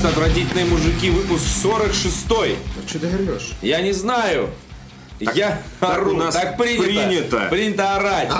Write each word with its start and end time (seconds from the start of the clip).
Подкаст 0.00 0.16
«Отвратительные 0.18 0.64
мужики», 0.64 1.10
выпуск 1.10 1.44
46-й. 1.62 2.56
А 2.56 2.88
что 2.88 2.98
ты 3.00 3.06
орешь? 3.08 3.52
Я 3.60 3.82
не 3.82 3.92
знаю. 3.92 4.48
Я 5.20 5.60
так 5.78 5.98
ору. 5.98 6.14
у 6.14 6.16
нас 6.16 6.34
так 6.34 6.56
принято. 6.56 6.84
принято. 6.84 7.46
Принято 7.50 7.96
орать. 7.96 8.30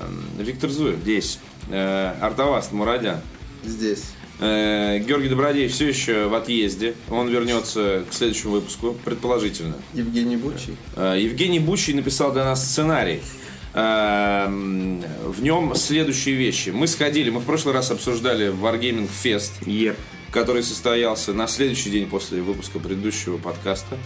М, 0.00 0.26
Виктор 0.38 0.68
Зуев 0.68 0.98
здесь. 0.98 1.38
Э, 1.70 2.14
Артаваст 2.20 2.72
Мурадян. 2.72 3.20
Здесь. 3.64 4.02
Э, 4.40 4.98
Георгий 4.98 5.28
Добродеев 5.30 5.72
все 5.72 5.88
еще 5.88 6.26
в 6.28 6.34
отъезде. 6.34 6.94
Он 7.08 7.28
вернется 7.28 8.04
к 8.10 8.12
следующему 8.12 8.52
выпуску, 8.52 8.94
предположительно. 9.06 9.76
Евгений 9.94 10.36
Бучий. 10.36 10.76
Э, 10.96 11.16
Евгений 11.18 11.60
Бучий 11.60 11.94
написал 11.94 12.30
для 12.32 12.44
нас 12.44 12.62
сценарий. 12.62 13.22
Э, 13.72 14.44
м, 14.48 15.02
В 15.28 15.42
нем 15.42 15.74
следующие 15.76 16.34
вещи. 16.34 16.70
Мы 16.70 16.86
сходили, 16.88 17.30
мы 17.30 17.40
в 17.40 17.44
прошлый 17.44 17.72
раз 17.74 17.90
обсуждали 17.90 18.52
Wargaming 18.52 19.08
Fest, 19.24 19.52
Еп. 19.64 19.96
Который 20.32 20.62
состоялся 20.62 21.32
на 21.32 21.46
следующий 21.46 21.90
день 21.90 22.08
после 22.08 22.40
выпуска 22.42 22.78
предыдущего 22.78 23.36
подкаста. 23.36 23.98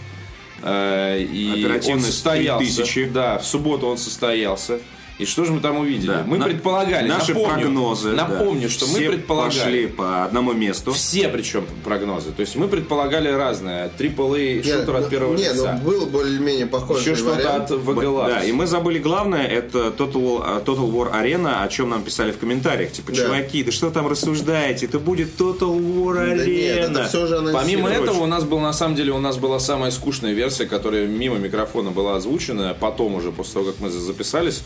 Э, 0.61 1.19
И 1.19 1.65
он 1.89 2.01
состоялся. 2.01 2.65
3000. 2.65 3.05
Да, 3.05 3.39
в 3.39 3.45
субботу 3.45 3.87
он 3.87 3.97
состоялся. 3.97 4.79
И 5.19 5.25
что 5.25 5.45
же 5.45 5.51
мы 5.51 5.61
там 5.61 5.77
увидели? 5.77 6.07
Да. 6.11 6.23
Мы 6.27 6.37
На- 6.37 6.45
предполагали, 6.45 7.07
Наши 7.07 7.33
напомню, 7.33 7.53
прогнозы. 7.61 8.11
да. 8.15 8.27
Напомню, 8.27 8.69
что 8.69 8.85
мы 8.85 8.99
Все 8.99 9.09
предполагали. 9.09 9.59
пошли 9.59 9.87
по 9.87 10.23
одному 10.25 10.53
месту. 10.53 10.91
Все 10.91 11.27
причем 11.27 11.65
прогнозы. 11.83 12.31
То 12.31 12.41
есть 12.41 12.55
мы 12.55 12.67
предполагали 12.67 13.29
разное. 13.29 13.89
AAA 13.97 14.61
шутер 14.61 14.95
от 14.95 15.09
первого 15.09 15.35
не, 15.35 15.43
лица. 15.43 15.79
ну 15.83 15.89
был 15.89 16.05
более-менее 16.05 16.67
похожий 16.67 17.01
Еще 17.13 17.15
что-то 17.15 17.35
вариант. 17.35 17.71
от 17.71 17.79
VG 17.79 18.27
Да, 18.27 18.43
и 18.43 18.51
мы 18.51 18.67
забыли 18.67 18.99
главное, 18.99 19.47
это 19.47 19.87
Total, 19.97 20.41
а, 20.45 20.61
Total 20.63 20.87
War 20.91 21.11
Arena, 21.11 21.63
о 21.63 21.67
чем 21.67 21.89
нам 21.89 22.03
писали 22.03 22.31
в 22.31 22.37
комментариях. 22.37 22.91
Типа, 22.91 23.11
Да. 23.11 23.17
чуваки, 23.17 23.63
да 23.63 23.71
что 23.71 23.89
там 23.89 24.07
рассуждаете? 24.07 24.85
Это 24.85 24.99
будет 24.99 25.35
Total 25.41 25.75
War 25.79 26.13
Да 26.13 26.45
нет, 26.45 26.47
Arena. 26.47 26.91
это 26.91 27.07
все 27.07 27.25
же. 27.25 27.49
Помимо 27.53 27.89
этого, 27.89 28.19
у 28.19 28.27
нас 28.27 28.43
был 28.43 28.59
на 28.59 28.71
самом 28.73 28.95
деле 28.95 29.13
у 29.13 29.19
нас 29.19 29.37
была 29.37 29.59
самая 29.59 29.89
скучная 29.89 30.33
версия, 30.33 30.67
которая 30.67 31.07
мимо 31.07 31.37
микрофона 31.37 31.89
была 31.89 32.17
озвучена, 32.17 32.75
потом 32.79 33.15
уже 33.15 33.31
после 33.31 33.53
того, 33.55 33.65
как 33.65 33.79
мы 33.79 33.89
за- 33.89 33.99
записались, 33.99 34.61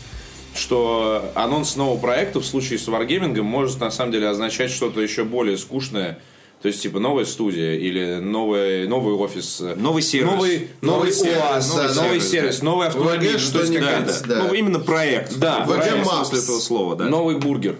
что 0.54 1.30
анонс 1.34 1.76
нового 1.76 1.98
проекта 1.98 2.40
в 2.40 2.46
случае 2.46 2.78
с 2.78 2.88
Wargaming 2.88 3.40
может 3.42 3.80
на 3.80 3.90
самом 3.90 4.12
деле 4.12 4.28
означать 4.28 4.70
что-то 4.70 5.00
еще 5.00 5.24
более 5.24 5.56
скучное. 5.56 6.18
То 6.60 6.68
есть, 6.68 6.80
типа, 6.80 7.00
новая 7.00 7.24
студия 7.24 7.74
или 7.74 8.20
новый, 8.20 8.86
новый 8.86 9.14
офис. 9.14 9.60
Новый 9.76 10.00
сервис. 10.02 10.30
Новый, 10.30 10.68
новый, 10.80 10.96
Новый 10.98 11.12
сервис, 11.12 11.38
УАЗ, 11.42 11.68
новый 11.74 11.88
да, 11.88 12.02
новый 12.02 12.20
сервис, 12.20 12.62
новый 12.62 12.86
автомобиль. 12.86 13.34
VG 13.34 13.40
ну, 13.46 13.52
то 13.52 13.60
есть 13.60 13.74
какая-то- 13.74 14.28
да. 14.28 14.42
Ну, 14.44 14.54
именно 14.54 14.78
проект. 14.78 15.36
Да, 15.38 15.64
в 15.64 15.68
правильном 15.68 16.06
Maps. 16.06 16.26
смысле 16.26 16.38
этого 16.38 16.58
слова, 16.60 16.94
да. 16.96 17.04
Новый 17.06 17.36
бургер. 17.38 17.76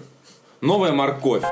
Новая 0.59 0.91
морковь. 0.91 1.43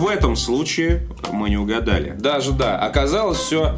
В 0.00 0.08
этом 0.08 0.34
случае 0.36 1.06
мы 1.32 1.50
не 1.50 1.56
угадали. 1.56 2.14
Даже 2.18 2.52
да. 2.52 2.78
Оказалось 2.78 3.38
все 3.38 3.76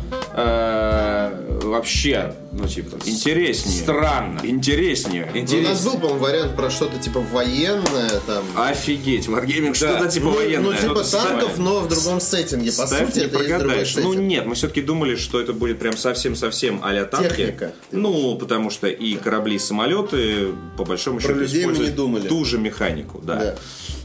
вообще, 1.63 2.35
ну 2.53 2.67
типа 2.67 2.97
Интереснее. 3.05 3.83
странно. 3.83 4.41
Интереснее. 4.43 5.31
Ну, 5.35 5.59
У 5.59 5.63
нас 5.63 5.85
был, 5.85 5.93
по-моему, 5.95 6.19
вариант 6.19 6.57
про 6.57 6.71
что-то 6.71 6.99
типа 6.99 7.21
военное 7.21 8.21
там. 8.27 8.45
Офигеть, 8.57 9.27
Wargaming 9.29 9.75
что-то 9.75 10.09
типа 10.09 10.27
ну, 10.27 10.35
военное. 10.35 10.71
ну, 10.73 10.75
типа 10.75 11.05
танков, 11.05 11.59
но 11.59 11.81
в 11.81 11.89
другом 11.89 12.21
сеттинге. 12.21 12.73
По 12.73 12.87
Ставь, 12.87 13.07
сути, 13.07 13.21
не 13.21 13.25
это 13.27 13.39
есть 13.39 13.49
другой 13.49 13.49
прогадаешь. 13.59 13.97
Ну 13.97 14.03
сеттинг. 14.13 14.27
нет, 14.29 14.47
мы 14.47 14.55
все-таки 14.55 14.83
думали, 14.83 15.17
что 15.17 15.41
это 15.41 15.53
будет 15.53 15.79
прям 15.79 15.97
совсем-совсем 15.97 16.81
а-ля 16.83 17.05
танки. 17.05 17.29
Техника. 17.37 17.73
Ну, 17.91 18.37
потому 18.37 18.71
что 18.71 18.87
и 18.89 19.15
корабли, 19.17 19.57
и 19.57 19.59
самолеты, 19.59 20.49
по 20.77 20.85
большому 20.85 21.19
Про 21.19 21.29
счету, 21.29 21.41
людей 21.41 21.61
мы 21.65 21.67
не 21.67 21.73
используют 21.73 21.97
думали. 21.97 22.29
ту 22.29 22.45
же 22.45 22.59
механику, 22.59 23.21
да. 23.23 23.37
Да. 23.37 23.55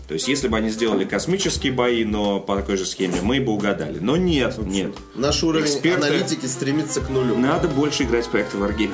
То 0.07 0.13
есть, 0.13 0.29
если 0.29 0.47
бы 0.47 0.56
они 0.56 0.69
сделали 0.69 1.03
космические 1.03 1.73
бои, 1.73 2.06
но 2.06 2.40
по 2.40 2.56
такой 2.56 2.78
же 2.78 2.85
схеме, 2.85 3.19
мы 3.22 3.41
бы 3.41 3.51
угадали. 3.51 4.00
Но 4.00 4.16
нет, 4.16 4.57
нет. 4.57 4.94
Наш 5.16 5.44
уровень 5.44 5.66
Эксперты- 5.68 5.95
аналитики 6.07 6.45
стремится 6.45 7.01
к 7.01 7.09
нулю. 7.09 7.38
Надо 7.38 7.68
больше 7.68 8.03
играть 8.03 8.25
в 8.25 8.29
проекты 8.29 8.57
Wargaming. 8.57 8.91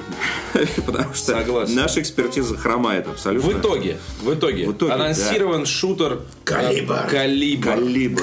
Потому 0.87 1.13
что 1.13 1.33
Согласен. 1.33 1.75
наша 1.75 2.01
экспертиза 2.01 2.57
хромает 2.57 3.07
абсолютно. 3.07 3.47
В 3.51 3.59
итоге, 3.59 3.97
в 4.23 4.33
итоге, 4.33 4.65
В 4.67 4.71
итоге, 4.73 4.91
анонсирован 4.93 5.67
шутер 5.67 6.21
Калибр. 6.43 6.93
э, 7.05 7.09
Калибр. 7.11 7.63
Калибр. 7.67 8.21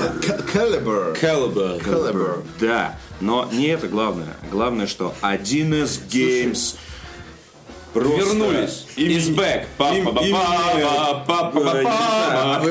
Caliber. 0.52 1.20
Калибр. 1.20 1.78
Caliber. 1.84 2.42
Да, 2.58 2.98
но 3.20 3.48
не 3.52 3.68
это 3.68 3.86
главное. 3.86 4.36
Главное, 4.50 4.88
что 4.88 5.14
1С 5.22 6.00
Games 6.10 6.74
просто 7.92 8.16
Вернулись. 8.18 8.86
па- 9.76 9.90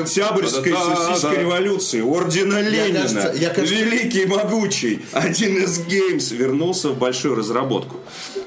Октябрьской 0.00 0.72
Да-да-да. 0.72 0.96
социалистической 0.96 1.38
революции, 1.40 2.00
ордена 2.00 2.60
Ленина, 2.60 3.32
великий 3.56 4.26
могучий, 4.26 5.00
1С 5.12 5.86
Games 5.86 6.34
вернулся 6.34 6.88
в 6.90 6.98
большую 6.98 7.34
разработку. 7.34 7.96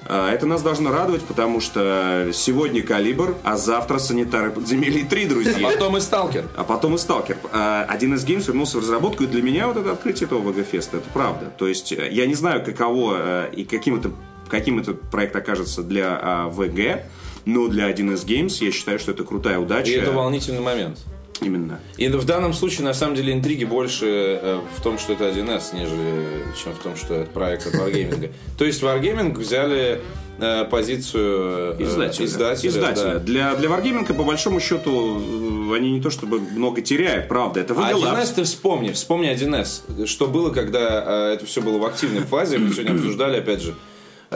А, 0.05 0.31
Это 0.33 0.45
нас 0.45 0.61
должно 0.61 0.91
радовать, 0.91 1.21
потому 1.23 1.61
что 1.61 2.29
сегодня 2.33 2.81
Калибр, 2.83 3.35
а 3.43 3.55
завтра 3.57 3.99
Санитары 3.99 4.51
подземелий 4.51 5.03
3, 5.03 5.25
друзья. 5.25 5.53
Потом 5.61 5.97
и 5.97 6.01
Сталкер. 6.01 6.45
А 6.57 6.63
потом 6.63 6.95
и 6.95 6.97
Сталкер. 6.97 7.37
А, 7.51 7.85
Один 7.87 8.13
из 8.15 8.25
Games 8.25 8.45
вернулся 8.47 8.77
в 8.77 8.81
разработку, 8.81 9.23
и 9.23 9.27
для 9.27 9.41
меня 9.41 9.67
вот 9.67 9.77
это 9.77 9.91
открытие 9.91 10.27
этого 10.27 10.39
ВГ-феста, 10.41 10.97
это 10.97 11.09
правда. 11.13 11.51
То 11.57 11.67
есть, 11.67 11.91
э, 11.93 12.09
я 12.11 12.25
не 12.25 12.33
знаю, 12.35 12.63
каково 12.65 13.15
э, 13.17 13.51
и 13.55 13.63
каким 13.63 13.95
это, 13.99 14.11
каким 14.49 14.79
этот 14.79 15.01
проект 15.09 15.35
окажется 15.35 15.83
для 15.83 16.19
а, 16.21 16.49
ВГ, 16.49 17.03
но 17.45 17.67
для 17.67 17.91
1С 17.91 18.25
Games 18.25 18.63
я 18.63 18.71
считаю, 18.71 18.99
что 18.99 19.11
это 19.11 19.23
крутая 19.23 19.59
удача. 19.59 19.91
И 19.91 19.95
это 19.95 20.11
волнительный 20.11 20.61
момент. 20.61 20.99
Именно. 21.41 21.79
И 21.97 22.07
в 22.07 22.25
данном 22.25 22.53
случае, 22.53 22.85
на 22.85 22.93
самом 22.93 23.15
деле, 23.15 23.33
интриги 23.33 23.65
больше 23.65 24.05
э, 24.41 24.59
в 24.77 24.81
том, 24.81 24.97
что 24.97 25.13
это 25.13 25.25
1С, 25.25 25.75
нежели 25.75 26.43
чем 26.61 26.73
в 26.73 26.79
том, 26.79 26.95
что 26.95 27.15
это 27.15 27.31
проект 27.31 27.67
от 27.67 27.73
Wargaming. 27.75 28.31
То 28.57 28.65
есть 28.65 28.81
Wargaming 28.81 29.37
взяли 29.37 29.99
э, 30.39 30.65
позицию 30.65 31.75
э, 31.79 31.83
Издателя. 31.83 32.25
издателя, 32.25 32.69
Издателя. 32.69 33.13
да. 33.13 33.19
Для, 33.19 33.55
для 33.55 33.69
Wargaming, 33.69 34.13
по 34.13 34.23
большому 34.23 34.59
счету, 34.59 35.73
они 35.73 35.91
не 35.91 36.01
то 36.01 36.09
чтобы 36.09 36.39
много 36.39 36.81
теряют, 36.81 37.27
правда. 37.27 37.59
Это 37.59 37.73
VG 37.73 37.93
1С 37.93 38.01
Labs. 38.01 38.33
ты 38.35 38.43
вспомни, 38.43 38.91
вспомни 38.91 39.33
1С. 39.33 40.05
Что 40.05 40.27
было, 40.27 40.51
когда 40.51 41.33
это 41.33 41.45
все 41.45 41.61
было 41.61 41.77
в 41.77 41.85
активной 41.85 42.21
фазе, 42.21 42.57
мы 42.57 42.71
сегодня 42.71 42.93
обсуждали, 42.93 43.37
опять 43.37 43.61
же, 43.61 43.73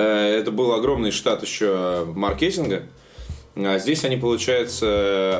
это 0.01 0.51
был 0.51 0.73
огромный 0.73 1.11
штат 1.11 1.41
еще 1.43 2.05
маркетинга. 2.15 2.83
А 3.55 3.79
здесь 3.79 4.03
они, 4.03 4.17
получается, 4.17 4.85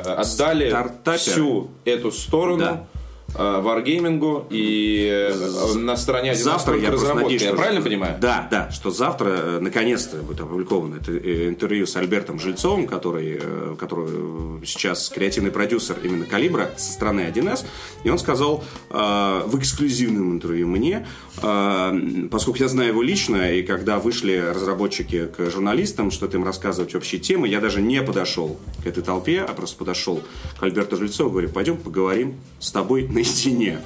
э, 0.04 0.10
отдали 0.12 0.70
Стартапер. 0.70 1.18
всю 1.20 1.70
эту 1.84 2.10
сторону 2.10 2.58
Да. 2.58 2.86
Э, 3.34 3.38
Wargaming 3.38 4.46
и 4.50 5.08
э, 5.10 5.74
на 5.78 5.96
стороне 5.96 6.32
1С 6.32 6.36
Завтра 6.36 6.78
я 6.78 6.88
просто 6.90 7.14
надеюсь, 7.14 7.42
Я 7.42 7.48
что- 7.48 7.56
правильно 7.56 7.82
понимаю? 7.82 8.16
Да, 8.20 8.48
да, 8.50 8.70
что 8.70 8.90
завтра 8.90 9.28
э, 9.28 9.58
наконец-то 9.60 10.16
будет 10.18 10.40
опубликовано 10.40 10.96
это 10.96 11.16
интервью 11.48 11.86
с 11.86 11.96
Альбертом 11.96 12.38
Жильцовым, 12.38 12.86
который, 12.86 13.40
который 13.78 14.64
сейчас 14.64 15.08
креативный 15.08 15.50
продюсер 15.50 15.96
именно 16.02 16.24
Калибра 16.24 16.70
со 16.76 16.92
стороны 16.92 17.20
1С, 17.32 17.64
и 18.04 18.10
он 18.10 18.18
сказал 18.18 18.64
э, 18.90 19.42
в 19.46 19.58
эксклюзивном 19.58 20.32
интервью 20.34 20.66
мне, 20.68 21.06
э, 21.42 22.28
поскольку 22.30 22.58
я 22.60 22.68
знаю 22.68 22.90
его 22.90 23.02
лично, 23.02 23.52
и 23.52 23.62
когда 23.62 23.98
вышли 23.98 24.36
разработчики 24.54 25.26
к 25.36 25.50
журналистам, 25.50 26.10
что-то 26.10 26.36
им 26.36 26.44
рассказывать 26.44 26.94
общие 26.94 27.20
темы, 27.20 27.48
я 27.48 27.60
даже 27.60 27.80
не 27.80 28.02
подошел 28.02 28.58
к 28.82 28.86
этой 28.86 29.02
толпе, 29.02 29.40
а 29.40 29.52
просто 29.52 29.76
подошел 29.78 30.22
к 30.58 30.62
Альберту 30.62 30.96
Жильцову, 30.96 31.30
говорю, 31.30 31.48
пойдем 31.50 31.76
поговорим 31.76 32.36
с 32.58 32.70
тобой 32.72 33.02
наедине. 33.18 33.80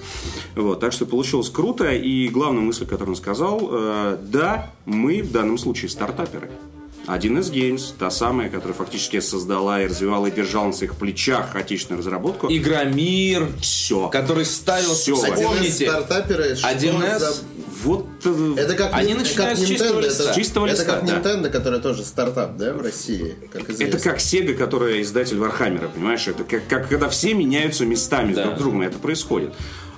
Вот, 0.55 0.81
так 0.81 0.93
что 0.93 1.07
получилось 1.07 1.49
круто, 1.49 1.91
и 1.91 2.29
главная 2.29 2.63
мысль, 2.63 2.87
которую 2.87 3.11
он 3.11 3.17
сказал, 3.17 3.69
э, 3.71 4.19
да, 4.23 4.71
мы 4.85 5.23
в 5.23 5.33
данном 5.33 5.59
случае 5.59 5.89
стартаперы. 5.89 6.51
1С 7.07 7.51
Games, 7.51 7.83
та 7.99 8.11
самая, 8.11 8.49
которая 8.49 8.75
фактически 8.75 9.21
создала 9.21 9.83
и 9.83 9.87
развивала 9.87 10.27
и 10.27 10.31
держала 10.31 10.67
на 10.67 10.73
своих 10.73 10.95
плечах 10.95 11.57
отечественную 11.57 11.99
разработку. 12.01 12.47
Игромир, 12.51 13.49
все. 13.61 14.09
который 14.09 14.45
ставил, 14.45 14.95
Всё. 14.95 15.17
1С 15.17 15.35
вспомните, 15.35 15.89
стартаперы, 15.89 16.57
что 16.57 16.69
1С 16.69 17.19
за- 17.19 17.35
Вот 17.85 18.07
э, 18.25 18.55
Это 18.59 18.75
как, 18.75 18.91
Они 18.95 19.15
начинают 19.15 19.59
как 19.59 19.67
с 19.67 19.69
чистого 19.69 19.99
Nintendo, 19.99 20.05
листа. 20.07 20.25
Это, 20.25 20.35
чистого 20.35 20.67
это 20.67 20.77
листа, 20.83 20.93
как 21.01 21.05
да. 21.07 21.17
Nintendo, 21.19 21.51
который 21.51 21.81
тоже 21.81 22.05
стартап, 22.05 22.57
да, 22.57 22.73
в 22.75 22.81
России, 22.81 23.35
как 23.53 23.69
известно. 23.71 23.85
Это 23.97 23.99
как 23.99 24.19
Sega, 24.19 24.55
которая 24.55 25.03
издатель 25.03 25.39
Warhammer 25.39 25.76
'а, 25.76 25.89
понимаешь? 25.89 26.29
Это 26.29 26.45
как, 26.45 26.69
как 26.69 26.89
когда 26.89 27.09
все 27.09 27.35
меняются 27.35 27.85
местами 27.85 28.35
Да. 28.35 28.45
друг 28.45 28.57
с 28.57 28.59
другом, 28.61 28.83
и 28.85 28.87
это 28.87 28.99
происходит. 28.99 29.53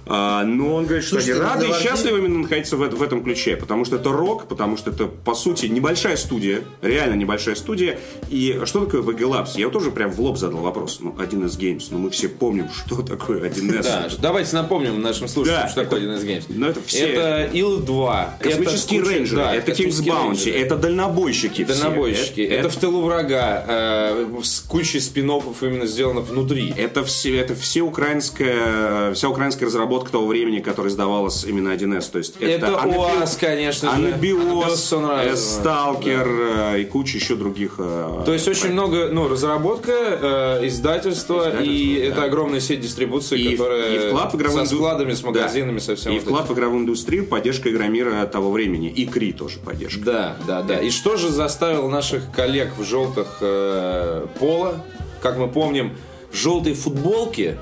А, 0.07 0.45
но 0.45 0.75
он 0.77 0.85
говорит, 0.85 1.05
что 1.05 1.17
Слушайте, 1.21 1.41
они 1.43 1.51
рады 1.51 1.67
и 1.69 1.83
счастливы 1.83 2.19
именно 2.19 2.41
находиться 2.41 2.77
в, 2.77 2.81
в 2.81 3.03
этом 3.03 3.23
ключе, 3.25 3.57
потому 3.57 3.85
что 3.85 3.97
это 3.97 4.13
рок, 4.13 4.47
потому 4.49 4.77
что 4.77 4.91
это, 4.91 5.07
по 5.07 5.35
сути, 5.35 5.67
небольшая 5.67 6.17
студия, 6.17 6.63
реально 6.83 7.15
небольшая 7.15 7.55
студия. 7.55 7.99
И 8.29 8.61
что 8.65 8.85
такое 8.85 9.03
VG 9.03 9.19
Labs? 9.21 9.51
Я 9.57 9.69
тоже 9.71 9.91
прям 9.91 10.11
в 10.11 10.21
лоб 10.21 10.37
задал 10.37 10.61
вопрос. 10.61 10.99
Ну, 11.01 11.13
1С 11.19 11.59
Games, 11.59 11.85
ну 11.91 11.99
мы 11.99 12.11
все 12.11 12.29
помним, 12.29 12.69
что 12.71 13.03
такое 13.03 13.41
1С. 13.49 13.83
Да, 13.83 14.09
давайте 14.21 14.55
напомним 14.57 15.01
нашим 15.01 15.27
слушателям, 15.29 15.69
что 15.69 15.83
такое 15.85 16.01
это- 16.01 16.13
1С 16.13 16.25
Games. 16.27 16.45
ну, 16.49 16.67
это 16.67 16.81
все- 16.87 17.07
Это 17.07 17.51
Ил-2. 17.57 18.39
Космические 18.41 19.03
рейнджеры, 19.03 19.43
это 19.43 19.73
King's 19.73 20.05
Bounty, 20.05 20.53
это 20.53 20.77
дальнобойщики. 20.77 21.65
Дальнобойщики. 21.65 22.41
Это, 22.43 22.55
Это, 22.55 22.69
в 22.69 22.77
тылу 22.77 23.03
врага. 23.03 23.65
э, 23.67 24.27
с 24.43 24.61
кучей 24.61 25.01
спин 25.01 25.25
именно 25.25 25.87
сделано 25.87 26.21
внутри. 26.21 26.73
это 26.77 27.05
все, 27.05 27.37
это 27.39 27.55
все 27.55 27.81
украинская, 27.81 29.15
вся 29.15 29.29
украинская 29.29 29.67
разработка 29.67 29.94
того 30.11 30.27
времени, 30.27 30.61
которая 30.61 30.91
издавалась 30.93 31.45
именно 31.45 31.71
1С. 31.71 32.11
То 32.11 32.19
есть 32.19 32.35
это, 32.41 32.67
Это 32.67 32.67
Анабиос- 32.83 33.21
УАЗ, 33.21 33.37
конечно 33.37 33.91
же. 33.91 34.09
Анабиос, 34.09 34.93
э, 34.93 35.37
Сталкер 35.37 36.27
э, 36.75 36.81
и 36.81 36.85
куча 36.85 37.19
еще 37.19 37.37
других. 37.37 37.77
э, 37.79 38.23
То 38.27 38.33
есть 38.33 38.49
очень 38.49 38.73
много, 38.73 39.09
ну, 39.13 39.29
разработка, 39.29 39.93
э, 39.93 40.67
издательство, 40.67 41.39
Издательство, 41.49 41.63
и 41.63 41.99
да. 42.01 42.05
это 42.07 42.25
огромная 42.25 42.61
сеть 42.61 42.81
дистрибуции, 42.81 43.39
И, 43.41 43.57
которая 43.57 43.95
и 43.95 44.09
вклад 44.09 44.33
в 44.33 44.37
игровую 44.37 44.67
со 44.67 44.75
складами, 44.75 45.13
с 45.13 45.21
Да. 45.21 45.27
магазинами, 45.29 45.79
со 45.79 45.95
всем 45.97 46.13
И 46.13 46.17
вот 46.17 46.25
вклад 46.25 46.45
этим. 46.45 46.55
в 46.55 46.59
игровую 46.59 46.81
индустрию, 46.83 47.27
поддержка 47.27 47.71
Игромира 47.71 48.25
того 48.27 48.51
времени. 48.51 48.89
И 48.89 49.07
Кри 49.07 49.33
тоже 49.33 49.59
поддержка. 49.59 50.01
Да, 50.05 50.37
да, 50.47 50.63
да. 50.63 50.81
И 50.81 50.91
что 50.91 51.17
же 51.17 51.31
заставило 51.31 51.89
наших 51.89 52.31
коллег 52.33 52.73
в 52.79 52.85
желтых 52.85 53.39
э, 53.41 54.27
пола, 54.39 54.85
как 55.23 55.39
мы 55.39 55.49
помним, 55.49 55.93
желтые 56.33 56.75
футболки, 56.75 57.57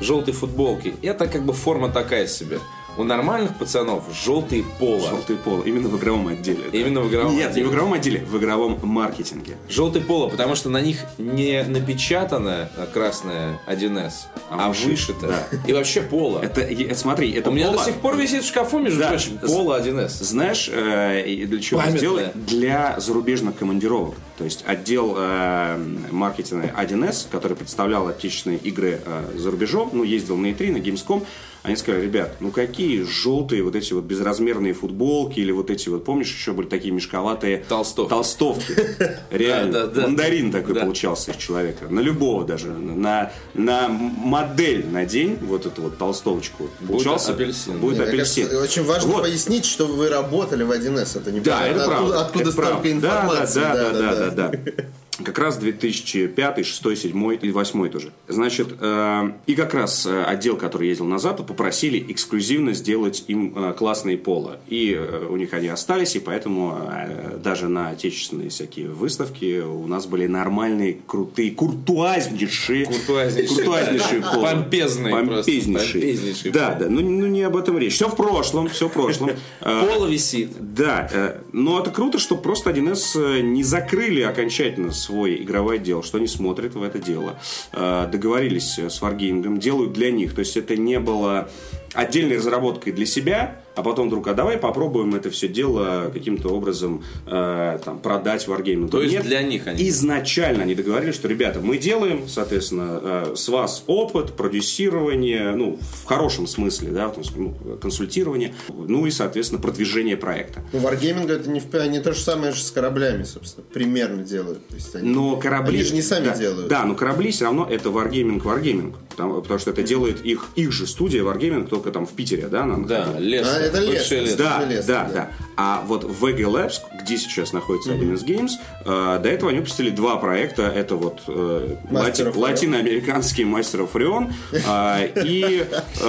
желтые 0.00 0.34
футболки, 0.34 0.94
это 1.02 1.26
как 1.26 1.44
бы 1.44 1.52
форма 1.52 1.88
такая 1.88 2.26
себе. 2.26 2.58
У 3.00 3.04
нормальных 3.04 3.56
пацанов 3.56 4.04
желтые 4.12 4.62
пола. 4.78 5.08
Желтый 5.08 5.36
пол. 5.36 5.62
Именно 5.62 5.88
в 5.88 5.96
игровом 5.98 6.28
отделе. 6.28 6.64
Именно 6.70 7.00
в 7.00 7.08
игровом 7.08 7.34
Нет, 7.34 7.48
отделе. 7.48 7.64
не 7.64 7.70
в 7.70 7.72
игровом 7.72 7.92
отделе, 7.94 8.20
в 8.26 8.36
игровом 8.36 8.78
маркетинге. 8.82 9.56
Желтый 9.70 10.02
поло, 10.02 10.28
потому 10.28 10.54
что 10.54 10.68
на 10.68 10.82
них 10.82 10.98
не 11.16 11.64
напечатана 11.64 12.68
красная 12.92 13.58
1С, 13.66 14.26
А 14.50 14.66
а, 14.66 14.68
вышито, 14.68 15.28
да. 15.28 15.48
И 15.66 15.72
вообще 15.72 16.02
поло. 16.02 16.40
Это, 16.42 16.60
е- 16.60 16.94
смотри, 16.94 17.32
это 17.32 17.48
У 17.48 17.54
меня 17.54 17.70
до 17.70 17.82
сих 17.82 17.94
пор 17.94 18.18
висит 18.18 18.44
в 18.44 18.48
шкафу, 18.48 18.78
между 18.78 18.98
Да. 19.00 19.08
прочим, 19.08 19.38
поло 19.38 19.76
1С. 19.80 20.22
Знаешь, 20.22 20.68
э, 20.70 21.46
для 21.46 21.58
чего 21.62 21.80
Памятное. 21.80 21.98
сделали? 21.98 22.32
Для 22.34 23.00
зарубежных 23.00 23.56
командировок. 23.56 24.14
То 24.36 24.44
есть 24.44 24.62
отдел 24.66 25.14
э, 25.16 25.78
маркетинга 26.10 26.70
1С, 26.76 27.28
который 27.30 27.56
представлял 27.56 28.08
отечественные 28.08 28.58
игры 28.58 29.00
э, 29.06 29.38
за 29.38 29.50
рубежом, 29.50 29.88
ну, 29.94 30.02
ездил 30.02 30.36
на 30.36 30.48
E3, 30.48 30.72
на 30.72 30.76
Gamescom, 30.76 31.24
они 31.62 31.76
сказали, 31.76 32.02
ребят, 32.02 32.36
ну 32.40 32.50
какие 32.50 33.02
желтые 33.02 33.62
вот 33.62 33.76
эти 33.76 33.92
вот 33.92 34.04
безразмерные 34.04 34.72
футболки 34.72 35.40
или 35.40 35.52
вот 35.52 35.70
эти 35.70 35.88
вот, 35.88 36.04
помнишь, 36.04 36.28
еще 36.32 36.52
были 36.52 36.66
такие 36.66 36.92
мешковатые 36.92 37.64
Толстовки. 37.68 38.08
толстовки. 38.10 38.74
Реально. 39.30 39.72
Да, 39.72 39.86
да, 39.86 39.94
да. 39.94 40.00
Мандарин 40.08 40.50
такой 40.52 40.74
Да. 40.74 40.80
получался 40.82 41.32
из 41.32 41.36
человека. 41.36 41.86
На 41.90 42.00
любого 42.00 42.44
даже. 42.44 42.68
На, 42.70 43.30
на 43.54 43.88
модель 43.88 44.86
надень 44.86 45.36
вот 45.42 45.66
эту 45.66 45.82
вот 45.82 45.98
толстовочку. 45.98 46.68
Получался 46.86 47.32
апельсин. 47.32 47.78
Будет 47.78 47.98
Мне 47.98 48.06
апельсин. 48.08 48.44
кажется, 48.48 48.62
очень 48.64 48.84
важно 48.84 49.10
Вот. 49.12 49.22
пояснить, 49.22 49.64
что 49.66 49.86
вы 49.86 50.08
работали 50.08 50.62
в 50.62 50.70
1С. 50.70 51.18
Это 51.18 51.30
не 51.30 51.40
Да, 51.40 51.66
это 51.66 51.80
откуда, 51.82 51.96
правда. 51.96 52.20
откуда 52.22 52.42
это 52.44 52.52
столько 52.52 52.70
правда. 52.70 52.92
информации. 52.92 53.60
Да, 53.60 53.74
да, 53.74 53.90
да, 53.92 54.14
да, 54.14 54.30
да, 54.30 54.48
да. 54.48 54.82
Как 55.24 55.38
раз 55.38 55.56
2005, 55.58 56.64
6, 56.66 56.98
7 56.98 57.38
и 57.42 57.50
8 57.50 57.88
тоже. 57.88 58.12
Значит, 58.28 58.68
э, 58.80 59.30
и 59.46 59.54
как 59.54 59.74
раз 59.74 60.06
э, 60.06 60.22
отдел, 60.24 60.56
который 60.56 60.88
ездил 60.88 61.06
на 61.06 61.18
Запад, 61.18 61.46
попросили 61.46 62.04
эксклюзивно 62.12 62.72
сделать 62.72 63.24
им 63.28 63.52
э, 63.56 63.74
классные 63.74 64.16
пола. 64.18 64.58
И 64.68 64.94
э, 64.98 65.26
у 65.28 65.36
них 65.36 65.52
они 65.52 65.68
остались, 65.68 66.16
и 66.16 66.20
поэтому 66.20 66.78
э, 66.90 67.38
даже 67.42 67.68
на 67.68 67.90
отечественные 67.90 68.48
всякие 68.50 68.88
выставки 68.88 69.60
у 69.60 69.86
нас 69.86 70.06
были 70.06 70.26
нормальные, 70.26 70.98
крутые, 71.06 71.50
куртуазнейшие, 71.52 72.86
Куртуазнейшие. 72.86 73.48
куртуазнейшие 73.56 74.22
пола. 74.22 74.42
Помпезные. 74.50 75.14
Помпезнейшие. 75.14 76.02
Помпезнейшие 76.02 76.52
Да, 76.52 76.68
пола. 76.70 76.78
да, 76.80 76.86
ну, 76.90 77.00
ну 77.00 77.26
не 77.26 77.42
об 77.42 77.56
этом 77.56 77.78
речь. 77.78 77.94
Все 77.94 78.08
в 78.08 78.16
прошлом, 78.16 78.68
все 78.68 78.88
в 78.88 78.92
прошлом. 78.92 79.30
Поло 79.60 80.06
висит. 80.06 80.50
да, 80.74 81.08
э, 81.12 81.40
но 81.52 81.80
это 81.80 81.90
круто, 81.90 82.18
что 82.18 82.36
просто 82.36 82.70
1С 82.70 83.16
э, 83.16 83.40
не 83.40 83.62
закрыли 83.62 84.20
окончательно 84.22 84.90
свой 85.10 85.42
игровой 85.42 85.76
отдел, 85.76 86.02
что 86.04 86.18
они 86.18 86.28
смотрят 86.28 86.74
в 86.74 86.82
это 86.82 86.98
дело. 86.98 87.38
Э, 87.72 88.08
Договорились 88.10 88.78
с 88.78 89.02
Wargaming, 89.02 89.58
делают 89.58 89.92
для 89.92 90.12
них. 90.12 90.34
То 90.34 90.40
есть 90.40 90.56
это 90.56 90.76
не 90.76 91.00
было 91.00 91.48
отдельной 91.94 92.36
разработкой 92.36 92.92
для 92.92 93.06
себя, 93.06 93.62
а 93.76 93.82
потом 93.82 94.08
вдруг, 94.08 94.26
а 94.28 94.34
давай 94.34 94.56
попробуем 94.58 95.14
это 95.14 95.30
все 95.30 95.48
дело 95.48 96.10
каким-то 96.12 96.48
образом 96.48 97.04
э, 97.26 97.78
там, 97.84 97.98
продать 98.00 98.46
Wargaming. 98.46 98.88
То 98.88 99.02
есть 99.02 99.20
для 99.22 99.42
них 99.42 99.66
они. 99.66 99.88
Изначально 99.88 100.62
они 100.62 100.74
договорились, 100.74 101.14
что, 101.14 101.28
ребята, 101.28 101.60
мы 101.60 101.78
делаем, 101.78 102.28
соответственно, 102.28 103.00
э, 103.02 103.32
с 103.36 103.48
вас 103.48 103.84
опыт, 103.86 104.32
продюсирование, 104.32 105.52
ну, 105.52 105.78
в 106.02 106.06
хорошем 106.06 106.46
смысле, 106.46 106.90
да, 106.90 107.08
том 107.08 107.24
смысле, 107.24 107.42
ну, 107.64 107.76
консультирование, 107.76 108.54
ну 108.68 109.06
и, 109.06 109.10
соответственно, 109.10 109.60
продвижение 109.60 110.16
проекта. 110.16 110.62
Ну, 110.72 110.80
Wargaming 110.80 111.30
это 111.30 111.48
не, 111.48 111.60
в- 111.60 111.74
они 111.74 112.00
то 112.00 112.12
же 112.12 112.20
самое 112.20 112.52
же 112.52 112.62
с 112.62 112.70
кораблями, 112.70 113.24
собственно, 113.24 113.64
примерно 113.72 114.22
делают. 114.22 114.66
То 114.68 114.74
есть 114.74 114.94
они, 114.94 115.08
Но 115.08 115.36
корабли... 115.36 115.76
они 115.78 115.84
же 115.86 115.94
не 115.94 116.02
сами 116.02 116.26
да, 116.26 116.36
делают. 116.36 116.68
Да, 116.68 116.84
но 116.84 116.94
корабли 116.94 117.30
все 117.30 117.44
равно 117.44 117.66
это 117.70 117.88
Wargaming 117.90 118.42
Wargaming. 118.42 118.94
Потому, 119.10 119.42
потому 119.42 119.58
что 119.60 119.70
это 119.70 119.82
делает 119.82 120.24
их, 120.24 120.46
их 120.54 120.72
же 120.72 120.86
студия 120.86 121.22
Wargaming, 121.22 121.68
только 121.68 121.90
там 121.90 122.06
в 122.06 122.10
Питере, 122.12 122.46
да? 122.48 122.62
она 122.62 122.78
Да, 122.86 123.18
лес. 123.18 123.46
А, 123.46 123.58
это 123.70 123.80
лес. 123.80 124.10
Лес. 124.10 124.34
Да, 124.36 124.64
да, 124.68 124.82
да. 124.82 125.10
да, 125.12 125.30
А 125.56 125.82
вот 125.86 126.04
в 126.04 126.24
VG 126.24 126.38
Labs, 126.44 126.74
где 127.02 127.16
сейчас 127.16 127.52
находится 127.52 127.92
1С 127.92 128.24
Games, 128.24 128.50
э, 128.84 129.18
до 129.22 129.28
этого 129.28 129.50
они 129.50 129.60
выпустили 129.60 129.90
два 129.90 130.16
проекта. 130.16 130.62
Это 130.62 130.96
вот 130.96 131.20
э, 131.26 131.76
Master 131.90 132.32
лати- 132.32 132.36
латиноамериканский 132.38 133.44
Master 133.44 133.88
of 133.88 133.92
Orion 133.92 134.32
э, 134.52 135.22
и 135.24 135.64
э, 136.00 136.04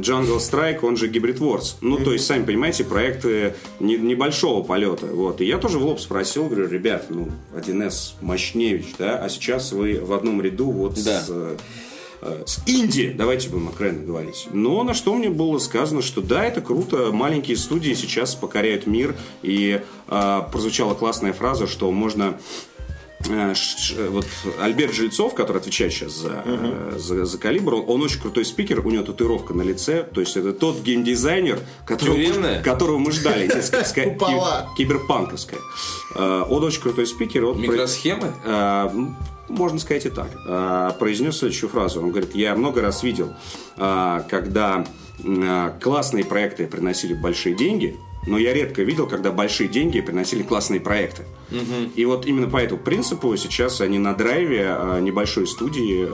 Jungle 0.00 0.38
Strike, 0.38 0.80
он 0.82 0.96
же 0.96 1.08
Hybrid 1.08 1.38
Wars. 1.38 1.76
Ну, 1.80 1.98
то 1.98 2.12
есть, 2.12 2.26
сами 2.26 2.44
понимаете, 2.44 2.84
проекты 2.84 3.54
не- 3.78 3.96
небольшого 3.98 4.62
полета. 4.62 5.06
Вот. 5.06 5.40
И 5.40 5.44
я 5.46 5.58
тоже 5.58 5.78
в 5.78 5.84
лоб 5.84 6.00
спросил, 6.00 6.46
говорю, 6.46 6.68
ребят, 6.68 7.06
ну, 7.08 7.28
1С 7.54 8.14
мощневич, 8.20 8.94
да, 8.98 9.18
а 9.22 9.28
сейчас 9.28 9.72
вы 9.72 10.00
в 10.00 10.12
одном 10.12 10.40
ряду 10.42 10.70
вот 10.70 10.94
Да. 11.02 11.20
с... 11.20 11.56
с 12.22 12.60
Индии, 12.66 13.14
давайте 13.16 13.48
будем 13.48 13.68
откровенно 13.68 14.04
говорить. 14.04 14.48
Но 14.52 14.82
на 14.82 14.94
что 14.94 15.14
мне 15.14 15.30
было 15.30 15.58
сказано, 15.58 16.02
что 16.02 16.20
да, 16.20 16.44
это 16.44 16.60
круто, 16.60 17.10
маленькие 17.12 17.56
студии 17.56 17.94
сейчас 17.94 18.34
покоряют 18.34 18.86
мир, 18.86 19.14
и 19.42 19.80
э, 20.08 20.42
прозвучала 20.52 20.94
классная 20.94 21.32
фраза, 21.32 21.66
что 21.66 21.90
можно 21.90 22.38
э, 23.26 23.54
вот 24.10 24.26
Альберт 24.60 24.92
Жильцов, 24.92 25.34
который 25.34 25.58
отвечает 25.58 25.92
сейчас 25.92 26.12
за, 26.12 26.42
э, 26.44 26.98
за, 26.98 27.24
за 27.24 27.38
калибр, 27.38 27.74
он, 27.74 27.84
он 27.88 28.02
очень 28.02 28.20
крутой 28.20 28.44
спикер, 28.44 28.86
у 28.86 28.90
него 28.90 29.02
татуировка 29.02 29.54
на 29.54 29.62
лице, 29.62 30.02
то 30.02 30.20
есть 30.20 30.36
это 30.36 30.52
тот 30.52 30.82
геймдизайнер, 30.82 31.58
которого, 31.86 32.16
мы, 32.16 32.62
которого 32.62 32.98
мы 32.98 33.12
ждали, 33.12 33.46
киберпанковская. 34.76 35.60
Э, 36.14 36.44
Он 36.48 36.64
очень 36.64 36.82
крутой 36.82 37.06
спикер. 37.06 37.44
Микросхемы? 37.54 38.34
Можно 39.50 39.78
сказать 39.78 40.06
и 40.06 40.10
так, 40.10 40.30
Э, 40.46 40.90
произнес 40.98 41.38
следующую 41.38 41.70
фразу. 41.70 42.00
Он 42.00 42.10
говорит, 42.10 42.34
я 42.34 42.54
много 42.54 42.80
раз 42.80 43.02
видел, 43.02 43.34
э, 43.76 44.22
когда 44.28 44.84
э, 45.24 45.72
классные 45.80 46.24
проекты 46.24 46.66
приносили 46.66 47.14
большие 47.14 47.54
деньги, 47.54 47.96
но 48.26 48.38
я 48.38 48.52
редко 48.52 48.82
видел, 48.82 49.06
когда 49.06 49.32
большие 49.32 49.68
деньги 49.68 50.00
приносили 50.00 50.42
классные 50.42 50.80
проекты. 50.80 51.24
И 51.96 52.04
вот 52.04 52.26
именно 52.26 52.48
по 52.48 52.58
этому 52.58 52.80
принципу 52.80 53.36
сейчас 53.36 53.80
они 53.80 53.98
на 53.98 54.14
драйве 54.14 54.76
небольшой 55.00 55.46
студии 55.46 56.06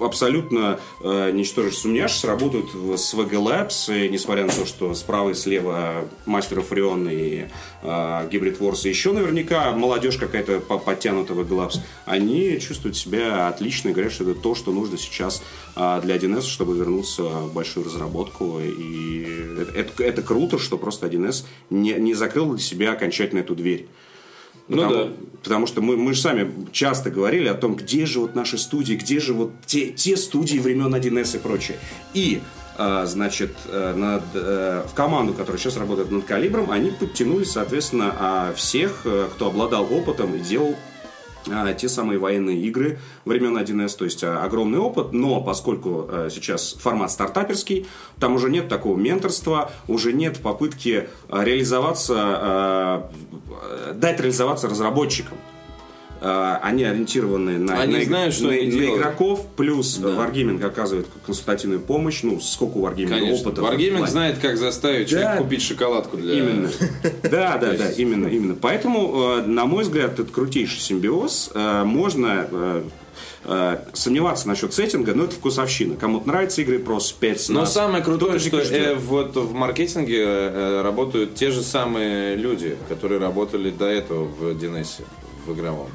абсолютно, 0.00 0.80
э, 1.00 1.30
ничтоже 1.32 1.72
сумняшись, 1.72 2.24
работают 2.24 2.70
с 2.98 3.14
VG 3.14 3.30
Labs, 3.32 4.04
и 4.06 4.08
несмотря 4.08 4.44
на 4.46 4.52
то, 4.52 4.66
что 4.66 4.94
справа 4.94 5.30
и 5.30 5.34
слева 5.34 6.04
Master 6.26 6.58
of 6.58 6.68
Orion 6.70 7.08
и 7.12 7.46
э, 7.82 7.86
Hybrid 7.86 8.58
Wars, 8.58 8.86
и 8.86 8.88
еще 8.88 9.12
наверняка 9.12 9.72
молодежь 9.72 10.16
какая-то 10.16 10.60
по- 10.60 10.78
подтянута 10.78 11.32
VG 11.34 11.48
Labs, 11.48 11.78
они 12.06 12.58
чувствуют 12.60 12.96
себя 12.96 13.48
отлично 13.48 13.90
и 13.90 13.92
говорят, 13.92 14.12
что 14.12 14.24
это 14.30 14.40
то, 14.40 14.54
что 14.54 14.72
нужно 14.72 14.98
сейчас 14.98 15.42
э, 15.76 16.00
для 16.02 16.16
1С, 16.16 16.42
чтобы 16.42 16.76
вернуться 16.76 17.22
в 17.22 17.52
большую 17.52 17.84
разработку. 17.86 18.58
И 18.60 19.26
это, 19.60 19.72
это- 19.72 20.02
это 20.04 20.22
круто, 20.22 20.58
что 20.58 20.78
просто 20.78 21.06
1С 21.06 21.44
не, 21.70 21.92
не 21.94 22.14
закрыл 22.14 22.50
для 22.50 22.58
себя 22.58 22.92
окончательно 22.92 23.40
эту 23.40 23.54
дверь. 23.54 23.86
Ну 24.70 24.76
Потому, 24.76 24.94
да. 24.94 25.10
потому 25.42 25.66
что 25.66 25.82
мы, 25.82 25.96
мы 25.96 26.14
же 26.14 26.20
сами 26.20 26.48
часто 26.70 27.10
говорили 27.10 27.48
о 27.48 27.54
том, 27.54 27.74
где 27.74 28.06
же 28.06 28.20
вот 28.20 28.36
наши 28.36 28.56
студии, 28.56 28.94
где 28.94 29.18
же 29.18 29.34
вот 29.34 29.50
те, 29.66 29.88
те 29.88 30.16
студии 30.16 30.58
времен 30.58 30.94
1С 30.94 31.36
и 31.36 31.38
прочее. 31.40 31.78
И, 32.14 32.40
а, 32.78 33.04
значит, 33.04 33.50
э, 33.66 33.94
над, 33.94 34.22
э, 34.32 34.84
в 34.88 34.94
команду, 34.94 35.34
которая 35.34 35.60
сейчас 35.60 35.76
работает 35.76 36.12
над 36.12 36.24
калибром, 36.24 36.70
они 36.70 36.92
подтянули, 36.92 37.42
соответственно, 37.42 38.14
а, 38.16 38.54
всех, 38.54 39.00
э, 39.04 39.28
кто 39.34 39.48
обладал 39.48 39.92
опытом 39.92 40.36
и 40.36 40.38
делал 40.38 40.76
те 41.78 41.88
самые 41.88 42.18
военные 42.18 42.58
игры 42.58 42.98
времен 43.24 43.56
1С, 43.56 43.96
то 43.96 44.04
есть 44.04 44.22
а, 44.24 44.42
огромный 44.44 44.78
опыт, 44.78 45.12
но 45.12 45.40
поскольку 45.40 46.06
а, 46.08 46.28
сейчас 46.30 46.74
формат 46.74 47.10
стартаперский, 47.10 47.86
там 48.18 48.34
уже 48.34 48.50
нет 48.50 48.68
такого 48.68 48.96
менторства, 48.96 49.70
уже 49.88 50.12
нет 50.12 50.38
попытки 50.38 51.08
а, 51.28 51.42
реализоваться, 51.44 52.14
а, 52.16 53.10
а, 53.50 53.94
дать 53.94 54.20
реализоваться 54.20 54.68
разработчикам. 54.68 55.38
А, 56.22 56.60
Они 56.62 56.84
ориентированы 56.84 57.58
на, 57.58 57.80
Они 57.80 57.96
на, 57.96 58.04
знают, 58.04 58.34
что 58.34 58.48
на- 58.48 58.52
они 58.52 58.66
на 58.66 58.72
делают. 58.72 59.00
игроков, 59.00 59.46
плюс 59.56 59.98
Wargaming 59.98 60.62
оказывает 60.62 61.06
консультативную 61.24 61.80
помощь, 61.80 62.22
ну, 62.22 62.40
сколько 62.40 62.76
у 62.76 62.86
Wargaming 62.86 63.08
Конечно. 63.08 63.48
опыта. 63.50 63.62
Wargaming 63.62 64.06
знает, 64.06 64.38
как 64.38 64.58
заставить 64.58 65.10
Да. 65.10 65.18
человека 65.20 65.42
купить 65.42 65.62
шоколадку 65.62 66.16
для... 66.18 66.34
Именно. 66.38 66.68
Да, 67.22 67.56
да, 67.58 67.72
да, 67.72 67.90
именно, 67.92 68.26
именно. 68.26 68.54
Поэтому, 68.54 69.38
э, 69.38 69.46
на 69.46 69.64
мой 69.64 69.84
взгляд, 69.84 70.18
это 70.18 70.30
крутейший 70.30 70.80
симбиоз. 70.80 71.52
Э, 71.54 71.84
Можно 71.84 72.46
э, 72.50 72.82
э, 73.44 73.78
сомневаться 73.94 74.46
насчет 74.48 74.74
сеттинга, 74.74 75.14
но 75.14 75.24
это 75.24 75.34
вкусовщина. 75.36 75.96
Кому-то 75.96 76.28
нравятся 76.28 76.60
игры 76.60 76.78
про 76.80 77.00
спец. 77.00 77.48
Но 77.48 77.64
самое 77.64 78.04
крутое, 78.04 78.38
что 78.38 78.58
э, 78.58 78.94
вот 78.94 79.36
в 79.36 79.54
маркетинге 79.54 80.22
э, 80.22 80.82
работают 80.82 81.34
те 81.34 81.50
же 81.50 81.62
самые 81.62 82.36
люди, 82.36 82.76
которые 82.90 83.20
работали 83.20 83.70
до 83.70 83.86
этого 83.86 84.24
в 84.24 84.42
DNS, 84.52 85.02
в 85.46 85.54
игровом. 85.54 85.88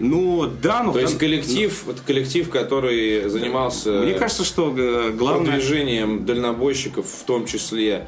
Ну, 0.00 0.46
да, 0.62 0.82
но... 0.82 0.92
То 0.92 0.98
есть 1.00 1.18
коллектив, 1.18 1.84
это 1.88 2.00
коллектив, 2.02 2.50
который 2.50 3.28
занимался 3.28 3.90
Мне 3.92 4.14
кажется, 4.14 4.44
что 4.44 4.74
э, 4.76 5.10
главное... 5.12 5.52
продвижением 5.52 6.24
дальнобойщиков 6.26 7.06
в 7.06 7.24
том 7.24 7.46
числе 7.46 8.06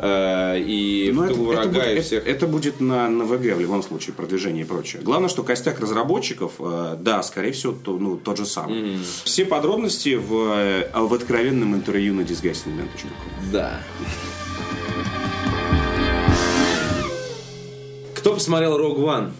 э, 0.00 0.60
и 0.60 1.10
Ну, 1.14 1.20
в 1.20 1.24
это, 1.24 1.34
тылу 1.34 1.52
это 1.52 1.60
врага 1.62 1.80
будет, 1.84 1.98
и 1.98 2.00
всех. 2.00 2.22
это- 2.22 2.30
это 2.30 2.46
будет 2.48 2.80
на, 2.80 3.08
на 3.08 3.24
ВГ 3.24 3.54
в 3.56 3.60
любом 3.60 3.82
случае, 3.84 4.14
продвижение 4.14 4.64
и 4.64 4.66
прочее. 4.66 5.00
Главное, 5.02 5.28
что 5.28 5.44
костяк 5.44 5.78
разработчиков, 5.78 6.54
э, 6.58 6.96
да, 7.00 7.22
скорее 7.22 7.52
всего, 7.52 7.72
то- 7.72 7.96
ну, 7.98 8.16
тот 8.16 8.36
же 8.36 8.44
самый. 8.44 8.98
Все 9.24 9.44
подробности 9.44 10.16
в, 10.16 10.88
в 10.92 11.14
откровенном 11.14 11.74
интервью 11.76 12.14
на 12.14 12.22
disgustingman.com. 12.22 13.10
Да. 13.52 13.80
Кто 18.16 18.34
посмотрел 18.34 18.76
Rogue 18.78 18.98
One? 18.98 19.30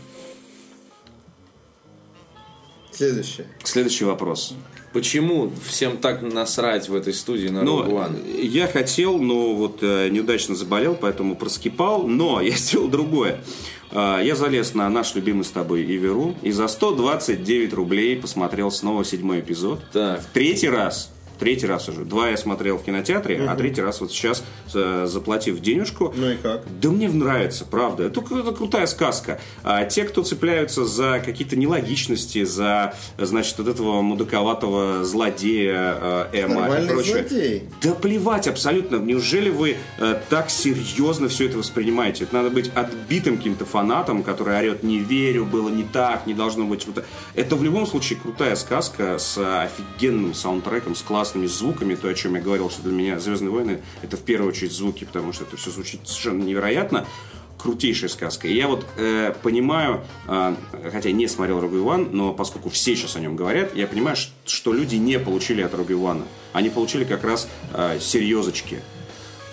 Следующее. 2.98 3.46
Следующий 3.62 4.04
вопрос. 4.04 4.54
Почему 4.92 5.52
всем 5.68 5.98
так 5.98 6.20
насрать 6.22 6.88
в 6.88 6.94
этой 6.96 7.12
студии 7.14 7.46
на 7.46 7.62
Ну, 7.62 7.84
Rogue 7.84 7.92
One? 7.92 8.42
я 8.44 8.66
хотел, 8.66 9.18
но 9.18 9.54
вот 9.54 9.78
э, 9.82 10.08
неудачно 10.08 10.56
заболел, 10.56 10.96
поэтому 11.00 11.36
проскипал. 11.36 12.08
Но 12.08 12.40
я 12.42 12.56
сделал 12.56 12.88
другое. 12.88 13.40
А, 13.92 14.20
Я 14.20 14.34
залез 14.34 14.74
на 14.74 14.88
наш 14.88 15.14
любимый 15.14 15.44
с 15.44 15.50
тобой 15.50 15.82
Иверу 15.84 16.34
и 16.42 16.50
за 16.50 16.66
129 16.66 17.72
рублей 17.72 18.16
посмотрел 18.16 18.72
снова 18.72 19.04
седьмой 19.04 19.40
эпизод. 19.40 19.80
Так. 19.92 20.20
В 20.20 20.26
третий 20.32 20.68
раз. 20.68 21.12
Третий 21.38 21.66
раз 21.66 21.88
уже. 21.88 22.04
Два 22.04 22.28
я 22.30 22.36
смотрел 22.36 22.78
в 22.78 22.84
кинотеатре, 22.84 23.46
а 23.48 23.54
третий 23.56 23.82
раз 23.82 24.00
вот 24.00 24.10
сейчас, 24.10 24.44
э, 24.74 25.06
заплатив 25.06 25.60
денежку. 25.60 26.12
Ну 26.16 26.30
и 26.30 26.36
как? 26.36 26.62
Да 26.80 26.90
мне 26.90 27.08
нравится, 27.08 27.64
правда. 27.64 28.04
Это, 28.04 28.20
это 28.20 28.52
крутая 28.52 28.86
сказка. 28.86 29.40
А 29.62 29.84
те, 29.84 30.04
кто 30.04 30.22
цепляются 30.22 30.84
за 30.84 31.20
какие-то 31.24 31.56
нелогичности, 31.56 32.44
за, 32.44 32.94
значит, 33.18 33.56
вот 33.58 33.68
этого 33.68 34.02
мудаковатого 34.02 35.04
злодея 35.04 36.28
э, 36.32 36.42
Эма 36.42 36.52
и 36.52 36.58
Нормальный 36.58 36.94
прочее. 36.94 37.26
злодей. 37.28 37.62
Да 37.82 37.94
плевать 37.94 38.48
абсолютно. 38.48 38.96
Неужели 38.96 39.50
вы 39.50 39.76
э, 39.98 40.20
так 40.28 40.50
серьезно 40.50 41.28
все 41.28 41.46
это 41.46 41.58
воспринимаете? 41.58 42.24
Это 42.24 42.34
надо 42.34 42.50
быть 42.50 42.70
отбитым 42.74 43.36
каким-то 43.36 43.64
фанатом, 43.64 44.22
который 44.22 44.56
орет 44.58 44.82
«не 44.82 44.98
верю», 44.98 45.44
«было 45.44 45.68
не 45.68 45.84
так», 45.84 46.26
«не 46.26 46.34
должно 46.34 46.64
быть». 46.64 46.86
Это. 47.34 47.56
в 47.56 47.62
любом 47.62 47.86
случае 47.86 48.18
крутая 48.18 48.56
сказка 48.56 49.18
с 49.18 49.38
офигенным 49.38 50.34
саундтреком, 50.34 50.94
с 50.94 51.02
классными 51.28 51.46
звуками. 51.46 51.94
То, 51.94 52.08
о 52.08 52.14
чем 52.14 52.34
я 52.36 52.40
говорил, 52.40 52.70
что 52.70 52.82
для 52.82 52.92
меня 52.92 53.18
«Звездные 53.20 53.50
войны»— 53.50 53.82
это 54.02 54.16
в 54.16 54.20
первую 54.20 54.48
очередь 54.50 54.72
звуки, 54.72 55.04
потому 55.04 55.32
что 55.32 55.44
это 55.44 55.56
все 55.56 55.70
звучит 55.70 56.00
совершенно 56.04 56.42
невероятно. 56.42 57.06
Крутейшая 57.58 58.08
сказка. 58.08 58.48
И 58.48 58.54
я 58.54 58.68
вот 58.68 58.86
э, 58.96 59.34
понимаю, 59.42 60.00
э, 60.28 60.54
хотя 60.92 61.10
не 61.10 61.26
смотрел 61.26 61.58
Rogue 61.58 61.84
One, 61.84 62.10
но 62.12 62.32
поскольку 62.32 62.70
все 62.70 62.94
сейчас 62.94 63.16
о 63.16 63.20
нем 63.20 63.36
говорят, 63.36 63.74
я 63.74 63.86
понимаю, 63.86 64.16
что 64.46 64.72
люди 64.72 64.94
не 64.94 65.18
получили 65.18 65.60
от 65.60 65.74
Rogue 65.74 66.00
One. 66.00 66.22
Они 66.52 66.70
получили 66.70 67.04
как 67.04 67.24
раз 67.24 67.48
э, 67.74 67.98
серьезочки. 68.00 68.80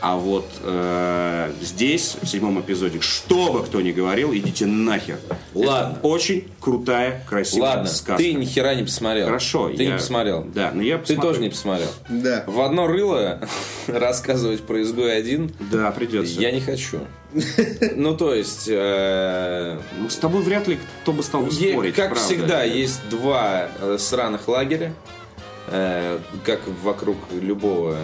А 0.08 0.18
вот 0.18 0.46
э, 0.62 1.52
здесь, 1.64 2.16
в 2.22 2.28
седьмом 2.28 2.62
эпизоде, 2.62 3.02
что 3.02 3.52
бы 3.52 3.64
кто 3.64 3.82
ни 3.82 3.92
говорил, 3.92 4.36
идите 4.36 4.68
нахер. 4.68 5.18
Ладно. 5.56 5.98
Это 5.98 6.08
очень 6.08 6.48
крутая, 6.60 7.24
красивая 7.28 7.70
Ладно, 7.70 7.88
сказка. 7.88 8.16
ты 8.18 8.34
ни 8.34 8.46
хера 8.46 8.76
не 8.76 8.84
посмотрел. 8.84 9.26
Хорошо. 9.26 9.70
Ты 9.70 9.82
я- 9.82 9.92
не 9.94 9.98
посмотрел. 9.98 10.44
Да, 10.44 10.70
но 10.76 10.84
я 10.84 10.98
Ты 11.00 11.02
посмотрю. 11.16 11.22
тоже 11.24 11.42
не 11.42 11.50
посмотрел. 11.50 11.90
Да. 12.08 12.44
В 12.46 12.62
одно 12.62 12.86
рыло 12.86 13.40
рассказывать 13.88 14.62
про 14.62 14.84
изгой 14.84 15.18
один 15.18 15.52
Да, 15.72 15.90
придется. 15.90 16.40
я 16.40 16.52
не 16.52 16.62
хочу. 16.62 17.00
Ну, 17.96 18.16
то 18.16 18.32
есть, 18.36 18.68
э, 18.70 19.80
Ну, 20.00 20.08
с 20.10 20.18
тобой 20.18 20.44
вряд 20.44 20.68
ли 20.68 20.78
кто 21.02 21.14
бы 21.14 21.24
стал 21.24 21.50
спорить, 21.50 21.96
как 21.96 22.12
правда. 22.12 22.24
всегда, 22.24 22.64
есть 22.64 23.00
два 23.10 23.70
э, 23.82 23.98
сраных 24.00 24.48
лагеря, 24.48 24.94
э, 25.70 26.20
как 26.46 26.62
вокруг 26.84 27.18
любого 27.42 27.98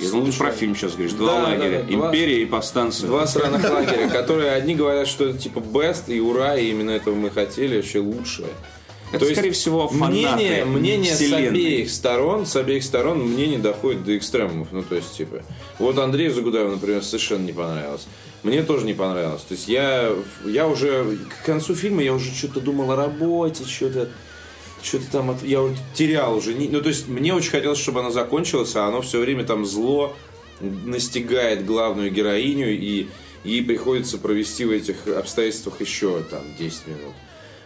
Я 0.00 0.10
думал, 0.10 0.26
ты 0.26 0.32
случая. 0.32 0.38
про 0.38 0.50
фильм 0.58 0.76
сейчас 0.76 0.92
говоришь. 0.92 1.12
Два 1.12 1.26
Да, 1.26 1.40
да, 1.40 1.44
лагеря. 1.48 1.82
да, 1.88 1.92
два- 1.96 2.06
Империя 2.08 2.42
и 2.42 2.46
повстанцы. 2.46 3.06
Два 3.06 3.26
сраных 3.26 3.68
лагеря, 3.70 4.08
которые 4.08 4.52
одни 4.52 4.74
говорят, 4.74 5.08
что 5.08 5.24
это 5.26 5.38
типа 5.38 5.58
best 5.60 6.04
и 6.12 6.20
ура, 6.20 6.56
и 6.56 6.70
именно 6.70 6.90
этого 6.90 7.14
мы 7.14 7.30
хотели, 7.30 7.76
вообще 7.76 8.00
лучшее. 8.00 8.48
Это, 9.12 9.24
скорее 9.24 9.52
всего, 9.52 9.86
фанаты 9.86 10.34
мнение, 10.34 10.64
мнение 10.64 11.14
с 11.14 11.32
обеих 11.32 11.90
сторон, 11.90 12.44
с 12.44 12.56
обеих 12.56 12.82
сторон 12.82 13.20
мнение 13.20 13.58
доходит 13.58 14.04
до 14.04 14.16
экстремумов. 14.18 14.68
Ну, 14.72 14.82
то 14.82 14.96
есть, 14.96 15.16
типа, 15.16 15.42
вот 15.78 15.96
Андрею 15.98 16.34
Загудаеву, 16.34 16.72
например, 16.72 17.04
совершенно 17.04 17.44
не 17.46 17.52
понравилось. 17.52 18.06
Мне 18.42 18.62
тоже 18.64 18.84
не 18.84 18.94
понравилось. 18.94 19.42
То 19.42 19.54
есть 19.54 19.68
я, 19.68 20.10
я 20.44 20.66
уже 20.66 21.18
к 21.42 21.46
концу 21.46 21.76
фильма 21.76 22.02
я 22.02 22.14
уже 22.14 22.32
что-то 22.34 22.60
думал 22.60 22.90
о 22.90 22.96
работе, 22.96 23.64
что-то 23.64 24.08
что-то 24.82 25.10
там 25.10 25.30
от- 25.30 25.42
я 25.42 25.60
вот 25.60 25.72
терял 25.94 26.36
уже. 26.36 26.54
Ну, 26.54 26.80
то 26.80 26.88
есть 26.88 27.08
мне 27.08 27.34
очень 27.34 27.50
хотелось, 27.50 27.78
чтобы 27.78 28.00
она 28.00 28.10
закончилась, 28.10 28.74
а 28.76 28.86
оно 28.86 29.00
все 29.02 29.20
время 29.20 29.44
там 29.44 29.64
зло 29.66 30.14
настигает 30.60 31.66
главную 31.66 32.10
героиню, 32.10 32.70
и 32.78 33.08
ей 33.44 33.62
приходится 33.62 34.18
провести 34.18 34.64
в 34.64 34.70
этих 34.70 35.06
обстоятельствах 35.06 35.80
еще 35.80 36.22
там 36.30 36.42
10 36.58 36.86
минут. 36.86 37.14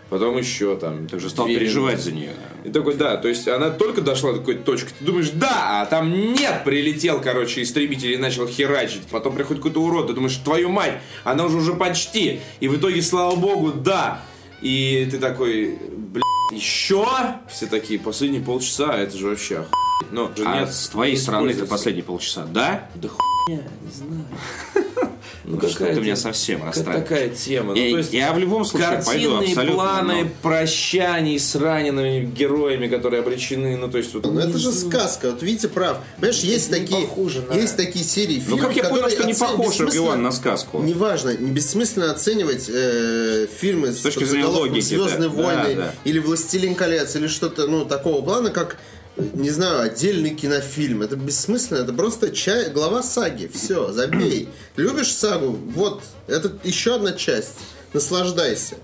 Потом 0.09 0.37
еще 0.38 0.76
там. 0.76 1.07
Ты 1.07 1.17
уже 1.17 1.31
стал 1.31 1.47
переживать 1.47 1.93
минуты. 1.95 2.02
за 2.11 2.12
нее. 2.12 2.33
И 2.64 2.71
такой, 2.71 2.95
да, 2.95 3.17
то 3.17 3.29
есть 3.29 3.47
она 3.47 3.71
только 3.71 4.00
дошла 4.00 4.33
до 4.33 4.40
какой-то 4.40 4.64
точки, 4.64 4.88
ты 4.99 5.05
думаешь, 5.05 5.31
да, 5.31 5.83
а 5.83 5.87
там 5.87 6.11
нет, 6.33 6.64
прилетел, 6.64 7.21
короче, 7.21 7.62
истребитель 7.62 8.11
и 8.12 8.17
начал 8.17 8.49
херачить. 8.49 9.02
Потом 9.09 9.37
приходит 9.37 9.62
какой-то 9.62 9.81
урод, 9.83 10.09
ты 10.09 10.12
думаешь, 10.14 10.35
твою 10.45 10.69
мать, 10.69 10.95
она 11.23 11.45
уже 11.45 11.59
уже 11.59 11.75
почти. 11.75 12.40
И 12.59 12.67
в 12.67 12.76
итоге, 12.76 13.02
слава 13.02 13.37
богу, 13.37 13.71
да. 13.73 14.25
И 14.62 15.09
ты 15.11 15.19
такой, 15.19 15.79
блядь, 15.97 16.23
еще? 16.52 17.07
Все 17.49 17.67
такие, 17.67 17.99
последние 17.99 18.43
полчаса, 18.43 18.95
это 18.97 19.17
же 19.17 19.29
вообще 19.29 19.59
охуеть. 19.59 20.12
Но 20.12 20.31
А 20.45 20.61
нет, 20.61 20.73
с 20.73 20.88
твоей 20.88 21.17
стороны 21.17 21.50
это 21.50 21.67
последние 21.67 22.05
полчаса, 22.05 22.45
да? 22.47 22.88
Да 22.95 23.09
хуйня, 23.09 23.62
не 23.83 23.90
знаю. 23.90 24.25
Ну, 25.50 25.59
какая 25.59 25.95
ты 25.95 26.00
меня 26.00 26.14
те- 26.14 26.21
совсем 26.21 26.64
расстраиваешь. 26.64 27.02
такая 27.09 27.28
тема. 27.30 27.75
Я- 27.76 27.85
ну, 27.87 27.90
то 27.92 27.99
есть, 27.99 28.12
я 28.12 28.33
в 28.33 28.38
любом 28.38 28.64
случае 28.64 28.88
пойду 29.04 29.04
картинные 29.30 29.49
абсолютно, 29.50 29.75
планы 29.75 30.25
но- 30.25 30.30
прощаний 30.42 31.38
с 31.38 31.54
ранеными 31.54 32.25
героями, 32.25 32.87
которые 32.88 33.21
обречены. 33.23 33.76
Ну, 33.76 33.88
то 33.90 33.99
есть, 33.99 34.14
вот, 34.14 34.25
Ну 34.25 34.38
это 34.38 34.59
же 34.59 34.73
сказка, 34.73 35.30
вот 35.30 35.42
Витя 35.42 35.66
прав. 35.69 35.99
Понимаешь, 36.16 36.40
есть 36.40 36.71
Не 36.71 36.78
такие, 36.80 37.00
похоже 37.07 37.42
на- 37.42 37.54
есть 37.54 37.76
такие 37.76 38.04
серии 38.04 38.37
Ну, 38.37 38.57
фильмов, 38.57 38.61
как 38.66 38.76
я 38.76 38.83
понял, 38.85 39.02
которые 39.04 39.19
что 39.19 39.26
не 39.26 39.35
похож 39.35 39.80
Иван 39.97 40.23
на 40.23 40.33
сказку. 40.33 40.80
Неважно, 40.83 41.37
не 41.37 41.50
бессмысленно 41.50 42.11
оценивать 42.12 42.66
э, 42.69 43.47
фильмы 43.61 43.92
с 43.92 44.00
точки 44.00 44.25
зрения 44.25 44.47
логики, 44.47 44.80
Звездные 44.80 45.28
да. 45.28 45.42
войны 45.42 45.75
Да, 45.75 45.83
да. 45.83 45.95
или 46.04 46.19
Властелин 46.19 46.75
колец, 46.75 47.14
или 47.16 47.26
что-то 47.26 47.66
ну, 47.66 47.85
такого 47.85 48.23
плана, 48.23 48.50
как 48.50 48.76
не 49.35 49.50
знаю, 49.50 49.81
отдельный 49.81 50.31
кинофильм. 50.35 51.03
Это 51.03 51.17
бессмысленно, 51.17 51.79
это 51.79 51.93
просто 51.93 52.31
ча- 52.31 52.69
глава 52.71 53.03
саги. 53.03 53.50
Все, 53.53 53.93
забей. 53.93 54.49
Любишь 54.77 55.12
сагу? 55.12 55.50
Вот, 55.75 56.03
это 56.27 56.53
еще 56.65 56.97
одна 56.97 57.12
часть. 57.12 57.55
Наслаждайся. 57.93 58.77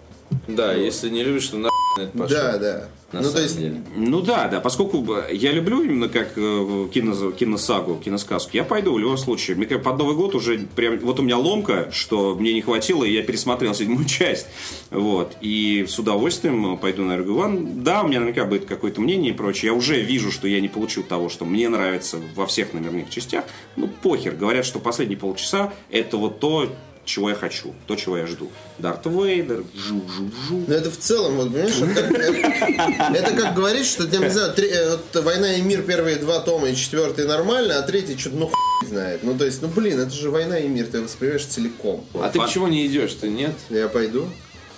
Да, 0.49 0.73
если 0.73 1.09
не 1.09 1.23
любишь, 1.23 1.49
то 1.49 1.57
на 1.57 1.69
это 1.99 2.19
пошел. 2.19 2.37
Да, 2.37 2.59
да. 2.59 2.88
На 3.16 3.23
ну, 3.23 3.28
самом 3.28 3.37
то 3.37 3.42
есть, 3.42 3.58
деле. 3.58 3.82
Ну 3.96 4.20
да, 4.20 4.49
да, 4.49 4.61
поскольку 4.61 5.04
я 5.32 5.52
люблю 5.52 5.82
именно 5.82 6.08
как 6.08 6.32
э, 6.37 6.88
кино, 6.92 7.32
киносагу, 7.32 7.96
киносказку, 7.96 8.50
я 8.56 8.64
пойду 8.64 8.92
в 8.92 8.99
любом 8.99 9.16
случае. 9.16 9.56
Мне 9.56 9.66
как 9.66 9.82
под 9.82 9.99
Новый 9.99 10.14
год 10.14 10.35
уже 10.35 10.58
прям, 10.58 10.99
вот 10.99 11.18
у 11.18 11.23
меня 11.23 11.38
ломка, 11.38 11.88
что 11.90 12.35
мне 12.35 12.52
не 12.52 12.61
хватило, 12.61 13.04
и 13.04 13.12
я 13.12 13.23
пересмотрел 13.23 13.75
седьмую 13.75 14.04
часть. 14.06 14.46
Вот. 14.90 15.37
И 15.40 15.87
с 15.88 15.99
удовольствием 15.99 16.76
пойду 16.76 17.04
на 17.04 17.14
Эрго. 17.14 17.50
Да, 17.76 18.02
у 18.02 18.08
меня 18.08 18.20
наверняка 18.20 18.44
будет 18.44 18.66
какое-то 18.66 19.00
мнение 19.00 19.32
и 19.32 19.35
прочее. 19.35 19.73
Я 19.73 19.75
уже 19.75 20.00
вижу, 20.00 20.30
что 20.30 20.46
я 20.46 20.61
не 20.61 20.68
получил 20.68 21.02
того, 21.02 21.28
что 21.28 21.44
мне 21.44 21.68
нравится 21.68 22.18
во 22.35 22.46
всех 22.46 22.75
номерных 22.75 23.11
частях. 23.11 23.44
Ну, 23.76 23.88
похер. 23.88 24.35
Говорят, 24.35 24.66
что 24.66 24.78
последние 24.78 25.18
полчаса 25.18 25.73
это 25.90 26.16
вот 26.16 26.40
то, 26.40 26.68
чего 27.06 27.30
я 27.30 27.34
хочу, 27.36 27.72
то, 27.86 27.96
чего 27.96 28.18
я 28.18 28.26
жду. 28.26 28.50
Дарт 28.78 29.06
Вейдер, 29.06 29.64
жу-жу-жу. 29.75 30.64
Но 30.66 30.75
это 30.75 30.90
в 30.90 30.98
целом, 30.98 31.36
вот, 31.36 31.52
понимаешь, 31.52 31.76
это 31.76 32.02
как, 32.02 33.16
это, 33.16 33.36
как 33.36 33.54
говорить, 33.54 33.86
что, 33.86 34.04
я 34.04 34.18
не 34.18 34.28
знаю, 34.30 34.52
три- 34.52 34.68
э, 34.68 34.90
вот 35.14 35.25
«Война 35.25 35.54
и 35.54 35.62
мир» 35.62 35.82
первые 35.82 36.16
два 36.16 36.40
тома 36.40 36.68
и 36.68 36.76
четвертый 36.76 37.26
нормально, 37.26 37.78
а 37.78 37.82
третий 37.82 38.18
что-то, 38.18 38.36
ну, 38.36 38.46
хуй 38.48 38.88
знает. 38.88 39.20
Ну, 39.22 39.36
то 39.38 39.44
есть, 39.44 39.62
ну, 39.62 39.68
блин, 39.68 39.98
это 40.00 40.10
же 40.10 40.30
«Война 40.30 40.58
и 40.58 40.68
мир», 40.68 40.86
ты 40.86 41.00
воспринимаешь 41.00 41.44
целиком. 41.46 42.04
А 42.14 42.28
ты 42.28 42.38
почему 42.38 42.66
не 42.66 42.86
идешь? 42.86 43.14
Ты 43.14 43.28
нет? 43.28 43.54
Я 43.70 43.88
пойду, 43.88 44.28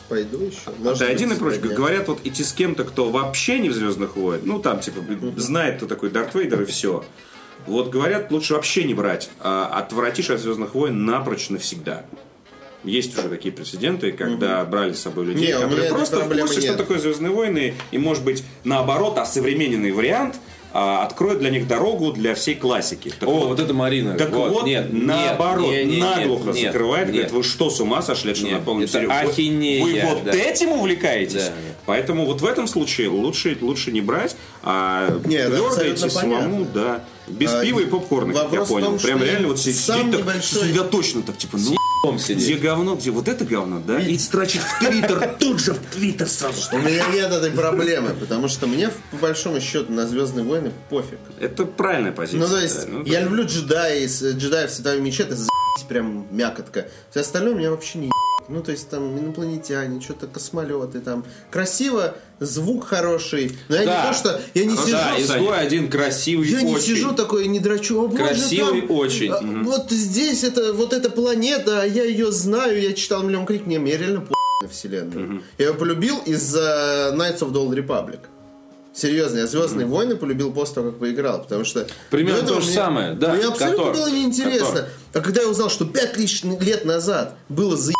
пойду 0.08 0.44
еще. 0.44 0.58
Может 0.78 1.00
Да, 1.00 1.06
один 1.06 1.32
и 1.32 1.36
прочь. 1.36 1.54
сегодня. 1.56 1.76
Говорят, 1.76 2.08
вот 2.08 2.20
идти 2.24 2.44
с 2.44 2.52
кем-то, 2.52 2.84
кто 2.84 3.10
вообще 3.10 3.58
не 3.58 3.70
в 3.70 3.74
Звездных 3.74 4.16
войнах, 4.16 4.44
ну 4.44 4.58
там, 4.60 4.80
типа, 4.80 5.00
знает, 5.36 5.78
кто 5.78 5.86
такой 5.86 6.10
Дарт 6.10 6.34
Вейдер 6.34 6.62
и 6.62 6.66
все. 6.66 7.04
Вот 7.66 7.90
говорят, 7.90 8.30
лучше 8.30 8.54
вообще 8.54 8.84
не 8.84 8.94
брать, 8.94 9.30
а 9.40 9.66
отвратишь 9.66 10.30
от 10.30 10.40
Звездных 10.40 10.74
войн 10.74 11.04
напрочь 11.04 11.50
навсегда. 11.50 12.04
Есть 12.84 13.18
уже 13.18 13.28
такие 13.28 13.52
прецеденты, 13.52 14.12
когда 14.12 14.64
брали 14.64 14.92
с 14.92 15.00
собой 15.00 15.26
людей, 15.26 15.48
Не, 15.48 15.52
которые 15.52 15.90
просто 15.90 16.20
в 16.20 16.28
курсе, 16.28 16.60
что 16.60 16.68
нет. 16.70 16.76
такое 16.76 16.98
Звездные 16.98 17.32
войны, 17.32 17.74
и 17.90 17.98
может 17.98 18.24
быть 18.24 18.44
наоборот, 18.64 19.18
осовремененный 19.18 19.90
вариант 19.90 20.36
а, 20.72 21.04
откроет 21.04 21.38
для 21.38 21.50
них 21.50 21.66
дорогу 21.66 22.12
для 22.12 22.34
всей 22.34 22.54
классики. 22.54 23.12
Так 23.18 23.28
О, 23.28 23.48
вот 23.48 23.58
это 23.58 23.72
Марина. 23.74 24.14
Так 24.16 24.30
вот, 24.30 24.64
нет, 24.64 24.88
наоборот, 24.92 25.70
нет, 25.70 25.86
нет, 25.86 26.00
наглухо 26.00 26.50
нет, 26.50 26.72
закрывает, 26.72 27.06
нет. 27.06 27.14
говорит, 27.14 27.32
вы 27.32 27.42
что, 27.42 27.70
с 27.70 27.80
ума 27.80 28.02
сошли, 28.02 28.34
что 28.34 28.44
Нет, 28.44 28.60
на 28.60 28.64
полном 28.64 28.84
это 28.84 28.98
ахинея, 28.98 29.82
Вы 29.82 30.00
вот 30.02 30.24
да. 30.24 30.32
этим 30.32 30.72
увлекаетесь? 30.72 31.46
Да. 31.46 31.52
Поэтому 31.86 32.26
вот 32.26 32.42
в 32.42 32.46
этом 32.46 32.66
случае 32.66 33.08
лучше, 33.08 33.56
лучше 33.60 33.92
не 33.92 34.02
брать, 34.02 34.36
а 34.62 35.08
Не, 35.24 35.36
это 35.36 35.48
твердо 35.48 35.66
абсолютно 35.68 36.06
идти 36.06 36.14
самому, 36.14 36.64
понятно. 36.66 36.66
да. 36.74 37.04
Без 37.30 37.52
А, 37.52 37.62
пива 37.62 37.80
и 37.80 37.86
попкорна, 37.86 38.32
как 38.34 38.52
я 38.52 38.64
понял. 38.64 38.86
том, 38.86 38.98
Прям 38.98 39.22
реально 39.22 39.48
вот 39.48 39.58
сидеть 39.58 39.80
сам 39.80 40.10
так 40.10 40.20
небольшой- 40.20 40.42
сосредоточенно, 40.60 41.22
так 41.22 41.36
типа, 41.38 41.58
ну 41.58 41.76
Дом 42.04 42.14
где 42.16 42.24
сидеть. 42.24 42.60
говно, 42.60 42.94
где 42.94 43.10
вот 43.10 43.26
это 43.28 43.44
говно, 43.44 43.80
да? 43.84 43.98
И 44.00 44.16
строчить 44.18 44.60
в 44.62 44.78
Твиттер, 44.78 45.36
тут 45.40 45.60
же 45.60 45.72
в 45.74 45.78
Твиттер 45.92 46.28
сразу. 46.28 46.60
У 46.72 46.78
меня 46.78 47.04
нет 47.12 47.30
этой 47.32 47.50
проблемы, 47.50 48.10
потому 48.14 48.48
что 48.48 48.66
мне, 48.66 48.90
по 49.10 49.16
большому 49.16 49.60
счету, 49.60 49.92
на 49.92 50.06
«Звездные 50.06 50.44
войны» 50.44 50.72
пофиг. 50.90 51.18
Это 51.40 51.64
правильная 51.64 52.12
позиция. 52.12 52.40
Ну, 52.40 52.48
то 52.48 52.60
есть, 52.60 52.82
да, 52.86 52.92
ну, 52.92 53.04
я 53.04 53.20
люблю 53.20 53.44
джедаи, 53.44 54.06
джедаев 54.06 54.70
в 54.70 54.74
Световом 54.74 55.02
мече, 55.04 55.24
это 55.24 55.36
прям 55.88 56.26
мякотка. 56.30 56.88
Все 57.10 57.20
остальное 57.20 57.54
меня 57.54 57.70
вообще 57.70 57.98
не. 57.98 58.10
Ну, 58.48 58.62
то 58.62 58.70
есть, 58.72 58.88
там, 58.88 59.18
инопланетяне, 59.18 60.00
что-то 60.00 60.26
космолеты, 60.26 61.00
там. 61.00 61.24
Красиво, 61.50 62.14
звук 62.40 62.86
хороший. 62.86 63.56
Но 63.68 63.76
я 63.76 63.84
Да. 63.84 64.02
не 64.02 64.08
то, 64.08 64.14
что... 64.18 64.40
Я 64.54 64.64
не 64.64 64.76
сижу... 64.76 64.92
Да, 64.92 65.20
изгой 65.20 65.58
один 65.58 65.90
красивый 65.90 66.48
Я 66.48 66.62
не 66.62 66.74
очень. 66.74 66.86
сижу 66.86 67.12
такой 67.12 67.46
не 67.48 67.60
драчу. 67.60 68.02
О, 68.04 68.08
боже, 68.08 68.22
Красивый 68.22 68.80
там, 68.82 68.90
очень. 68.96 69.30
а, 69.30 69.40
Вот 69.64 69.90
здесь 69.90 70.44
это, 70.44 70.72
вот 70.72 70.92
эта 70.92 71.10
планета, 71.10 71.82
а 71.82 71.84
я 71.84 72.04
ее 72.04 72.32
знаю, 72.32 72.80
я 72.80 72.92
читал 72.94 73.22
миллион 73.22 73.44
книг, 73.46 73.66
мне, 73.66 73.78
мне 73.78 73.96
реально 73.96 74.22
по 74.22 74.34
на 74.62 74.68
вселенную. 74.68 75.42
Я 75.58 75.66
ее 75.66 75.74
полюбил 75.74 76.18
из-за 76.26 77.14
Knights 77.16 77.40
of 77.40 77.52
the 77.52 77.64
Old 77.64 77.74
Republic. 77.76 78.18
Серьезно, 78.94 79.38
я 79.38 79.46
Звездные 79.46 79.86
войны 79.86 80.16
полюбил 80.16 80.52
после 80.52 80.76
того, 80.76 80.90
как 80.90 80.98
поиграл, 80.98 81.42
потому 81.42 81.64
что... 81.64 81.86
Примерно 82.10 82.42
то 82.48 82.60
же 82.60 82.66
мне- 82.66 82.74
самое, 82.74 83.12
да, 83.14 83.34
Мне 83.34 83.44
абсолютно 83.44 83.84
Котор, 83.84 83.94
было 83.94 84.10
неинтересно. 84.10 84.66
Котор. 84.66 84.84
А 85.12 85.20
когда 85.20 85.42
я 85.42 85.48
узнал, 85.48 85.70
что 85.70 85.84
пять 85.84 86.16
лишних 86.16 86.60
лет 86.62 86.84
назад 86.84 87.36
было 87.48 87.76
заебись, 87.76 87.94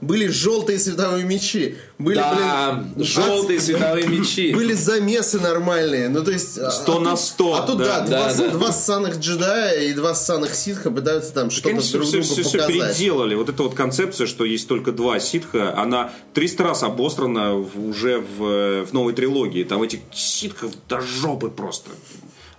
были 0.00 0.28
желтые 0.28 0.78
световые 0.78 1.24
мечи, 1.24 1.76
были, 1.98 2.16
Да, 2.16 2.84
блин, 2.94 3.04
желтые 3.04 3.58
ад- 3.58 3.64
световые 3.64 4.06
мечи. 4.06 4.52
Были 4.54 4.74
замесы 4.74 5.40
нормальные, 5.40 6.08
ну 6.08 6.22
то 6.24 6.30
есть... 6.30 6.56
а- 6.56 6.70
100 6.70 6.96
а 6.96 7.00
на 7.00 7.10
тут- 7.10 7.20
100, 7.20 7.54
А 7.54 7.62
тут, 7.66 7.78
да. 7.78 7.84
да, 8.00 8.06
Да, 8.06 8.34
два, 8.34 8.44
да. 8.46 8.50
два 8.52 8.72
ссаных 8.72 9.18
джедая 9.18 9.80
и 9.88 9.92
два 9.92 10.14
ссаных 10.14 10.54
ситха 10.54 10.90
пытаются 10.90 11.32
там 11.34 11.50
что-то 11.50 11.70
Конечно, 11.70 11.92
друг 11.98 12.04
все, 12.08 12.18
другу 12.18 12.32
все, 12.32 12.42
все 12.44 12.58
показать. 12.58 12.96
переделали. 12.96 13.34
Вот 13.34 13.48
эта 13.48 13.62
вот 13.64 13.74
концепция, 13.74 14.26
что 14.28 14.44
есть 14.44 14.68
только 14.68 14.92
два 14.92 15.18
ситха, 15.18 15.76
она 15.76 16.12
300 16.34 16.62
раз 16.64 16.82
обострана 16.84 17.54
уже 17.56 18.18
в, 18.20 18.84
в 18.86 18.92
новой 18.92 19.12
трилогии. 19.14 19.64
Там 19.64 19.82
этих 19.82 20.00
ситхов 20.12 20.70
до 20.88 21.00
жопы 21.00 21.48
просто. 21.48 21.90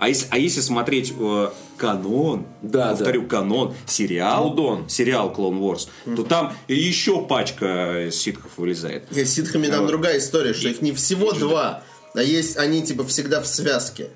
А 0.01 0.08
если, 0.10 0.27
а 0.31 0.38
если 0.39 0.62
смотреть 0.62 1.13
э, 1.20 1.50
канон, 1.77 2.48
Да, 2.63 2.89
повторю, 2.89 3.27
канон, 3.27 3.75
сериал, 3.86 4.50
Мудон. 4.50 4.89
сериал 4.89 5.31
Clone 5.31 5.60
Wars, 5.60 6.15
то 6.15 6.24
там 6.24 6.53
еще 6.67 7.22
пачка 7.22 8.09
ситхов 8.11 8.57
вылезает. 8.57 9.11
Нет, 9.11 9.27
с 9.29 9.31
ситхами 9.33 9.68
там 9.68 9.85
другая 9.85 10.18
история, 10.18 10.55
что 10.55 10.70
их 10.70 10.81
не 10.81 10.92
всего 10.92 11.33
два, 11.33 11.83
а 12.16 12.22
есть 12.24 12.57
они 12.57 12.81
типа 12.81 13.05
всегда 13.05 13.42
в 13.42 13.46
связке. 13.48 14.09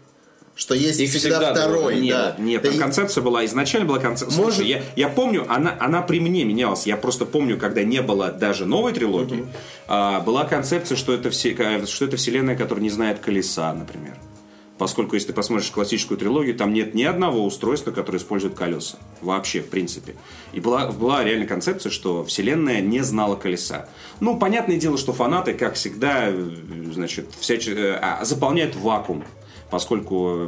Что 0.55 0.73
есть 0.73 0.99
Их 0.99 1.09
всегда, 1.11 1.39
всегда 1.39 1.51
второй. 1.53 1.99
Нет, 1.99 2.15
да. 2.15 2.35
нет, 2.39 2.61
Да 2.63 2.69
там 2.69 2.77
и- 2.77 2.81
концепция 2.81 3.21
была, 3.21 3.45
изначально 3.45 3.87
была 3.87 3.99
концепция. 3.99 4.37
Может- 4.41 4.55
Слушай, 4.55 4.69
я, 4.69 4.83
я 4.95 5.09
помню, 5.09 5.45
она, 5.49 5.75
она 5.79 6.01
при 6.01 6.19
мне 6.19 6.45
менялась. 6.45 6.87
Я 6.87 6.97
просто 6.97 7.25
помню, 7.25 7.59
когда 7.59 7.83
не 7.83 8.01
было 8.01 8.31
даже 8.31 8.65
новой 8.65 8.93
трилогии, 8.93 9.45
а, 9.87 10.21
была 10.21 10.45
концепция, 10.45 10.95
что 10.95 11.13
это, 11.13 11.29
все, 11.29 11.55
что 11.85 12.05
это 12.05 12.15
вселенная, 12.17 12.55
которая 12.55 12.81
не 12.81 12.89
знает 12.89 13.19
колеса, 13.19 13.71
например. 13.73 14.15
Поскольку, 14.77 15.15
если 15.15 15.27
ты 15.27 15.33
посмотришь 15.33 15.71
классическую 15.71 16.17
трилогию, 16.17 16.53
там 16.55 16.73
нет 16.73 16.93
ни 16.93 17.03
одного 17.03 17.45
устройства, 17.45 17.91
которое 17.91 18.17
использует 18.17 18.55
колеса. 18.55 18.97
Вообще, 19.21 19.61
в 19.61 19.69
принципе. 19.69 20.15
И 20.51 20.59
была, 20.59 20.91
была 20.91 21.23
реально 21.23 21.45
концепция, 21.45 21.89
что 21.89 22.25
вселенная 22.25 22.81
не 22.81 22.99
знала 22.99 23.37
колеса. 23.37 23.87
Ну, 24.19 24.37
понятное 24.37 24.75
дело, 24.75 24.97
что 24.97 25.13
фанаты, 25.13 25.53
как 25.53 25.75
всегда, 25.75 26.25
э, 26.27 26.51
значит, 26.91 27.29
всяч... 27.39 27.69
э, 27.69 27.97
а, 28.01 28.25
заполняют 28.25 28.75
вакуум. 28.75 29.23
Поскольку 29.75 30.47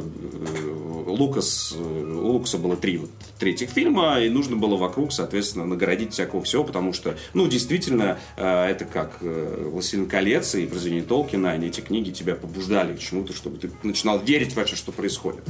Лукас, 1.06 1.74
э, 1.76 2.12
у 2.14 2.28
Лукаса 2.28 2.56
было 2.56 2.76
три 2.76 2.96
вот 2.96 3.10
третьих 3.38 3.68
фильма, 3.68 4.18
и 4.20 4.30
нужно 4.30 4.56
было 4.56 4.78
вокруг, 4.78 5.12
соответственно, 5.12 5.66
наградить 5.66 6.14
всякого 6.14 6.42
всего, 6.42 6.64
потому 6.64 6.94
что, 6.94 7.14
ну, 7.34 7.46
действительно, 7.46 8.18
э, 8.38 8.70
это 8.70 8.86
как 8.86 9.18
«Властелин 9.20 10.06
колец» 10.06 10.54
и 10.54 10.64
произведение 10.64 11.04
Толкина, 11.04 11.50
они 11.50 11.66
эти 11.66 11.82
книги 11.82 12.10
тебя 12.10 12.36
побуждали 12.36 12.96
к 12.96 13.00
чему-то, 13.00 13.34
чтобы 13.34 13.58
ты 13.58 13.70
начинал 13.82 14.18
верить 14.18 14.56
вообще, 14.56 14.76
что 14.76 14.92
происходит. 14.92 15.42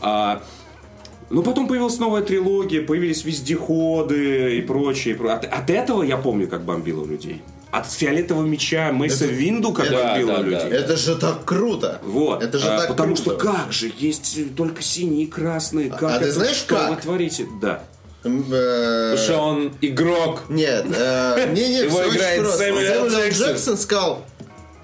А, 0.00 0.42
ну, 1.30 1.44
потом 1.44 1.68
появилась 1.68 2.00
новая 2.00 2.22
трилогия, 2.22 2.82
появились 2.82 3.24
вездеходы 3.24 4.58
и 4.58 4.60
прочее. 4.60 5.14
От, 5.30 5.44
от 5.44 5.70
этого 5.70 6.02
я 6.02 6.16
помню, 6.16 6.48
как 6.48 6.64
бомбило 6.64 7.06
людей. 7.06 7.42
От 7.76 7.90
фиолетового 7.90 8.46
меча 8.46 8.92
Мэйса 8.92 9.24
Это- 9.24 9.34
Винду, 9.34 9.72
как 9.72 9.86
это- 9.86 9.96
бомбило 9.96 10.36
да, 10.36 10.36
да. 10.38 10.42
людей. 10.42 10.78
Это 10.78 10.96
же 10.96 11.16
так 11.16 11.44
круто! 11.44 12.00
Вот. 12.04 12.40
Это 12.42 12.58
же 12.58 12.68
А, 12.68 12.78
так 12.78 12.88
Потому 12.88 13.16
круто. 13.16 13.30
что 13.32 13.36
как 13.36 13.72
же, 13.72 13.90
есть 13.98 14.54
только 14.56 14.80
синие 14.80 15.24
и 15.24 15.26
красные. 15.26 15.90
Как 15.90 16.02
а 16.04 16.18
ты 16.18 16.26
это, 16.26 16.32
знаешь, 16.34 16.56
что 16.56 16.76
как? 16.76 16.90
вы 16.90 16.96
творите? 16.96 17.46
Да. 17.60 17.82
Э, 18.22 18.28
Потому 18.28 19.16
что 19.18 19.36
он 19.38 19.72
игрок. 19.80 20.42
Нет, 20.48 20.86
э, 20.96 21.48
не, 21.52 21.68
не, 21.68 21.78
Его 21.80 22.08
играет. 22.08 22.46
Сэмюэл. 22.48 23.08
Джексон. 23.08 23.46
Джексон 23.48 23.76
сказал, 23.78 24.24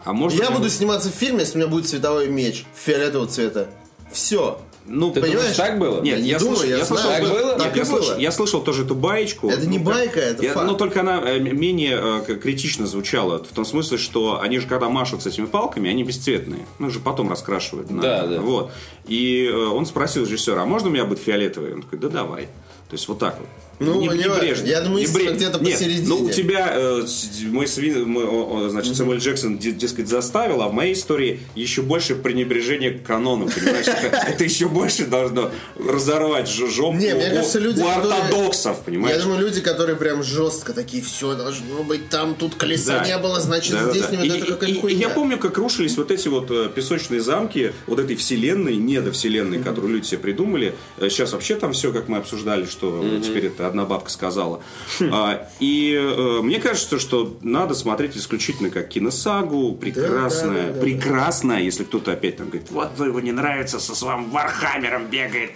А 0.04 0.12
может 0.12 0.40
я 0.40 0.50
буду 0.50 0.68
сниматься 0.68 1.10
в 1.10 1.12
фильме, 1.12 1.40
если 1.40 1.54
у 1.54 1.60
меня 1.60 1.68
будет 1.70 1.88
световой 1.88 2.26
меч 2.28 2.64
фиолетового 2.74 3.28
цвета. 3.28 3.68
Все. 4.12 4.60
Ну, 4.86 5.10
Ты 5.12 5.20
Понимаешь? 5.20 5.40
думаешь, 5.40 5.56
так 5.56 5.78
было? 5.78 6.00
Нет, 6.00 6.16
Я 6.18 6.22
не 6.24 6.28
я, 6.30 6.38
думаю, 6.38 6.56
слышал, 6.56 6.70
я 6.72 6.78
я 6.78 6.84
слышал. 6.84 7.10
Так 7.10 7.22
было? 7.22 7.48
Нет, 7.50 7.58
Так 7.58 7.76
я, 7.76 7.84
слышал, 7.84 8.10
было. 8.14 8.18
я 8.18 8.32
слышал 8.32 8.60
тоже 8.62 8.84
эту 8.84 8.94
баечку. 8.94 9.48
Это 9.48 9.66
не 9.66 9.78
Ну, 9.78 9.84
как- 9.84 9.94
байка, 9.94 10.20
это 10.20 10.42
я- 10.42 10.52
факт. 10.52 10.66
Но 10.66 10.74
только 10.74 11.00
она 11.00 11.20
э, 11.24 11.38
менее 11.38 12.00
э, 12.26 12.34
критично 12.36 12.86
звучала. 12.86 13.38
В 13.38 13.48
том 13.54 13.64
смысле, 13.64 13.98
что 13.98 14.40
они 14.40 14.58
же 14.58 14.66
когда 14.66 14.88
машут 14.88 15.22
с 15.22 15.26
этими 15.26 15.46
палками, 15.46 15.88
они 15.90 16.02
бесцветные. 16.02 16.66
Ну, 16.78 16.90
же 16.90 16.98
потом 16.98 17.30
раскрашивают. 17.30 17.90
на- 17.90 18.02
Да, 18.02 18.26
да. 18.26 18.40
Вот. 18.40 18.72
И 19.06 19.44
э, 19.46 19.54
он 19.54 19.86
спросил 19.86 20.24
режиссера, 20.24 20.62
а 20.62 20.66
можно 20.66 20.88
у 20.88 20.92
меня 20.92 21.04
быть 21.04 21.18
фиолетовый? 21.20 21.74
Он 21.74 21.82
такой, 21.82 21.98
да 21.98 22.08
давай. 22.08 22.48
То 22.90 22.96
есть 22.96 23.06
вот 23.08 23.18
так 23.20 23.38
вот. 23.38 23.48
Ну, 23.78 23.98
Не- 23.98 24.08
не 24.08 24.14
небрежно. 24.18 24.38
важно. 24.44 24.66
Я 24.66 24.80
думаю, 24.82 25.04
Небре- 25.06 25.32
где-то 25.36 25.58
Нет, 25.60 25.72
посередине. 25.72 26.06
Ну, 26.08 26.24
у 26.24 26.28
тебя 26.30 26.70
э, 26.74 27.06
свин, 27.06 28.08
мой, 28.10 28.24
о, 28.26 28.66
о, 28.66 28.68
значит, 28.68 28.94
Сэмюэль 28.94 29.20
Джексон, 29.20 29.56
де- 29.56 29.72
дескать, 29.72 30.06
заставил, 30.06 30.60
а 30.60 30.68
в 30.68 30.74
моей 30.74 30.92
истории 30.92 31.40
еще 31.54 31.80
больше 31.80 32.14
пренебрежения 32.14 32.90
к 32.98 33.02
канону, 33.02 33.48
понимаешь? 33.48 33.86
Это, 33.88 34.44
еще 34.44 34.68
больше 34.68 35.06
должно 35.06 35.50
разорвать 35.78 36.48
жопу 36.48 36.98
Не, 36.98 37.14
мне 37.14 37.28
у- 37.30 37.34
кажется, 37.36 37.58
люди, 37.58 37.80
у 37.80 37.86
ортодоксов, 37.86 38.80
понимаешь? 38.84 39.16
Я 39.16 39.22
думаю, 39.22 39.40
люди, 39.40 39.60
которые 39.62 39.96
прям 39.96 40.22
жестко 40.22 40.74
такие, 40.74 41.02
все 41.02 41.34
должно 41.34 41.82
быть 41.82 42.10
там, 42.10 42.34
тут 42.34 42.56
колеса 42.56 43.02
не 43.06 43.16
было, 43.18 43.40
значит 43.40 43.76
здесь 43.92 44.10
не 44.10 44.16
вот 44.18 44.26
это 44.26 44.46
какая-то 44.46 44.88
я 44.88 45.08
помню, 45.08 45.38
как 45.38 45.56
рушились 45.56 45.96
вот 45.96 46.10
эти 46.10 46.28
вот 46.28 46.50
э, 46.50 46.68
песочные 46.74 47.20
замки 47.22 47.72
вот 47.86 47.98
этой 47.98 48.16
вселенной, 48.16 48.76
недовселенной, 48.76 49.62
которую 49.62 49.94
люди 49.94 50.06
себе 50.06 50.18
придумали. 50.18 50.74
Э, 50.98 51.08
Сейчас 51.08 51.32
вообще 51.32 51.54
там 51.56 51.72
все, 51.72 51.92
как 51.92 52.08
мы 52.08 52.18
обсуждали, 52.18 52.66
что 52.66 52.79
теперь 53.22 53.46
это 53.46 53.66
одна 53.66 53.84
бабка 53.84 54.10
сказала. 54.10 54.62
А, 55.00 55.48
И 55.60 55.94
э, 55.94 56.40
мне 56.42 56.60
кажется, 56.60 56.98
что 56.98 57.36
надо 57.42 57.74
смотреть 57.74 58.16
исключительно 58.16 58.70
как 58.70 58.88
киносагу, 58.88 59.74
прекрасная, 59.74 60.66
да, 60.66 60.68
да, 60.68 60.72
да. 60.74 60.80
прекрасная, 60.80 61.60
если 61.60 61.84
кто-то 61.84 62.12
опять 62.12 62.36
там 62.38 62.48
говорит, 62.48 62.70
вот 62.70 62.90
ну, 62.98 63.04
его 63.04 63.20
не 63.20 63.32
нравится, 63.32 63.78
со 63.78 63.94
своим 63.94 64.30
Warhammer 64.30 64.87
'ом 64.87 65.06
бегает. 65.06 65.52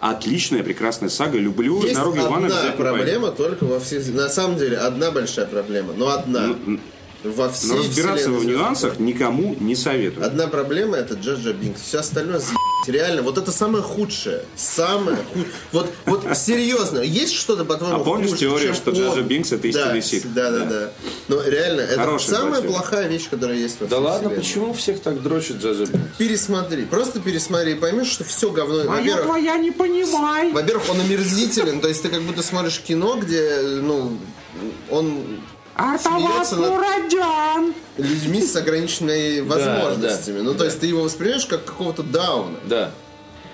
Отличная, 0.00 0.62
прекрасная 0.62 1.10
сага, 1.10 1.38
люблю. 1.38 1.82
Есть 1.82 2.00
One 2.00 2.46
одна 2.46 2.48
пойду. 2.48 2.76
проблема 2.76 3.30
только 3.30 3.64
во 3.64 3.78
всех... 3.78 4.06
На 4.14 4.28
самом 4.28 4.56
деле, 4.56 4.78
одна 4.78 5.10
большая 5.10 5.46
проблема, 5.46 5.92
но 5.92 6.08
одна. 6.08 6.56
Во 7.22 7.50
всей 7.50 7.68
Но 7.68 7.78
разбираться 7.78 8.30
в 8.30 8.40
«Звездных 8.40 8.56
нюансах 8.56 8.98
никому 8.98 9.54
не 9.60 9.76
советую. 9.76 10.26
Одна 10.26 10.46
проблема 10.46 10.96
это 10.96 11.14
Джа-Джа 11.14 11.52
Бинкс. 11.52 11.82
Все 11.82 11.98
остальное 11.98 12.38
за***. 12.38 12.54
Реально, 12.86 13.22
вот 13.22 13.38
это 13.38 13.52
самое 13.52 13.82
худшее. 13.84 14.44
Самое 14.56 15.18
худшее. 15.18 15.52
Вот, 15.72 15.90
вот 16.06 16.24
серьезно, 16.36 17.00
есть 17.00 17.34
что-то, 17.34 17.64
по-твоему, 17.64 17.96
А 18.00 18.04
помнишь 18.04 18.30
хуже, 18.30 18.40
теорию, 18.40 18.74
что? 18.74 18.90
Джа-Джа 18.90 19.22
Бинкс 19.22 19.52
это 19.52 19.68
истинный 19.68 20.00
да, 20.00 20.06
ситх? 20.06 20.26
Да, 20.34 20.50
да, 20.50 20.58
Да. 20.58 20.64
да. 20.66 20.92
Но 21.28 21.42
реально, 21.42 21.82
это 21.82 22.00
Хорошая 22.00 22.36
самая 22.36 22.60
теория. 22.62 22.68
плохая 22.74 23.08
вещь, 23.08 23.28
которая 23.28 23.56
есть 23.58 23.80
во 23.80 23.86
Да 23.86 23.98
ладно, 23.98 24.28
вселенной. 24.30 24.36
почему 24.44 24.72
всех 24.72 25.00
так 25.00 25.22
дрочит 25.22 25.56
Джаджа 25.62 25.86
Бинкс? 25.86 26.16
Пересмотри, 26.18 26.84
просто 26.84 27.20
пересмотри 27.20 27.72
и 27.72 27.74
поймешь, 27.74 28.08
что 28.08 28.24
все 28.24 28.50
говно. 28.50 28.84
А 28.92 29.00
я 29.00 29.18
твоя 29.22 29.56
не 29.58 29.70
понимай. 29.70 30.50
во-первых, 30.52 30.88
он 30.90 31.00
омерзителен, 31.00 31.80
то 31.80 31.88
есть 31.88 32.02
ты 32.02 32.08
как 32.08 32.22
будто 32.22 32.42
смотришь 32.42 32.80
кино, 32.80 33.16
где, 33.16 33.60
ну, 33.82 34.16
он 34.90 35.22
Артавас 35.80 36.52
Мурадян. 36.52 37.74
людьми 37.96 38.42
с 38.42 38.54
ограниченными 38.56 39.40
возможностями. 39.40 40.40
Ну, 40.40 40.54
то 40.54 40.64
есть 40.64 40.80
ты 40.80 40.86
его 40.86 41.02
воспринимаешь 41.02 41.46
как 41.46 41.64
какого-то 41.64 42.02
дауна. 42.02 42.58
Да. 42.66 42.92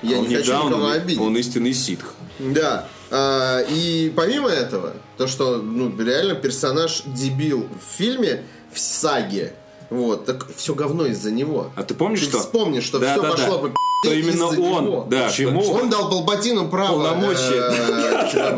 Я 0.03 0.19
Он 0.19 0.29
не 0.29 0.37
хочу 0.37 0.51
даун, 0.53 0.67
никого 0.69 0.85
он- 0.87 0.93
обидеть. 0.93 1.21
Он 1.21 1.37
истинный 1.37 1.73
ситх. 1.73 2.15
Да. 2.39 2.89
А, 3.11 3.61
и 3.69 4.13
помимо 4.15 4.49
этого, 4.49 4.95
то, 5.17 5.27
что 5.27 5.57
ну, 5.59 5.97
реально 6.03 6.35
персонаж 6.35 7.03
дебил 7.07 7.67
в 7.81 7.97
фильме, 7.97 8.43
в 8.73 8.79
саге, 8.79 9.55
вот, 9.89 10.27
так 10.27 10.47
все 10.57 10.75
говно 10.75 11.07
из-за 11.07 11.31
него. 11.31 11.71
А 11.77 11.83
ты 11.85 11.95
помнишь, 11.95 12.21
Ты 12.23 12.31
что? 12.31 12.41
вспомни, 12.41 12.81
что 12.81 12.99
Да, 12.99 13.13
все 13.13 13.23
да, 13.23 13.31
пошло 13.31 13.57
да. 13.59 13.69
по 13.69 13.75
Что 14.07 14.15
именно 14.15 14.47
он, 14.47 15.09
да, 15.09 15.27
Почему? 15.29 15.63
что- 15.63 15.73
Он 15.75 15.91
дал 15.91 16.11
Палпатину 16.11 16.69
право 16.69 17.15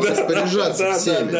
распоряжаться 0.09 0.93
всеми. 0.93 1.31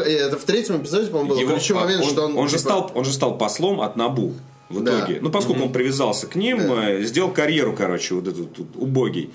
это 0.00 0.38
в 0.38 0.44
третьем 0.44 0.82
эпизоде, 0.82 1.08
по-моему, 1.10 1.34
был 1.34 1.54
ключевой 1.54 1.82
момент, 1.84 2.04
что 2.04 2.24
он... 2.26 2.46
типа, 2.48 2.58
стал, 2.58 2.90
он 2.94 3.04
же 3.04 3.12
стал 3.12 3.38
послом 3.38 3.80
от 3.80 3.96
Набу. 3.96 4.32
В 4.72 4.82
Да. 4.82 4.98
итоге. 5.00 5.18
Ну, 5.20 5.30
поскольку 5.30 5.62
он 5.64 5.72
привязался 5.72 6.26
к 6.26 6.34
ним, 6.36 6.60
э, 6.72 7.02
сделал 7.02 7.30
карьеру, 7.30 7.74
короче, 7.76 8.14
вот 8.14 8.28
этот 8.28 8.58
вот 8.58 8.68
убогий. 8.76 9.30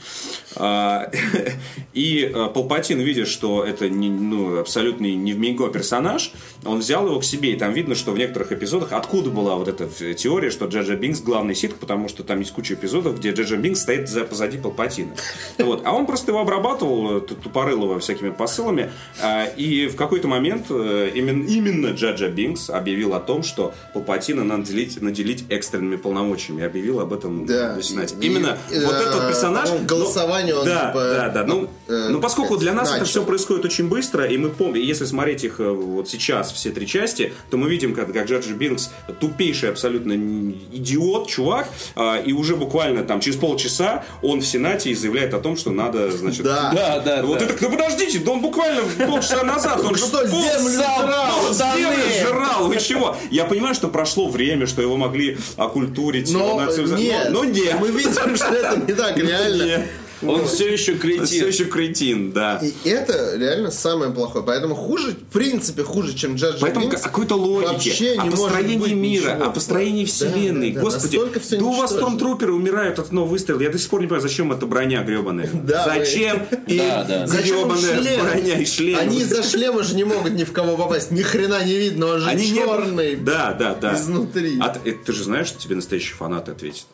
А, 0.55 1.11
И 1.93 2.31
э, 2.33 2.47
Палпатин, 2.53 2.99
видя, 2.99 3.25
что 3.25 3.63
это 3.63 3.89
не, 3.89 4.09
ну, 4.09 4.59
абсолютно 4.59 5.05
не 5.05 5.33
в 5.33 5.39
Минго 5.39 5.67
персонаж, 5.69 6.31
он 6.65 6.79
взял 6.79 7.05
его 7.07 7.19
к 7.19 7.23
себе. 7.23 7.53
И 7.53 7.55
там 7.55 7.73
видно, 7.73 7.95
что 7.95 8.11
в 8.11 8.17
некоторых 8.17 8.51
эпизодах, 8.51 8.91
откуда 8.93 9.29
была 9.29 9.55
вот 9.55 9.67
эта 9.67 9.87
теория, 10.13 10.49
что 10.49 10.65
Джаджа 10.65 10.95
Бинкс 10.95 11.21
главный 11.21 11.55
ситх, 11.55 11.75
потому 11.75 12.07
что 12.09 12.23
там 12.23 12.39
есть 12.39 12.51
куча 12.51 12.73
эпизодов, 12.75 13.19
где 13.19 13.31
Джаджа 13.31 13.57
Бинкс 13.57 13.81
стоит 13.81 14.09
за, 14.09 14.23
позади 14.23 14.57
Палпатина. 14.57 15.11
Вот. 15.57 15.81
А 15.85 15.93
он 15.93 16.05
просто 16.05 16.31
его 16.31 16.39
обрабатывал, 16.41 17.17
э, 17.17 17.21
тупорылого 17.21 17.99
всякими 17.99 18.29
посылами. 18.29 18.91
А, 19.21 19.45
И 19.45 19.87
в 19.87 19.95
какой-то 19.95 20.27
момент 20.27 20.69
именно, 20.69 21.45
именно 21.45 21.87
Джаджа 21.87 22.27
Бинкс 22.29 22.69
объявил 22.69 23.13
о 23.13 23.19
том, 23.19 23.43
что 23.43 23.73
Палпатина 23.93 24.43
надо 24.43 24.57
наделить, 24.61 25.01
наделить 25.27 25.45
экстренными 25.49 25.97
полномочиями. 25.97 26.63
Объявил 26.63 26.99
об 26.99 27.13
этом 27.13 27.45
Да. 27.45 27.75
в 27.75 27.83
Сенате. 27.83 28.15
Именно 28.21 28.57
и, 28.71 28.79
вот 28.79 28.93
э, 28.93 28.97
этот 28.97 29.15
вот 29.15 29.27
персонаж... 29.27 29.65
по-моему, 29.65 29.87
ну, 29.89 29.95
голосование 29.95 30.55
он, 30.55 30.65
да, 30.65 30.87
типа, 30.87 30.99
да, 30.99 31.29
да. 31.29 31.43
Ну, 31.43 31.69
э, 31.87 32.07
ну, 32.09 32.19
поскольку 32.19 32.57
для 32.57 32.73
нас 32.73 32.89
это 32.89 32.99
начал. 32.99 33.11
все 33.11 33.23
происходит 33.23 33.65
очень 33.65 33.87
быстро, 33.87 34.25
и 34.25 34.37
мы 34.37 34.49
помним, 34.49 34.81
если 34.81 35.05
смотреть 35.05 35.43
их 35.43 35.59
э, 35.59 35.69
вот 35.69 36.09
сейчас, 36.09 36.51
все 36.51 36.71
три 36.71 36.87
части, 36.87 37.33
то 37.49 37.57
мы 37.57 37.69
видим, 37.69 37.93
как, 37.93 38.11
как 38.11 38.27
Джаджи 38.27 38.53
Бинкс 38.53 38.89
тупейший 39.19 39.69
абсолютно 39.69 40.13
идиот, 40.13 41.27
чувак, 41.27 41.67
а, 41.95 42.17
и 42.17 42.33
уже 42.33 42.55
буквально 42.55 43.03
там 43.03 43.19
через 43.19 43.37
полчаса 43.37 44.03
он 44.21 44.41
в 44.41 44.45
Сенате 44.45 44.91
и 44.91 44.95
заявляет 44.95 45.33
о 45.33 45.39
том, 45.39 45.57
что 45.57 45.71
надо, 45.71 46.11
значит... 46.11 46.43
Да. 46.43 46.71
Да, 46.73 46.99
да, 46.99 47.23
Вот 47.23 47.39
да. 47.39 47.45
это, 47.45 47.55
ну 47.61 47.71
подождите, 47.71 48.19
да 48.19 48.31
он 48.31 48.41
буквально 48.41 48.83
полчаса 49.05 49.43
назад, 49.43 49.83
он 49.83 49.95
же 49.95 50.05
что, 50.05 50.25
землю 50.27 50.69
жрал, 50.69 51.31
ну, 51.47 51.53
жрал, 51.53 52.67
вы 52.67 52.77
чего? 52.77 53.17
Я 53.29 53.45
понимаю, 53.45 53.75
что 53.75 53.87
прошло 53.87 54.27
время, 54.27 54.67
что 54.67 54.81
его 54.81 54.97
могли 54.97 55.16
окультурить. 55.55 56.31
Но 56.31 56.61
нет, 56.97 57.29
но, 57.29 57.43
но 57.43 57.45
нет. 57.45 57.77
мы 57.79 57.91
видим, 57.91 58.35
что 58.35 58.53
это 58.53 58.77
не 58.77 58.93
так 58.93 59.17
реально. 59.17 59.85
Нет. 60.21 60.41
Он 60.41 60.47
все 60.47 60.71
еще 60.71 60.95
кретин. 60.95 61.25
все 61.25 61.47
еще 61.47 61.65
кретин, 61.65 62.31
да. 62.31 62.59
И 62.61 62.89
это 62.89 63.35
реально 63.37 63.71
самое 63.71 64.11
плохое. 64.11 64.43
Поэтому 64.45 64.75
хуже, 64.75 65.11
в 65.11 65.33
принципе, 65.33 65.83
хуже, 65.83 66.15
чем 66.15 66.35
Джаджа 66.35 66.57
Поэтому 66.59 66.87
Бинкс, 66.87 67.01
о 67.01 67.03
какой-то 67.03 67.35
логике, 67.35 67.71
вообще 67.73 68.15
о 68.17 68.25
построении 68.31 68.93
мира, 68.93 69.33
ничего. 69.33 69.45
о 69.45 69.49
построении 69.51 70.05
Да, 70.05 70.11
вселенной. 70.11 70.71
да, 70.71 70.79
да, 70.79 70.85
Господи, 70.85 71.17
да 71.17 71.23
у 71.23 71.27
вас 71.27 71.51
ничтожно. 71.51 71.87
стормтруперы 71.87 72.53
умирают 72.53 72.99
от 72.99 73.07
одного 73.07 73.27
выстрела. 73.27 73.59
Я 73.61 73.69
до 73.69 73.77
сих 73.77 73.89
пор 73.89 74.01
не 74.01 74.07
понимаю, 74.07 74.21
зачем 74.27 74.51
эта 74.51 74.65
броня 74.65 75.03
гребаная. 75.03 75.49
Да, 75.63 75.85
зачем 75.85 76.43
и 76.67 76.77
гребаная 76.77 78.01
шлем? 78.01 78.21
броня 78.25 78.59
и 78.59 78.65
шлем? 78.65 78.99
Они 78.99 79.19
из-за 79.21 79.43
шлема 79.43 79.83
же 79.83 79.95
не 79.95 80.03
могут 80.03 80.33
ни 80.33 80.43
в 80.43 80.51
кого 80.51 80.77
попасть. 80.77 81.11
Ни 81.11 81.21
хрена 81.21 81.63
не 81.63 81.77
видно, 81.77 82.07
он 82.07 82.21
же 82.21 82.39
черный. 82.39 83.15
Да, 83.15 83.53
да, 83.53 83.75
да. 83.75 83.95
изнутри. 83.95 84.57
А 84.59 84.69
ты, 84.69 84.91
ты 84.93 85.13
же 85.13 85.23
знаешь, 85.23 85.47
что 85.47 85.59
тебе 85.61 85.75
настоящие 85.75 86.15
фанаты 86.15 86.51
ответят? 86.51 86.85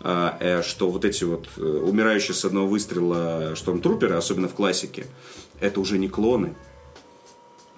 А, 0.00 0.36
э, 0.40 0.62
что 0.62 0.90
вот 0.90 1.04
эти 1.04 1.24
вот 1.24 1.48
э, 1.56 1.60
умирающие 1.60 2.34
с 2.34 2.44
одного 2.44 2.66
выстрела 2.66 3.56
штормтруперы, 3.56 4.14
особенно 4.14 4.48
в 4.48 4.54
классике, 4.54 5.06
это 5.60 5.80
уже 5.80 5.98
не 5.98 6.08
клоны. 6.08 6.54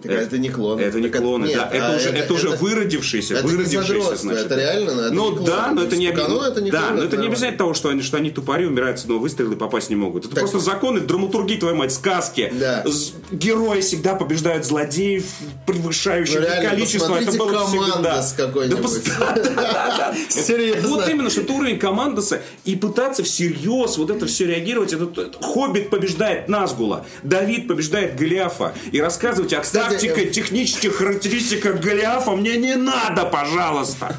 Так 0.03 0.13
это 0.13 0.39
не 0.39 0.49
клоны. 0.49 0.81
Это 0.81 1.01
не 1.01 1.09
Так 1.09 1.21
клоны, 1.21 1.47
нет, 1.47 1.57
да. 1.57 1.71
Это, 1.73 1.93
а 1.93 1.97
уже, 1.97 2.09
это, 2.11 2.35
уже 2.35 2.49
выродившиеся, 2.51 3.35
это 3.35 3.47
выродившиеся, 3.49 4.17
значит. 4.17 4.47
это 4.47 4.55
реально, 4.55 4.91
это 4.91 5.11
ну 5.13 5.31
не 5.31 5.37
клоны. 5.37 5.47
да, 5.51 5.71
но 5.73 5.81
То 5.81 5.87
это 5.87 5.97
не 5.97 6.11
по 6.13 6.17
канону 6.19 6.43
это 6.43 6.61
не 6.61 6.71
Да, 6.71 6.79
клоны, 6.79 6.93
но 6.97 7.03
это 7.03 7.07
это 7.15 7.17
не 7.23 7.27
обязательно 7.29 7.59
того, 7.59 7.75
что 7.75 7.89
они, 7.89 8.03
что 8.03 8.17
они 8.17 8.31
тупари 8.31 8.67
умирают 8.67 9.01
с 9.01 9.03
одного 9.03 9.21
выстрела 9.21 9.53
и 9.53 9.57
попасть 9.57 9.91
не 9.91 9.97
могут. 9.97 10.25
Это 10.27 10.35
Так- 10.35 10.45
просто 10.45 10.61
законы 10.61 11.01
драматургии, 11.01 11.57
твою 11.57 11.75
мать, 11.75 11.93
сказки. 11.93 12.53
Да. 12.55 12.85
С- 12.87 13.13
Герои 13.33 13.81
всегда 13.81 14.15
побеждают 14.15 14.65
злодеев, 14.65 15.25
превышающих 15.67 16.37
Ну, 16.37 16.41
реально, 16.43 16.71
количество. 16.71 17.17
Это 17.17 17.33
было 17.33 17.67
всегда. 17.67 17.99
Да, 18.03 18.27
какой-нибудь. 18.37 19.03
Серьезно. 20.29 20.89
Вот 20.89 21.09
именно, 21.09 21.31
что 21.31 21.41
это 21.43 21.53
уровень 21.53 21.79
командоса 21.79 22.41
и 22.65 22.77
пытаться 22.77 23.23
всерьез 23.23 23.99
вот 23.99 24.11
это 24.11 24.27
все 24.27 24.47
реагировать. 24.47 24.93
Это, 24.93 25.05
это 25.21 25.39
Хоббит 25.43 25.91
побеждает 25.91 26.49
Назгула, 26.49 27.05
Давид 27.23 27.69
побеждает 27.69 28.17
Голиафа. 28.17 28.73
И 28.93 29.01
рассказывать 29.01 29.53
о 29.53 29.61
Тактике, 29.91 30.25
э, 30.25 30.31
технических 30.31 30.95
характеристиках 30.97 31.81
Голиафа 31.81 32.33
мне 32.33 32.57
не 32.57 32.77
надо, 32.77 33.25
пожалуйста. 33.25 34.15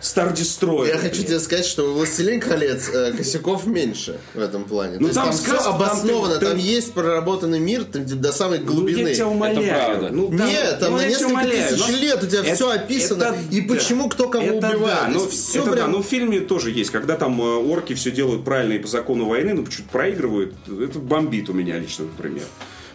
Destroyer. 0.00 0.88
Я 0.88 0.98
хочу 0.98 1.22
тебе 1.22 1.38
сказать, 1.38 1.64
что 1.64 1.92
«Властелин 1.92 2.40
колец» 2.40 2.88
э, 2.92 3.12
косяков 3.12 3.66
меньше 3.66 4.18
в 4.34 4.40
этом 4.40 4.64
плане. 4.64 4.96
Ну, 4.98 5.08
там 5.10 5.32
все 5.32 5.56
обосновано, 5.58 6.38
там, 6.38 6.56
есть 6.58 6.92
проработанный 6.92 7.60
мир 7.60 7.84
до 7.84 8.32
самой 8.32 8.58
Ну, 8.58 8.66
глубины. 8.66 9.08
я 9.08 9.14
тебя 9.14 9.28
умоляю. 9.28 9.62
Это 9.62 9.84
правда. 9.86 10.08
Ну, 10.12 10.32
Нет, 10.32 10.80
там 10.80 10.92
ну, 10.92 10.96
на 10.98 11.06
несколько 11.06 11.44
тысяч 11.44 11.88
лет 12.00 12.22
у 12.22 12.26
тебя 12.26 12.54
все 12.54 12.70
описано, 12.70 13.36
и 13.50 13.60
почему 13.62 14.08
кто 14.08 14.28
кого 14.28 14.56
убивает. 14.56 15.08
Ну, 15.10 15.26
это 15.26 15.62
прям- 15.62 15.76
да, 15.76 15.86
ну 15.86 16.02
в 16.02 16.06
фильме 16.06 16.40
тоже 16.40 16.70
есть, 16.70 16.90
когда 16.90 17.16
там 17.16 17.40
э, 17.40 17.44
орки 17.44 17.94
все 17.94 18.10
делают 18.10 18.44
правильно 18.44 18.74
и 18.74 18.78
по 18.78 18.88
закону 18.88 19.26
войны, 19.26 19.54
но 19.54 19.62
почему-то 19.62 19.92
проигрывают, 19.92 20.54
это 20.66 20.98
бомбит 20.98 21.48
у 21.48 21.52
меня 21.52 21.78
лично, 21.78 22.04
например. 22.04 22.44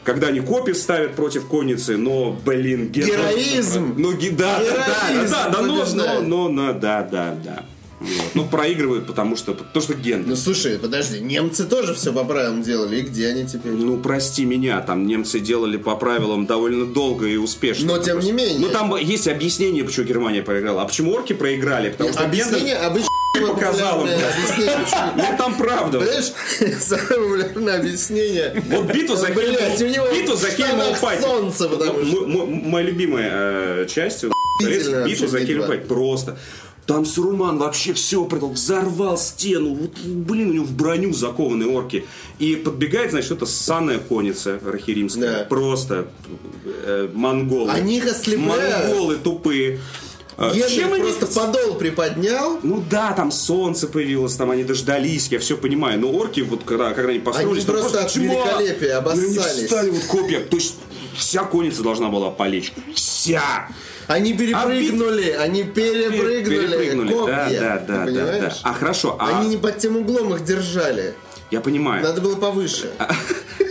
Когда 0.07 0.27
они 0.27 0.39
копии 0.39 0.71
ставят 0.71 1.15
против 1.15 1.47
конницы, 1.47 1.97
но, 1.97 2.31
блин, 2.45 2.87
ге- 2.87 3.07
Героизм! 3.07 3.95
Ну, 3.97 4.13
ги- 4.13 4.29
да, 4.29 4.57
да, 4.57 4.63
да, 4.87 5.11
Героизм 5.13 5.33
да, 5.33 5.49
да, 5.49 5.61
но, 5.61 5.85
но, 5.85 6.21
но, 6.21 6.49
но, 6.49 6.71
да, 6.73 7.03
да, 7.03 7.37
да. 7.43 7.65
Вот. 7.99 8.09
Ну, 8.33 8.45
проигрывают, 8.45 9.05
потому 9.05 9.35
что, 9.35 9.53
потому 9.53 9.83
что 9.83 9.95
ген. 9.95 10.23
Ну 10.25 10.37
слушай, 10.37 10.79
подожди, 10.79 11.19
немцы 11.19 11.65
тоже 11.65 11.93
все 11.93 12.13
по 12.13 12.23
правилам 12.23 12.61
делали, 12.61 12.99
и 12.99 13.01
где 13.01 13.27
они 13.27 13.45
теперь? 13.45 13.73
Ну, 13.73 13.97
прости 13.97 14.45
меня, 14.45 14.79
там 14.79 15.05
немцы 15.07 15.41
делали 15.41 15.75
по 15.75 15.97
правилам 15.97 16.45
довольно 16.45 16.85
долго 16.85 17.27
и 17.27 17.35
успешно. 17.35 17.87
Но 17.87 17.97
тем 17.97 18.19
не 18.19 18.31
менее. 18.31 18.59
Ну, 18.59 18.69
там 18.69 18.95
есть 18.95 19.27
объяснение, 19.27 19.83
почему 19.83 20.05
Германия 20.05 20.41
проиграла. 20.41 20.83
А 20.83 20.85
почему 20.85 21.11
орки 21.11 21.33
проиграли? 21.33 21.89
Потому 21.89 22.13
что 22.13 22.23
Объяснение 22.23 22.75
обычно 22.77 23.09
показал 23.41 24.05
им. 24.05 24.11
Ну, 25.15 25.23
там 25.37 25.57
правда. 25.57 25.99
Понимаешь, 25.99 26.31
самое 26.81 27.07
популярное 27.45 27.79
объяснение. 27.79 28.63
Вот 28.69 28.85
битва 28.93 29.15
за 29.15 29.27
Блядь, 29.27 29.81
у 29.81 29.87
него 29.87 30.05
Хельму, 30.07 30.21
битва 30.21 30.35
за 30.35 31.21
солнце, 31.21 31.69
потому 31.69 32.05
что- 32.05 32.25
Моя 32.27 32.85
любимая 32.85 33.29
э, 33.33 33.85
часть, 33.87 34.23
битва 34.59 34.99
вообще 35.01 35.27
за 35.27 35.39
Хельму 35.39 35.63
битва. 35.63 35.67
Пати. 35.67 35.87
Просто. 35.87 36.37
Там 36.87 37.05
Сурман 37.05 37.57
вообще 37.57 37.91
все 37.91 38.23
предал, 38.23 38.51
взорвал 38.51 39.17
стену, 39.17 39.73
вот, 39.73 39.97
блин, 40.05 40.51
у 40.51 40.53
него 40.53 40.65
в 40.65 40.71
броню 40.71 41.11
закованные 41.13 41.67
орки. 41.67 42.05
И 42.39 42.55
подбегает, 42.55 43.11
значит, 43.11 43.31
это 43.33 43.45
ссаная 43.45 43.99
конница 43.99 44.57
рахиримская. 44.63 45.39
Да. 45.39 45.43
Просто 45.49 46.07
э, 46.85 47.09
монголы. 47.13 47.71
Они 47.71 47.97
их 47.97 48.05
ослепляют. 48.09 48.87
Монголы 48.87 49.17
тупые. 49.17 49.81
А, 50.39 50.51
Генрих 50.53 50.71
чем 50.75 50.93
они- 50.93 51.01
просто 51.03 51.25
подол 51.27 51.75
приподнял, 51.75 52.59
Ну 52.61 52.83
да, 52.89 53.11
там 53.13 53.31
солнце 53.31 53.87
появилось, 53.87 54.35
там 54.35 54.51
они 54.51 54.63
дождались, 54.63 55.27
я 55.29 55.39
все 55.39 55.57
понимаю. 55.57 55.99
Но 55.99 56.11
орки, 56.11 56.41
вот 56.41 56.63
когда, 56.63 56.91
когда 56.93 57.09
они 57.09 57.19
построились, 57.19 57.63
Они 57.63 57.65
там 57.65 57.75
просто 57.81 58.01
от 58.05 58.11
тьма. 58.11 58.23
великолепия 58.23 58.87
И 58.89 58.91
обоссались. 58.91 59.37
Они 59.55 59.63
встали 59.65 59.89
вот 59.89 60.03
копья. 60.03 60.39
То 60.41 60.57
есть 60.57 60.75
вся 61.17 61.43
конница 61.43 61.81
должна 61.81 62.09
была 62.09 62.29
полечь. 62.29 62.71
Вся. 62.93 63.67
они 64.05 64.33
перепрыгнули, 64.33 65.31
они 65.31 65.63
перепрыгнули, 65.63 66.67
Перепрыгнули. 66.67 67.11
копья. 67.13 67.35
Да, 67.35 67.49
да, 67.49 67.79
да, 67.79 67.97
да, 67.97 68.05
понимаешь? 68.05 68.53
да. 68.63 68.69
А 68.69 68.73
хорошо, 68.73 69.17
а 69.19 69.39
Они 69.39 69.49
не 69.49 69.57
под 69.57 69.79
тем 69.79 69.97
углом 69.97 70.33
их 70.35 70.45
держали. 70.45 71.15
я 71.49 71.61
понимаю. 71.61 72.03
Надо 72.03 72.21
было 72.21 72.35
повыше. 72.35 72.91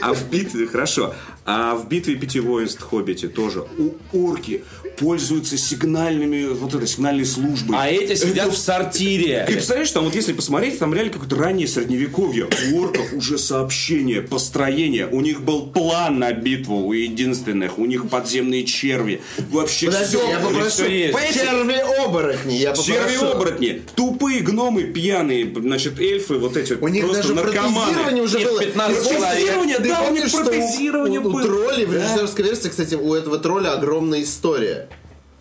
А 0.02 0.12
в 0.14 0.28
битве, 0.30 0.66
хорошо. 0.66 1.14
А 1.48 1.76
в 1.76 1.88
битве 1.88 2.16
пяти 2.16 2.40
воинств 2.40 2.82
Хоббите 2.82 3.28
тоже 3.28 3.64
у 3.78 3.92
орки 4.12 4.64
пользуются 4.98 5.56
сигнальными, 5.56 6.46
вот 6.48 6.74
этой 6.74 6.88
сигнальной 6.88 7.24
службой. 7.24 7.76
А 7.78 7.88
эти 7.88 8.14
сидят 8.16 8.46
Это- 8.48 8.50
в 8.56 8.58
сортире. 8.58 9.44
Ты 9.46 9.52
представляешь, 9.54 9.90
там 9.92 10.04
вот 10.04 10.14
если 10.16 10.32
посмотреть, 10.32 10.78
там 10.80 10.92
реально 10.92 11.12
какое-то 11.12 11.36
раннее 11.36 11.68
средневековье. 11.68 12.48
У 12.72 12.80
орков 12.82 13.12
уже 13.12 13.38
сообщение, 13.38 14.22
построение. 14.22 15.06
У 15.06 15.20
них 15.20 15.42
был 15.42 15.66
план 15.68 16.18
на 16.18 16.32
битву, 16.32 16.78
у 16.86 16.92
единственных. 16.92 17.78
У 17.78 17.84
них 17.86 18.08
подземные 18.08 18.64
черви. 18.64 19.20
Вообще 19.50 19.86
Подожди, 19.86 20.16
все. 20.16 20.28
я 20.28 20.38
попрошу. 20.40 20.82
Черви-оборотни, 21.34 22.54
я 22.54 22.70
попрошу. 22.70 22.90
Черви-оборотни, 22.92 23.82
тупые 23.94 24.40
гномы, 24.40 24.84
пьяные, 24.84 25.52
значит, 25.56 26.00
эльфы, 26.00 26.34
вот 26.38 26.56
эти 26.56 26.74
У 26.74 26.88
них 26.88 27.04
просто 27.04 27.22
даже 27.22 27.34
наркоманы. 27.34 27.74
протезирование 27.84 28.22
уже 28.24 28.38
было. 28.40 28.60
15 28.60 29.02
Ты 29.08 29.14
человек. 29.14 29.50
Ты 29.86 29.92
да, 29.94 30.00
у 30.02 30.04
помнишь, 30.06 30.28
что 30.30 30.40
у- 30.40 30.44
у, 31.08 31.28
у 31.36 31.40
троллей 31.42 31.84
в 31.86 31.92
Да. 31.92 31.98
режиссерской 31.98 32.44
версии, 32.44 32.68
кстати, 32.68 32.94
у 32.94 33.14
этого 33.14 33.38
тролля 33.38 33.72
огромная 33.72 34.22
история. 34.22 34.88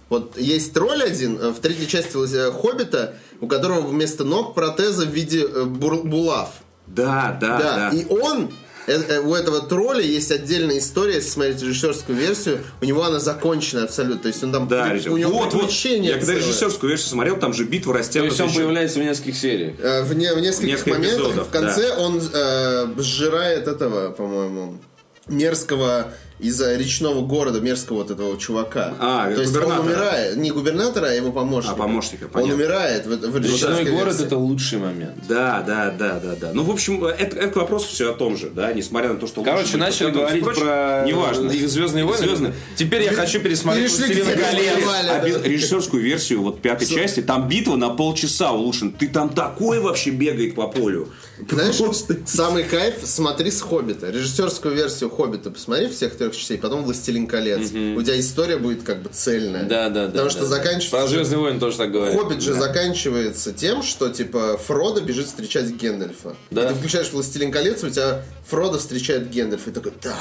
Вот 0.09 0.37
есть 0.37 0.73
тролль 0.73 1.01
один 1.03 1.37
э, 1.39 1.49
в 1.49 1.59
третьей 1.59 1.87
части 1.87 2.15
э, 2.33 2.51
Хоббита, 2.51 3.15
у 3.41 3.47
которого 3.47 3.81
вместо 3.81 4.23
ног 4.23 4.53
протеза 4.53 5.05
в 5.05 5.09
виде 5.09 5.41
э, 5.45 5.63
бур- 5.63 6.03
булав. 6.03 6.49
Да, 6.87 7.37
да, 7.41 7.57
Да, 7.57 7.89
да. 7.91 7.97
и 7.97 8.05
он, 8.07 8.51
э, 8.87 8.93
э, 8.93 9.19
у 9.19 9.33
этого 9.35 9.61
тролля 9.61 10.01
есть 10.01 10.31
отдельная 10.31 10.77
история, 10.79 11.15
если 11.15 11.29
смотреть 11.29 11.61
режиссерскую 11.61 12.17
версию, 12.17 12.59
у 12.81 12.85
него 12.85 13.03
она 13.03 13.19
закончена 13.19 13.83
абсолютно. 13.83 14.21
То 14.23 14.27
есть 14.29 14.43
он 14.43 14.51
там, 14.51 14.67
Да, 14.67 14.89
при- 14.89 15.09
у 15.09 15.17
него 15.17 15.31
вот, 15.31 15.53
вот. 15.53 15.61
приключение 15.63 16.11
Я 16.11 16.17
когда 16.19 16.33
режиссерскую 16.33 16.89
версию 16.89 17.09
смотрел, 17.09 17.37
там 17.37 17.53
же 17.53 17.63
битва 17.65 17.93
То 17.93 17.99
растянута. 17.99 18.29
есть 18.29 18.41
он 18.41 18.47
еще- 18.49 18.57
появляется 18.59 18.99
в 18.99 19.03
нескольких 19.03 19.37
сериях. 19.37 19.73
Э, 19.79 20.03
В, 20.03 20.13
не- 20.15 20.33
в 20.33 20.39
нескольких 20.39 20.69
Несколько 20.69 20.89
моментах 20.91 21.19
эпизодов, 21.27 21.47
в 21.47 21.51
конце 21.51 21.95
он 21.97 22.21
э, 22.33 22.87
сжирает 22.97 23.67
этого, 23.67 24.11
по-моему, 24.11 24.79
мерзкого 25.27 26.11
из 26.37 26.61
речного 26.61 27.25
города, 27.25 27.61
мерзкого 27.61 27.97
вот 27.99 28.11
этого 28.11 28.37
чувака. 28.37 28.93
А, 28.99 29.31
То 29.33 29.39
есть 29.41 29.55
он 29.55 29.61
губернатора. 29.63 29.85
умирает. 29.85 30.37
Не 30.37 30.51
губернатора, 30.51 31.05
а 31.07 31.11
его 31.13 31.31
помощника. 31.31 31.73
А, 31.73 31.77
помощника, 31.77 32.25
Он 32.25 32.29
понятно. 32.31 32.55
умирает 32.55 33.05
в, 33.05 33.09
в 33.09 33.13
Речной 33.37 33.41
режиссерской 33.41 33.91
город 33.91 34.07
версии. 34.13 34.25
это 34.25 34.37
лучший 34.37 34.79
момент. 34.79 35.13
Да, 35.29 35.63
да, 35.65 35.91
да, 35.97 36.19
да, 36.21 36.35
да. 36.35 36.51
Ну, 36.53 36.63
в 36.63 36.71
общем, 36.71 37.05
это, 37.05 37.37
это 37.37 37.47
к 37.47 37.55
вопросу 37.55 37.87
все 37.87 38.11
о 38.11 38.13
том 38.13 38.35
же, 38.35 38.49
да, 38.49 38.73
несмотря 38.73 39.13
на 39.13 39.15
то, 39.15 39.27
что... 39.27 39.43
Короче, 39.43 39.63
лучше 39.63 39.77
начали 39.77 40.07
быть 40.07 40.15
говорить 40.15 40.43
прочее, 40.43 40.65
про 40.65 41.03
Неважно. 41.07 41.49
их 41.51 41.69
Звездные 41.69 42.03
войны. 42.03 42.17
Звездные. 42.27 42.53
Теперь 42.75 43.03
я 43.03 43.13
хочу 43.13 43.39
пересмотреть 43.39 43.91
А 43.97 45.03
да. 45.03 45.19
без- 45.25 45.41
режиссерскую 45.41 46.03
версию 46.03 46.41
вот 46.41 46.61
пятой 46.61 46.85
части, 46.87 47.21
там 47.21 47.47
битва 47.47 47.75
на 47.75 47.89
полчаса 47.89 48.51
улучшена. 48.51 48.91
Ты 48.97 49.07
там 49.07 49.29
такой 49.29 49.79
вообще 49.79 50.09
бегает 50.09 50.55
по 50.55 50.67
полю. 50.67 51.09
Знаешь, 51.49 51.77
Просто- 51.77 52.17
самый 52.25 52.63
кайф 52.63 52.95
смотри 53.03 53.51
с 53.51 53.61
Хоббита. 53.61 54.09
Режиссерскую 54.09 54.73
версию 54.73 55.09
Хоббита 55.09 55.51
посмотри 55.51 55.87
всех 55.87 56.15
трех 56.15 56.35
частей, 56.35 56.57
потом 56.57 56.83
Властелин 56.83 57.27
колец. 57.27 57.69
У 57.71 58.01
тебя 58.01 58.19
история 58.19 58.57
будет 58.57 58.83
как 58.83 59.01
бы 59.01 59.09
цельная. 59.11 59.63
Да, 59.63 59.89
да, 59.89 60.05
да. 60.05 60.11
Потому 60.11 60.25
да, 60.25 60.29
что 60.29 60.41
да. 60.41 60.45
заканчивается. 60.47 60.91
Про 60.91 61.07
«Звездные 61.07 61.39
войны» 61.39 61.59
тоже 61.59 61.77
так 61.77 61.91
говорят. 61.91 62.15
Хоббит 62.15 62.41
же 62.41 62.53
заканчивается 62.53 63.51
тем, 63.53 63.83
что 63.83 64.09
типа 64.09 64.57
Фродо 64.65 65.01
бежит 65.01 65.27
встречать 65.27 65.69
Гендальфа. 65.71 66.35
Да. 66.51 66.65
И 66.65 66.69
ты 66.69 66.75
включаешь 66.75 67.11
Властелин 67.11 67.51
колец, 67.51 67.83
у 67.83 67.89
тебя 67.89 68.23
Фродо 68.47 68.77
встречает 68.77 69.29
Гендальфа. 69.29 69.69
И 69.69 69.73
такой, 69.73 69.93
да. 70.01 70.15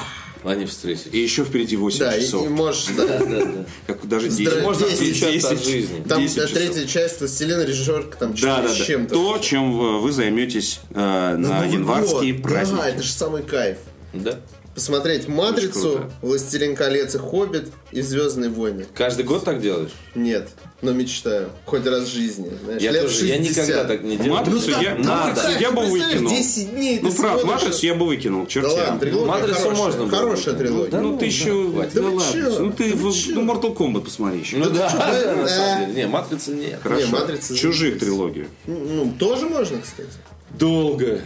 Они 0.45 0.67
встретились. 0.67 1.09
И 1.13 1.19
еще 1.19 1.45
впереди 1.45 1.77
8 1.77 1.99
Да, 1.99 2.17
и, 2.17 2.21
часов. 2.23 2.45
и 2.47 2.49
можешь, 2.51 2.87
да. 2.97 3.19
Как 3.87 4.07
даже 4.07 4.27
Здра- 4.29 4.37
10. 4.57 4.63
Можно 4.63 4.87
Десять. 4.91 5.01
отличаться 5.23 5.49
от 5.51 5.59
10. 5.59 5.71
жизни. 5.71 6.05
Там 6.09 6.21
10 6.23 6.53
третья 6.53 6.87
часть 6.87 7.21
Властелина 7.21 7.63
режиссерка 7.63 8.17
там 8.19 8.35
Да, 8.35 8.61
да, 8.63 8.69
с 8.69 8.79
да. 8.79 8.85
чем-то. 8.85 9.15
То, 9.15 9.39
чем 9.39 10.01
вы 10.01 10.13
займетесь 10.13 10.81
э, 10.91 10.95
на 11.01 11.37
Новый 11.39 11.71
январские 11.71 12.35
год. 12.35 12.43
праздники. 12.43 12.81
Да, 12.81 12.89
это 12.91 13.03
же 13.03 13.13
самый 13.13 13.43
кайф. 13.43 13.79
Да. 14.13 14.39
Посмотреть 14.75 15.29
«Матрицу». 15.29 16.11
«Властелин 16.21 16.75
колец» 16.75 17.15
и 17.15 17.19
«Хоббит» 17.19 17.69
и 17.93 18.01
«Звездные 18.01 18.51
войны». 18.51 18.87
Каждый 18.93 19.25
год 19.25 19.45
так 19.45 19.61
делаешь? 19.61 19.93
Нет, 20.17 20.49
но 20.83 20.93
мечтаю. 20.93 21.51
Хоть 21.65 21.87
раз 21.87 22.05
в 22.05 22.13
жизни. 22.13 22.51
Знаешь, 22.65 22.83
Я 22.83 22.91
лет 22.91 23.03
тоже. 23.03 23.27
Я 23.27 23.37
60. 23.37 23.51
никогда 23.57 23.85
так 23.85 24.03
не 24.03 24.17
делал. 24.17 24.39
Матрицу 24.39 24.71
Ну, 24.73 24.83
я, 24.83 24.95
кайф, 24.97 25.61
я 25.61 25.71
бы 25.71 25.83
выкинул. 25.87 26.31
10 26.31 26.71
дней 26.75 26.99
Ну, 27.01 27.13
правда, 27.13 27.47
матрицу 27.47 27.87
я 27.87 27.95
бы 27.95 28.07
выкинул, 28.07 28.47
черт 28.47 28.67
Да 28.67 28.73
я. 28.73 28.79
ладно, 28.85 29.01
трилогия 29.01 29.27
Матрицу 29.27 29.55
хорошая, 29.61 29.77
можно 29.85 30.01
было 30.07 30.11
Хорошая 30.19 30.55
трилогия. 30.55 31.01
Ну, 31.01 31.19
ты 31.19 31.27
еще... 31.27 31.71
Да 31.73 31.89
Да 31.95 32.09
ладно. 32.09 32.59
Ну, 32.59 32.73
ты 32.73 32.93
Да 32.93 32.99
ну, 33.01 33.45
Mortal 33.45 33.77
Kombat 33.77 34.01
посмотри 34.05 34.41
еще. 34.41 34.57
Ну 34.57 34.71
да, 34.71 34.91
Да. 34.91 35.35
на 35.37 35.49
самом 35.49 35.87
деле. 35.87 36.03
Не, 36.03 36.09
матрицы 36.09 36.51
нет. 36.53 36.81
Хорошо. 36.83 37.07
Не, 37.07 37.13
«Матрица» 37.13 37.55
Чужих 37.57 38.01
трилогию. 38.01 38.49
Ну, 38.67 39.13
тоже 39.19 39.47
можно, 39.47 39.79
кстати. 39.81 40.11
Долго. 40.59 41.21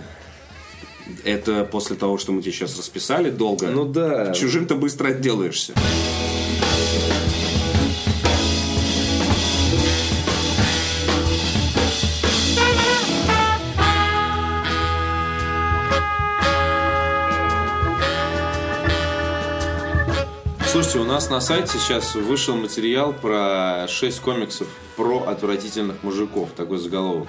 Это 1.24 1.64
после 1.64 1.96
того, 1.96 2.18
что 2.18 2.32
мы 2.32 2.42
тебе 2.42 2.52
сейчас 2.52 2.76
расписали, 2.78 3.30
долго. 3.30 3.68
Ну 3.68 3.84
да. 3.84 4.32
Чужим-то 4.32 4.74
быстро 4.74 5.08
отделаешься. 5.08 5.74
Слушайте, 20.70 20.98
у 20.98 21.04
нас 21.04 21.30
на 21.30 21.40
сайте 21.40 21.78
сейчас 21.78 22.14
вышел 22.14 22.54
материал 22.54 23.12
про 23.12 23.86
6 23.88 24.20
комиксов 24.20 24.68
про 24.96 25.24
отвратительных 25.26 26.02
мужиков. 26.02 26.50
Такой 26.54 26.78
заголовок. 26.78 27.28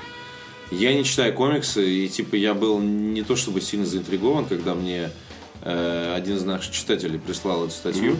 Я 0.72 0.94
не 0.94 1.04
читаю 1.04 1.34
комиксы, 1.34 1.88
и 1.88 2.08
типа 2.08 2.36
я 2.36 2.54
был 2.54 2.80
не 2.80 3.24
то 3.24 3.36
чтобы 3.36 3.62
сильно 3.62 3.86
заинтригован, 3.86 4.46
когда 4.46 4.76
мне 4.76 5.10
э, 5.64 6.14
один 6.16 6.38
из 6.38 6.44
наших 6.44 6.72
читателей 6.72 7.20
прислал 7.20 7.66
эту 7.66 7.74
статью. 7.74 8.18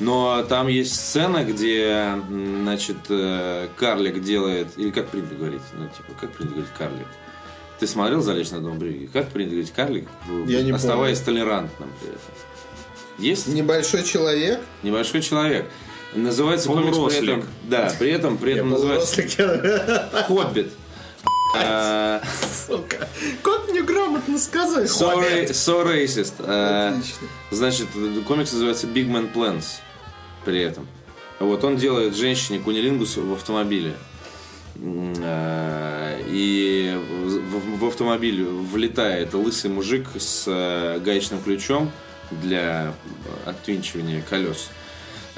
Но 0.00 0.42
там 0.48 0.68
есть 0.68 0.94
сцена, 0.94 1.44
где, 1.44 2.14
значит, 2.28 2.96
э, 3.08 3.68
карлик 3.76 4.22
делает, 4.22 4.68
или 4.76 4.90
как 4.90 5.08
принято 5.08 5.34
говорить, 5.34 5.60
ну, 5.74 5.86
типа, 5.86 6.18
как 6.18 6.32
принято 6.32 6.54
говорить 6.54 6.72
карлик? 6.76 7.06
Ты 7.78 7.86
смотрел 7.86 8.22
«Залечь 8.22 8.50
на 8.50 8.60
дом 8.60 8.78
брюги»? 8.78 9.08
Как 9.12 9.28
принято 9.28 9.50
говорить 9.50 9.72
карлик, 9.72 10.08
Я 10.46 10.62
не 10.62 10.70
оставаясь 10.70 11.20
толерантным 11.20 11.90
при 12.00 12.08
этом? 12.08 12.20
Есть? 13.18 13.48
Небольшой 13.48 14.02
человек. 14.02 14.60
Небольшой 14.82 15.20
человек. 15.20 15.68
Называется 16.14 16.68
комикс 16.68 16.96
при 16.96 17.28
этом... 17.28 17.44
Да, 17.64 17.92
при 17.98 18.10
этом, 18.10 18.38
при 18.38 18.54
этом 18.54 18.70
называется. 18.70 20.10
«Хоббит». 20.26 20.72
Э, 21.54 22.20
Сука. 22.66 23.08
Как 23.42 23.68
мне 23.68 23.82
грамотно 23.82 24.38
сказать? 24.38 24.88
So, 24.88 25.14
ra- 25.20 25.46
so 25.50 25.84
racist. 25.86 26.34
Э, 26.38 26.90
Отлично. 26.96 27.28
Значит, 27.50 27.86
комикс 28.26 28.52
называется 28.52 28.86
Big 28.86 29.08
Man 29.10 29.32
Plans 29.32 29.64
при 30.44 30.60
этом. 30.62 30.86
Вот 31.38 31.62
он 31.64 31.76
делает 31.76 32.16
женщине 32.16 32.58
кунилингус 32.58 33.16
в 33.16 33.32
автомобиле. 33.32 33.94
Э, 34.76 36.22
И 36.28 36.96
в, 37.26 37.78
в 37.80 37.84
автомобиль 37.86 38.44
влетает 38.44 39.34
лысый 39.34 39.70
мужик 39.70 40.06
с 40.18 40.44
гаечным 41.04 41.42
ключом 41.42 41.90
для 42.30 42.94
отвинчивания 43.44 44.22
колес. 44.28 44.68
Э, 44.70 44.81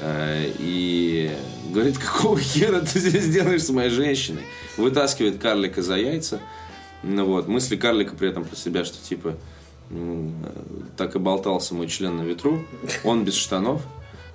И 0.01 1.31
говорит, 1.71 1.97
какого 1.97 2.39
хера 2.39 2.81
ты 2.81 2.99
здесь 2.99 3.29
делаешь 3.29 3.63
с 3.63 3.69
моей 3.69 3.89
женщиной? 3.89 4.43
Вытаскивает 4.77 5.41
карлика 5.41 5.81
за 5.81 5.95
яйца. 5.95 6.39
Ну 7.03 7.25
вот, 7.25 7.47
мысли 7.47 7.75
карлика 7.75 8.15
при 8.15 8.29
этом 8.29 8.45
про 8.45 8.55
себя, 8.55 8.83
что 8.83 8.97
типа 9.01 9.35
м, 9.91 10.33
э, 10.43 10.49
так 10.97 11.15
и 11.15 11.19
болтался 11.19 11.75
мой 11.75 11.87
член 11.87 12.17
на 12.17 12.23
ветру, 12.23 12.65
он 13.03 13.23
без 13.23 13.35
штанов, 13.35 13.83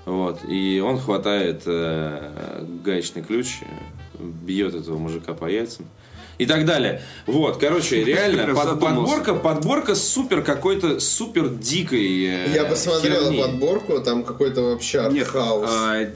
вот, 0.05 0.41
и 0.49 0.81
он 0.81 0.99
хватает 0.99 1.63
э, 1.67 2.65
гаечный 2.85 3.23
ключ, 3.23 3.59
э, 3.63 3.67
бьет 4.21 4.75
этого 4.75 4.99
мужика 4.99 5.35
по 5.35 5.47
яйцам. 5.47 5.87
И 6.41 6.47
так 6.47 6.65
далее. 6.65 7.03
Вот, 7.27 7.59
короче, 7.59 8.03
реально, 8.03 8.55
под- 8.55 8.81
подборка, 8.81 9.35
подборка 9.35 9.95
супер 9.95 10.41
какой-то 10.43 10.99
супер 10.99 11.49
дикой. 11.49 12.25
э, 12.25 12.55
Я 12.55 12.65
посмотрел 12.65 13.25
херни. 13.25 13.43
подборку, 13.43 14.01
там 14.01 14.25
какой-то 14.25 14.63
вообще 14.63 15.07
Нет, 15.13 15.27
артхаус. 15.27 15.69
а, 15.71 16.07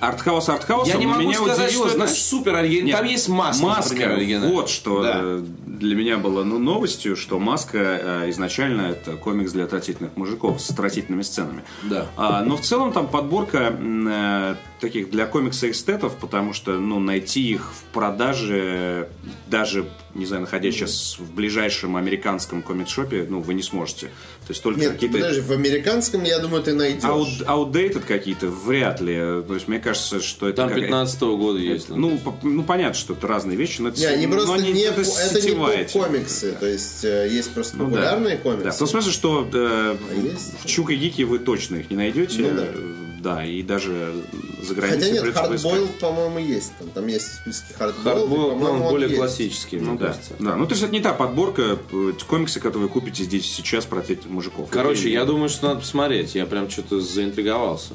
артхаус 0.00 0.48
артхаусом, 0.48 0.92
Я 0.92 0.98
не 0.98 1.06
могу 1.06 1.20
меня 1.20 1.34
сказать, 1.34 1.68
удивило, 1.68 1.88
что 1.88 1.96
это 1.96 2.06
знаешь, 2.06 2.20
супер 2.22 2.54
оригинально. 2.56 2.86
Нет, 2.86 2.96
Там 2.96 3.06
есть 3.06 3.28
маска, 3.28 3.64
маска, 3.64 3.94
например, 4.08 4.40
вот 4.48 4.68
что 4.70 5.02
Да. 5.04 5.18
э, 5.22 5.42
для 5.66 5.94
меня 5.94 6.16
было 6.16 6.42
ну, 6.42 6.58
новостью, 6.58 7.16
что 7.16 7.38
маска 7.38 7.78
э, 7.78 8.30
изначально 8.30 8.82
это 8.90 9.12
комикс 9.12 9.52
для 9.52 9.64
отвратительных 9.64 10.16
мужиков 10.16 10.60
с 10.60 10.70
отвратительными 10.70 11.22
сценами. 11.22 11.62
Да. 11.84 12.06
А, 12.16 12.42
но 12.42 12.56
в 12.56 12.62
целом 12.62 12.92
там 12.92 13.06
подборка 13.06 13.72
э, 13.78 14.54
таких 14.80 15.10
для 15.10 15.26
комикса 15.26 15.70
эстетов, 15.70 16.16
потому 16.20 16.52
что 16.52 16.72
ну, 16.78 16.98
найти 17.00 17.50
их 17.50 17.72
в 17.72 17.82
продаже 17.92 19.08
даже 19.48 19.86
не 20.14 20.26
знаю, 20.26 20.42
находясь 20.42 20.74
сейчас 20.74 21.16
в 21.20 21.32
ближайшем 21.34 21.96
американском 21.96 22.62
комикс-шопе, 22.62 23.26
ну, 23.28 23.40
вы 23.40 23.54
не 23.54 23.62
сможете. 23.62 24.06
То 24.46 24.50
есть 24.50 24.60
только 24.62 24.80
Нет, 24.80 24.92
какие-то... 24.94 25.18
подожди, 25.18 25.40
в 25.42 25.52
американском, 25.52 26.24
я 26.24 26.40
думаю, 26.40 26.64
ты 26.64 26.72
найдешь. 26.74 27.04
Out, 27.04 27.44
outdated 27.46 28.00
какие-то 28.00 28.48
вряд 28.48 29.00
ли. 29.00 29.14
То 29.14 29.54
есть 29.54 29.68
мне 29.68 29.78
кажется, 29.78 30.20
что 30.20 30.48
это 30.48 30.56
Там 30.62 30.68
какая- 30.70 30.86
15 30.86 31.22
года 31.36 31.60
есть. 31.60 31.88
Ну, 31.90 32.18
по- 32.18 32.34
ну, 32.42 32.64
понятно, 32.64 32.94
что 32.94 33.12
это 33.12 33.26
разные 33.28 33.56
вещи, 33.56 33.80
но 33.80 33.90
это, 33.90 34.00
Не, 34.00 34.06
они 34.06 34.26
но 34.26 34.32
просто 34.34 34.54
они- 34.54 34.72
не, 34.72 34.80
это 34.82 35.02
это 35.02 35.40
не 35.40 35.84
комиксы. 35.92 36.52
То 36.58 36.66
есть 36.66 37.04
э, 37.04 37.28
есть 37.30 37.52
просто 37.52 37.76
Ну, 37.76 37.84
да. 37.84 37.90
популярные 37.90 38.36
Да, 38.36 38.42
комиксы. 38.42 38.70
в 38.72 38.78
том 38.78 38.88
смысле, 38.88 39.12
что 39.12 39.48
э, 39.52 39.96
А 40.10 40.14
есть? 40.14 40.60
в 40.60 40.66
Чук 40.66 40.94
и 40.94 41.00
Гике 41.00 41.22
вы 41.22 41.38
точно 41.38 41.76
их 41.76 41.90
не 41.90 41.96
найдете. 41.96 42.42
Ну, 42.42 42.50
да. 42.56 42.66
Да, 43.22 43.44
и 43.44 43.62
даже 43.62 44.14
за 44.62 44.74
границей 44.74 45.10
Хотя 45.10 45.24
нет, 45.26 45.34
хардбойл, 45.34 45.88
по-моему, 46.00 46.38
есть. 46.38 46.72
Там, 46.78 46.88
там 46.88 47.06
есть 47.06 47.26
в 47.26 47.34
списке 47.42 47.74
хардбойл. 47.74 48.02
Хардбойл, 48.16 48.56
ну, 48.56 48.70
он 48.70 48.80
более 48.82 49.08
есть. 49.08 49.18
классический, 49.20 49.78
Ну 49.78 49.96
да, 49.98 50.06
кажется. 50.08 50.32
да. 50.38 50.56
Ну, 50.56 50.64
то 50.66 50.72
есть 50.72 50.82
это 50.82 50.92
не 50.92 51.00
та 51.00 51.12
подборка 51.12 51.78
э, 51.92 52.12
комиксы, 52.26 52.60
которые 52.60 52.84
вы 52.84 52.88
купите 52.88 53.24
здесь 53.24 53.44
сейчас 53.50 53.84
про 53.84 54.00
этих 54.00 54.24
мужиков. 54.26 54.68
Короче, 54.70 55.10
я 55.12 55.24
думаю, 55.26 55.50
что 55.50 55.68
надо 55.68 55.80
посмотреть. 55.80 56.34
Я 56.34 56.46
прям 56.46 56.70
что-то 56.70 57.00
заинтриговался. 57.00 57.92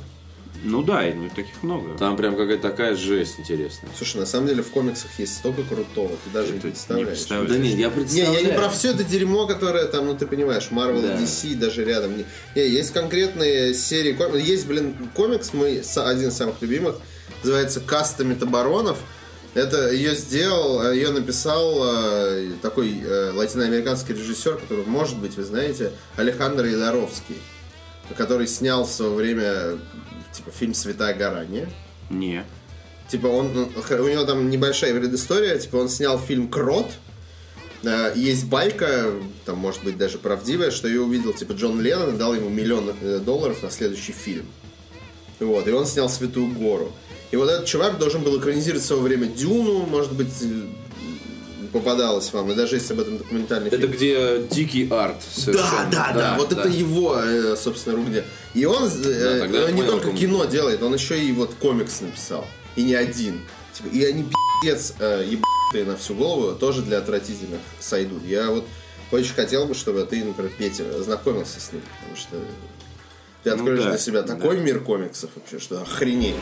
Ну 0.65 0.81
да, 0.81 1.07
и 1.07 1.13
ну, 1.13 1.29
таких 1.29 1.61
много. 1.63 1.97
Там 1.97 2.17
прям 2.17 2.35
какая-то 2.35 2.61
такая 2.69 2.95
жесть 2.95 3.39
интересная. 3.39 3.89
Слушай, 3.95 4.17
на 4.17 4.25
самом 4.25 4.47
деле 4.47 4.63
в 4.63 4.69
комиксах 4.71 5.11
есть 5.19 5.37
столько 5.37 5.61
крутого, 5.63 6.09
ты 6.23 6.29
даже 6.33 6.51
не 6.53 6.59
Ты 6.59 6.67
не 6.67 6.71
представляешь. 6.71 7.07
представляешь. 7.09 7.51
Да 7.51 7.57
нет, 7.57 7.77
я 7.77 7.85
Не, 7.87 7.91
представляю. 7.91 8.33
я 8.33 8.41
не 8.41 8.57
про 8.57 8.69
все 8.69 8.91
это 8.91 9.03
дерьмо, 9.03 9.45
которое 9.47 9.85
там, 9.85 10.07
ну 10.07 10.17
ты 10.17 10.25
понимаешь, 10.25 10.69
Marvel 10.71 11.01
Да. 11.03 11.19
и 11.19 11.23
DC 11.23 11.55
даже 11.55 11.85
рядом. 11.85 12.17
Не, 12.17 12.25
не, 12.55 12.67
есть 12.67 12.91
конкретные 12.91 13.73
серии 13.75 14.13
комиксов. 14.13 14.41
Есть, 14.41 14.65
блин, 14.67 14.95
комикс 15.13 15.53
мой, 15.53 15.81
один 15.95 16.29
из 16.29 16.33
самых 16.35 16.61
любимых, 16.61 16.95
называется 17.43 17.79
«Каста 17.79 18.23
метабаронов». 18.23 18.97
Это 19.53 19.91
ее 19.91 20.15
сделал, 20.15 20.91
ее 20.91 21.11
написал 21.11 21.79
э, 21.85 22.51
такой 22.61 22.99
э, 23.01 23.31
латиноамериканский 23.31 24.13
режиссер, 24.13 24.57
который, 24.57 24.83
может 24.85 25.17
быть, 25.17 25.37
вы 25.37 25.43
знаете, 25.43 25.93
Алехандро 26.17 26.67
Идаровский, 26.69 27.37
который 28.17 28.47
снял 28.47 28.83
в 28.85 28.91
свое 28.91 29.11
время 29.13 29.77
типа 30.45 30.57
фильм 30.57 30.73
«Святая 30.73 31.13
гора», 31.13 31.45
не? 31.45 31.67
Не. 32.09 32.45
Типа 33.09 33.27
он, 33.27 33.53
ну, 33.53 33.69
у 34.03 34.07
него 34.07 34.23
там 34.23 34.49
небольшая 34.49 34.97
предыстория, 34.97 35.57
типа 35.57 35.77
он 35.77 35.89
снял 35.89 36.19
фильм 36.19 36.47
«Крот», 36.47 36.87
Э, 37.85 38.13
есть 38.15 38.45
байка, 38.45 39.11
там 39.45 39.57
может 39.57 39.83
быть 39.83 39.97
даже 39.97 40.17
правдивая, 40.17 40.71
что 40.71 40.87
ее 40.87 41.01
увидел 41.01 41.33
типа 41.33 41.53
Джон 41.53 41.81
Леннон 41.81 42.15
и 42.15 42.17
дал 42.17 42.33
ему 42.33 42.49
миллион 42.49 42.93
э, 43.01 43.19
долларов 43.19 43.61
на 43.63 43.69
следующий 43.69 44.11
фильм. 44.11 44.45
Вот, 45.39 45.67
и 45.67 45.71
он 45.71 45.85
снял 45.85 46.09
«Святую 46.09 46.53
гору». 46.53 46.91
И 47.31 47.35
вот 47.35 47.49
этот 47.49 47.65
чувак 47.65 47.97
должен 47.97 48.23
был 48.23 48.39
экранизировать 48.39 48.83
в 48.83 48.87
свое 48.87 49.01
время 49.01 49.27
Дюну, 49.27 49.85
может 49.85 50.13
быть, 50.13 50.33
э, 50.41 51.67
попадалось 51.73 52.31
вам, 52.31 52.51
и 52.51 52.55
даже 52.55 52.75
есть 52.75 52.89
об 52.91 53.01
этом 53.01 53.17
документальный 53.17 53.67
Это 53.67 53.79
фильм. 53.79 53.91
где 53.91 54.47
дикий 54.49 54.87
арт. 54.89 55.17
Да, 55.17 55.41
совершенно. 55.41 55.91
да, 55.91 56.11
да, 56.13 56.35
вот 56.37 56.53
это 56.53 56.69
его, 56.69 57.17
собственно, 57.57 57.97
рук 57.97 58.11
дело. 58.11 58.25
И 58.55 58.63
он, 58.63 58.87
э, 58.87 59.39
тогда 59.41 59.59
я 59.59 59.65
он 59.65 59.75
не 59.75 59.83
только 59.83 60.13
кино 60.13 60.45
делает, 60.45 60.81
он 60.81 60.93
еще 60.93 61.21
и 61.21 61.31
вот 61.33 61.53
комикс 61.55 61.99
написал. 61.99 62.47
И 62.77 62.83
не 62.83 62.95
один. 62.95 63.41
Типа, 63.73 63.87
и 63.87 64.03
они 64.05 64.25
пиздец 64.61 64.93
э, 64.97 65.25
ебанутые 65.25 65.85
на 65.85 65.97
всю 65.97 66.15
голову, 66.15 66.57
тоже 66.57 66.81
для 66.81 66.99
отвратительных 66.99 67.59
сойдут. 67.81 68.23
Я 68.23 68.49
вот 68.49 68.65
очень 69.11 69.33
хотел 69.33 69.65
бы, 69.65 69.75
чтобы 69.75 70.05
ты, 70.05 70.23
например, 70.23 70.51
Петя, 70.57 71.03
знакомился 71.03 71.59
с 71.59 71.73
ним, 71.73 71.81
потому 71.99 72.15
что 72.15 72.37
ты 73.43 73.49
откроешь 73.49 73.83
да, 73.83 73.89
для 73.89 73.97
себя 73.97 74.21
да. 74.21 74.35
такой 74.35 74.57
мир 74.59 74.79
комиксов 74.79 75.31
вообще, 75.35 75.59
что 75.59 75.81
охренеешь. 75.81 76.35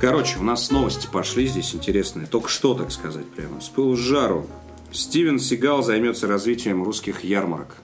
Короче, 0.00 0.38
у 0.38 0.42
нас 0.42 0.70
новости 0.70 1.06
пошли 1.12 1.46
здесь 1.46 1.74
интересные. 1.74 2.26
Только 2.26 2.48
что, 2.48 2.72
так 2.72 2.90
сказать, 2.90 3.26
прямо. 3.28 3.60
С 3.60 3.68
пылу 3.68 3.96
с 3.96 3.98
жару. 3.98 4.46
Стивен 4.92 5.38
Сигал 5.38 5.82
займется 5.82 6.26
развитием 6.26 6.82
русских 6.82 7.22
ярмарок. 7.22 7.76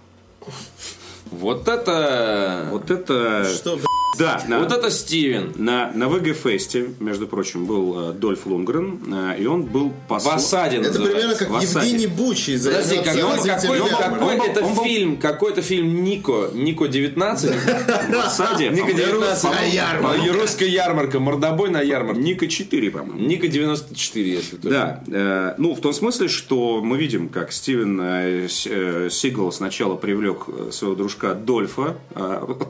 Вот 1.30 1.68
это... 1.68 2.68
Вот 2.70 2.90
это... 2.90 3.44
Что? 3.44 3.78
Да, 4.18 4.42
на, 4.48 4.58
Вот 4.60 4.72
это 4.72 4.90
Стивен. 4.90 5.52
на, 5.56 5.90
на 5.92 6.08
ВГ-фесте, 6.08 6.90
между 7.00 7.26
прочим, 7.26 7.66
был 7.66 8.10
э, 8.10 8.12
Дольф 8.12 8.46
Лунгрен, 8.46 9.00
э, 9.12 9.36
и 9.42 9.46
он 9.46 9.62
был 9.64 9.90
В 9.90 10.08
послом... 10.08 10.36
осаде 10.36 10.78
это 10.78 11.00
примерно 11.00 11.34
как 11.34 11.50
в 11.50 11.56
осаде. 11.56 11.86
Евгений 11.90 12.06
Бучий 12.06 12.58
Подожди, 12.58 12.88
займется 12.96 13.12
какой, 13.14 13.36
развитием 13.36 13.60
какой, 13.60 13.78
ярмарок. 13.78 14.18
какой 14.18 14.32
Он 14.34 14.38
был- 14.38 14.46
это 14.46 14.64
он 14.64 14.74
был- 14.74 14.84
фильм? 14.84 15.16
Какой-то 15.18 15.62
фильм 15.62 16.04
Нико? 16.04 16.50
Нико 16.54 16.88
19? 16.88 17.50
В 17.54 18.14
осаде. 18.24 18.68
Ника 18.70 18.86
по-моему, 18.86 20.24
19. 20.24 20.40
Русская 20.40 20.68
ярмарка. 20.68 21.20
Мордобой 21.20 21.70
на 21.70 21.80
ярмарке. 21.82 22.20
Ника 22.22 22.46
4, 22.48 22.90
по-моему. 22.90 23.18
Ника 23.18 23.48
94, 23.48 24.30
если 24.30 24.56
точно. 24.56 24.70
Да, 24.70 25.02
э, 25.08 25.54
ну 25.58 25.74
в 25.74 25.80
том 25.80 25.92
смысле, 25.92 26.28
что 26.28 26.80
мы 26.82 26.96
видим, 26.98 27.28
как 27.28 27.52
Стивен 27.52 28.00
э, 28.00 28.48
э, 28.66 29.08
Сигал 29.10 29.52
сначала 29.52 29.96
привлек 29.96 30.46
своего 30.70 30.94
дружка 30.96 31.34
Дольфа, 31.34 31.96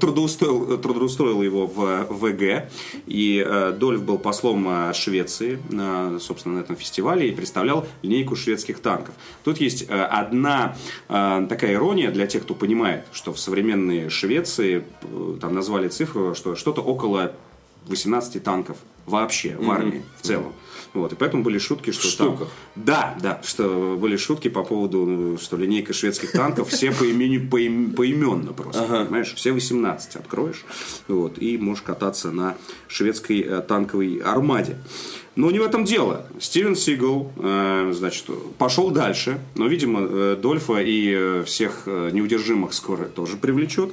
трудоустроил, 0.00 1.35
трудоустроил 1.36 1.42
его 1.42 1.66
в 1.66 2.06
ВГ, 2.10 2.70
и 3.06 3.44
э, 3.46 3.72
Дольф 3.72 4.02
был 4.02 4.18
послом 4.18 4.66
э, 4.68 4.92
Швеции, 4.94 5.58
на, 5.70 6.18
собственно, 6.18 6.56
на 6.56 6.60
этом 6.60 6.76
фестивале 6.76 7.28
и 7.28 7.32
представлял 7.32 7.86
линейку 8.02 8.36
шведских 8.36 8.80
танков. 8.80 9.14
Тут 9.44 9.60
есть 9.60 9.86
э, 9.88 10.02
одна 10.02 10.76
э, 11.08 11.46
такая 11.48 11.74
ирония 11.74 12.10
для 12.10 12.26
тех, 12.26 12.42
кто 12.42 12.54
понимает, 12.54 13.04
что 13.12 13.32
в 13.32 13.38
современной 13.38 14.08
Швеции 14.08 14.84
э, 15.02 15.38
там 15.40 15.54
назвали 15.54 15.88
цифру, 15.88 16.34
что 16.34 16.56
что-то 16.56 16.82
около 16.82 17.32
18 17.88 18.42
танков 18.42 18.76
вообще 19.06 19.56
в 19.56 19.70
армии 19.70 20.02
в 20.20 20.26
целом. 20.26 20.52
Вот, 20.96 21.12
и 21.12 21.16
поэтому 21.16 21.42
были 21.42 21.58
шутки, 21.58 21.90
что 21.90 22.02
там- 22.16 22.28
штуках. 22.36 22.48
Да, 22.74 23.16
да, 23.22 23.40
что 23.44 23.96
были 24.00 24.16
шутки 24.16 24.48
по 24.48 24.62
поводу, 24.64 25.38
что 25.40 25.56
линейка 25.56 25.92
шведских 25.92 26.32
танков 26.32 26.68
все 26.70 26.90
по 26.90 27.04
имени, 27.04 27.36
поим- 27.38 27.92
поименно 27.92 28.52
просто, 28.52 28.82
понимаешь? 28.84 29.34
Все 29.34 29.52
18 29.52 30.16
откроешь, 30.16 30.64
вот, 31.08 31.38
и 31.38 31.58
можешь 31.58 31.82
кататься 31.82 32.30
на 32.30 32.56
шведской 32.88 33.40
э, 33.40 33.60
танковой 33.60 34.18
армаде. 34.18 34.78
Но 35.34 35.50
не 35.50 35.58
в 35.58 35.62
этом 35.64 35.84
дело. 35.84 36.26
Стивен 36.40 36.74
Сигал, 36.76 37.30
э, 37.36 37.92
значит, 37.94 38.24
пошел 38.56 38.90
дальше, 38.90 39.38
но, 39.54 39.66
видимо, 39.66 40.00
э, 40.02 40.36
Дольфа 40.40 40.80
и 40.80 41.12
э, 41.14 41.44
всех 41.44 41.82
э, 41.84 42.08
неудержимых 42.12 42.72
скоро 42.72 43.04
тоже 43.04 43.36
привлечет 43.36 43.92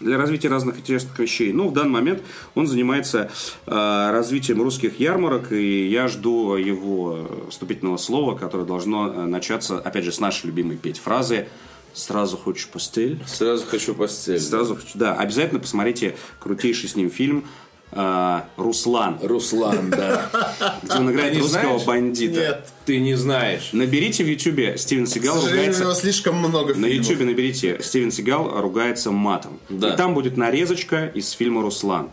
для 0.00 0.16
развития 0.16 0.48
разных 0.48 0.78
интересных 0.78 1.18
вещей. 1.18 1.52
Ну, 1.52 1.68
в 1.68 1.72
данный 1.72 1.90
момент 1.90 2.22
он 2.54 2.66
занимается 2.66 3.30
э, 3.66 4.10
развитием 4.10 4.62
русских 4.62 5.00
ярмарок, 5.00 5.52
и 5.52 5.86
я 5.88 6.08
жду 6.08 6.56
его 6.56 7.46
вступительного 7.50 7.96
слова, 7.96 8.36
которое 8.36 8.64
должно 8.64 9.12
э, 9.12 9.26
начаться, 9.26 9.78
опять 9.78 10.04
же, 10.04 10.12
с 10.12 10.20
нашей 10.20 10.46
любимой 10.46 10.76
петь 10.76 10.98
фразы 10.98 11.48
«Сразу 11.94 12.36
хочешь 12.36 12.68
постель?» 12.68 13.22
Сразу 13.26 13.64
хочу 13.64 13.94
постель. 13.94 14.38
Сразу 14.38 14.76
хочу, 14.76 14.90
да, 14.94 15.14
обязательно 15.14 15.60
посмотрите 15.60 16.14
крутейший 16.38 16.90
с 16.90 16.96
ним 16.96 17.10
фильм 17.10 17.46
э, 17.92 18.40
«Руслан», 18.56 19.18
Руслан, 19.22 19.90
да. 19.90 20.78
где 20.82 20.96
он 20.96 21.10
играет 21.10 21.36
русского 21.38 21.62
знаешь? 21.62 21.84
бандита. 21.84 22.40
Нет. 22.40 22.68
Ты 22.84 23.00
не 23.00 23.14
знаешь. 23.14 23.70
Наберите 23.72 24.24
в 24.24 24.28
Ютубе 24.28 24.76
Стивен 24.78 25.06
Сигал 25.06 25.40
ругается... 25.40 25.82
него 25.82 25.94
слишком 25.94 26.36
много 26.36 26.74
На. 26.74 26.86
Ютубе 26.86 27.24
наберите 27.24 27.78
Стивен 27.82 28.10
Сигал 28.10 28.60
ругается 28.60 29.10
матом. 29.10 29.58
Да. 29.68 29.94
И 29.94 29.96
там 29.96 30.14
будет 30.14 30.36
нарезочка 30.36 31.06
из 31.06 31.30
фильма 31.30 31.62
«Руслан». 31.62 32.10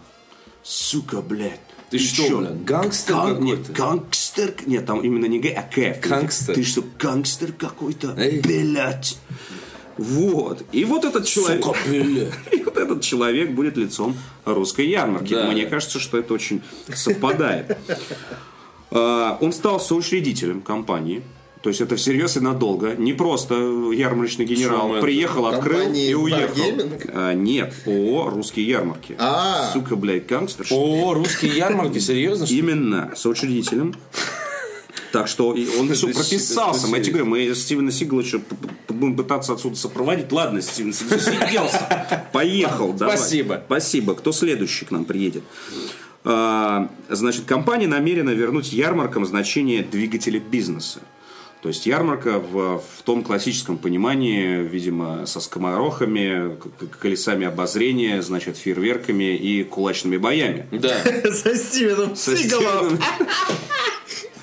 Сука, 0.64 1.22
блядь. 1.22 1.60
Ты 1.90 2.00
что, 2.00 2.28
чё? 2.28 2.40
блядь, 2.40 2.64
гангстер 2.64 3.16
Ган- 3.16 3.28
какой-то? 3.36 3.44
Нет, 3.44 3.72
гангстер. 3.72 4.54
Нет, 4.66 4.86
там 4.86 5.02
именно 5.02 5.26
не 5.26 5.40
Г, 5.40 5.50
а 5.50 5.62
К. 5.62 6.00
Гангстер. 6.08 6.56
Ты 6.56 6.64
что, 6.64 6.84
гангстер 6.98 7.52
какой-то? 7.52 8.16
Эй. 8.18 8.40
Блядь. 8.42 9.18
Вот. 9.98 10.64
И 10.72 10.86
вот 10.86 11.06
этот 11.06 11.26
человек... 11.26 11.64
Сука. 11.64 11.78
И 12.52 12.64
вот 12.64 12.78
этот 12.78 13.02
человек 13.02 13.52
будет 13.52 13.78
лицом 13.78 14.16
русской 14.46 14.88
ярмарки. 14.88 15.34
Да. 15.34 15.48
Мне 15.52 15.66
кажется, 15.66 16.00
что 16.00 16.18
это 16.18 16.34
очень 16.34 16.62
совпадает. 16.94 17.78
А, 18.92 19.38
Он 19.42 19.52
стал 19.54 19.80
соучредителем 19.80 20.62
компании. 20.62 21.24
То 21.64 21.70
есть 21.70 21.80
это 21.80 21.96
всерьез 21.96 22.36
и 22.36 22.42
надолго. 22.42 22.94
Не 22.96 23.14
просто 23.14 23.56
ярмарочный 23.56 24.44
генерал 24.44 24.88
Шумэн. 24.88 25.02
приехал, 25.02 25.46
открыл 25.46 25.78
Компании 25.78 26.10
и 26.10 26.14
уехал. 26.14 26.62
Wargaming? 26.62 27.12
А, 27.14 27.34
Нет, 27.34 27.74
ООО 27.86 28.32
«Русские 28.32 28.68
ярмарки». 28.68 29.16
А. 29.18 29.72
Сука, 29.72 29.96
блядь, 29.96 30.28
гангстер. 30.28 30.68
О, 30.72 31.14
русские 31.14 31.56
ярмарки, 31.56 32.00
серьезно? 32.00 32.44
Именно, 32.50 33.14
соучредителем. 33.16 33.96
Так 35.14 35.28
что 35.28 35.54
и 35.54 35.68
он 35.78 35.94
все 35.94 36.08
прописался. 36.08 36.88
Мы, 36.88 37.00
тебе 37.00 37.24
мы 37.24 37.54
Стивена 37.54 37.92
Сигала 37.92 38.22
еще 38.22 38.40
п- 38.40 38.56
п- 38.56 38.94
будем 38.96 39.16
пытаться 39.16 39.54
отсюда 39.54 39.76
сопроводить. 39.76 40.32
Ладно, 40.32 40.60
Стивен 40.60 40.92
Сигал 40.92 41.20
засиделся. 41.20 42.28
Поехал, 42.34 42.94
давай. 42.94 43.16
Спасибо. 43.16 43.62
Спасибо. 43.68 44.16
Кто 44.16 44.32
следующий 44.32 44.86
к 44.86 44.90
нам 44.92 45.06
приедет? 45.06 45.44
А, 46.24 46.90
Значит, 47.10 47.46
компания 47.46 47.88
намерена 47.88 48.32
вернуть 48.32 48.74
ярмаркам 48.74 49.24
значение 49.28 49.84
двигателя 49.84 50.40
бизнеса. 50.40 51.02
То 51.62 51.70
есть 51.70 51.86
ярмарка 51.86 52.40
в, 52.40 52.80
в 52.80 53.04
том 53.04 53.24
классическом 53.24 53.78
понимании, 53.78 54.64
видимо, 54.68 55.28
со 55.28 55.40
скоморохами, 55.40 56.58
колесами 57.00 57.46
обозрения, 57.46 58.24
значит, 58.24 58.58
фейерверками 58.58 59.38
и 59.38 59.64
кулачными 59.64 60.18
боями. 60.18 60.66
Да. 60.72 60.98
Со 61.32 61.56
Стивеном 61.56 62.16
Сигалом. 62.16 63.00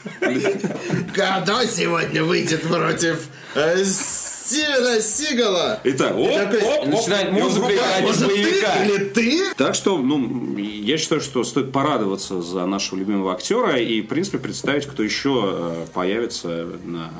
Кто 0.02 1.64
сегодня 1.64 2.24
выйдет 2.24 2.62
против 2.62 3.28
э, 3.54 3.84
Стивена 3.84 5.00
Сигала? 5.00 5.80
Итак, 5.84 6.16
оп, 6.16 6.32
такой, 6.34 6.62
оп, 6.62 6.78
оп, 6.80 6.86
начинает 6.86 7.32
музыка 7.32 7.74
играть. 7.74 8.20
Боевика. 8.20 8.84
или 8.84 9.04
ты? 9.04 9.54
Так 9.56 9.74
что, 9.74 9.98
ну, 9.98 10.56
я 10.56 10.98
считаю, 10.98 11.20
что 11.20 11.44
стоит 11.44 11.72
порадоваться 11.72 12.40
за 12.40 12.64
нашего 12.66 12.98
любимого 12.98 13.32
актера 13.32 13.76
и, 13.76 14.00
в 14.00 14.06
принципе, 14.08 14.38
представить, 14.38 14.86
кто 14.86 15.02
еще 15.02 15.50
э, 15.52 15.86
появится 15.92 16.66
на, 16.84 17.10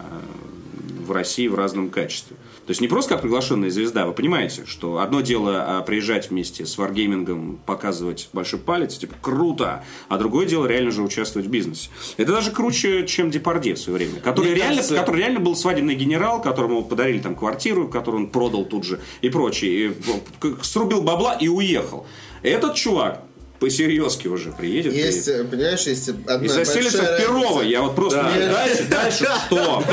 в 1.07 1.13
России 1.13 1.49
в 1.49 1.55
разном 1.55 1.91
качестве. 1.91 2.37
То 2.71 2.73
есть 2.73 2.81
не 2.81 2.87
просто 2.87 3.15
как 3.15 3.23
приглашенная 3.23 3.69
звезда, 3.69 4.07
вы 4.07 4.13
понимаете, 4.13 4.63
что 4.65 5.01
одно 5.01 5.23
дело 5.23 5.65
а, 5.79 5.83
приезжать 5.83 6.31
вместе 6.31 6.65
с 6.65 6.79
Wargaming, 6.79 7.59
показывать 7.67 8.29
большой 8.33 8.61
палец, 8.61 8.97
типа 8.97 9.17
круто, 9.21 9.83
а 10.09 10.19
другое 10.19 10.47
дело 10.47 10.67
реально 10.67 10.93
же 10.93 11.03
участвовать 11.03 11.49
в 11.49 11.51
бизнесе. 11.51 11.89
Это 12.17 12.31
даже 12.31 12.53
круче, 12.53 13.09
чем 13.09 13.33
Депардье 13.33 13.75
в 13.75 13.79
свое 13.81 13.99
время, 13.99 14.21
который, 14.21 14.53
Мне 14.53 14.55
реально, 14.55 14.77
кажется- 14.77 14.95
который 14.95 15.17
реально 15.17 15.41
был 15.41 15.57
свадебный 15.57 15.97
генерал, 15.97 16.41
которому 16.41 16.85
подарили 16.85 17.19
там 17.19 17.35
квартиру, 17.35 17.89
которую 17.89 18.27
он 18.27 18.31
продал 18.31 18.65
тут 18.65 18.85
же 18.85 19.01
и 19.21 19.31
прочее, 19.31 19.89
и, 19.89 19.93
ну, 20.07 20.55
срубил 20.63 21.03
бабла 21.03 21.35
и 21.35 21.49
уехал. 21.49 22.07
Этот 22.45 22.77
чувак 22.77 23.21
по-серьезки 23.59 24.29
уже 24.29 24.53
приедет. 24.53 24.95
Есть, 24.95 25.27
и, 25.27 25.33
э, 25.33 25.43
понимаешь, 25.43 25.89
есть 25.89 26.09
одна 26.09 26.37
и 26.47 26.47
заселится 26.47 27.03
в 27.03 27.19
Перово. 27.21 27.43
разница. 27.43 27.63
Я 27.65 27.83
вот 27.83 27.97
просто... 27.97 28.23
Да. 28.23 28.37
не- 28.37 28.47
Дальше, 28.47 28.85
дальше 28.89 29.25
что? 29.49 29.85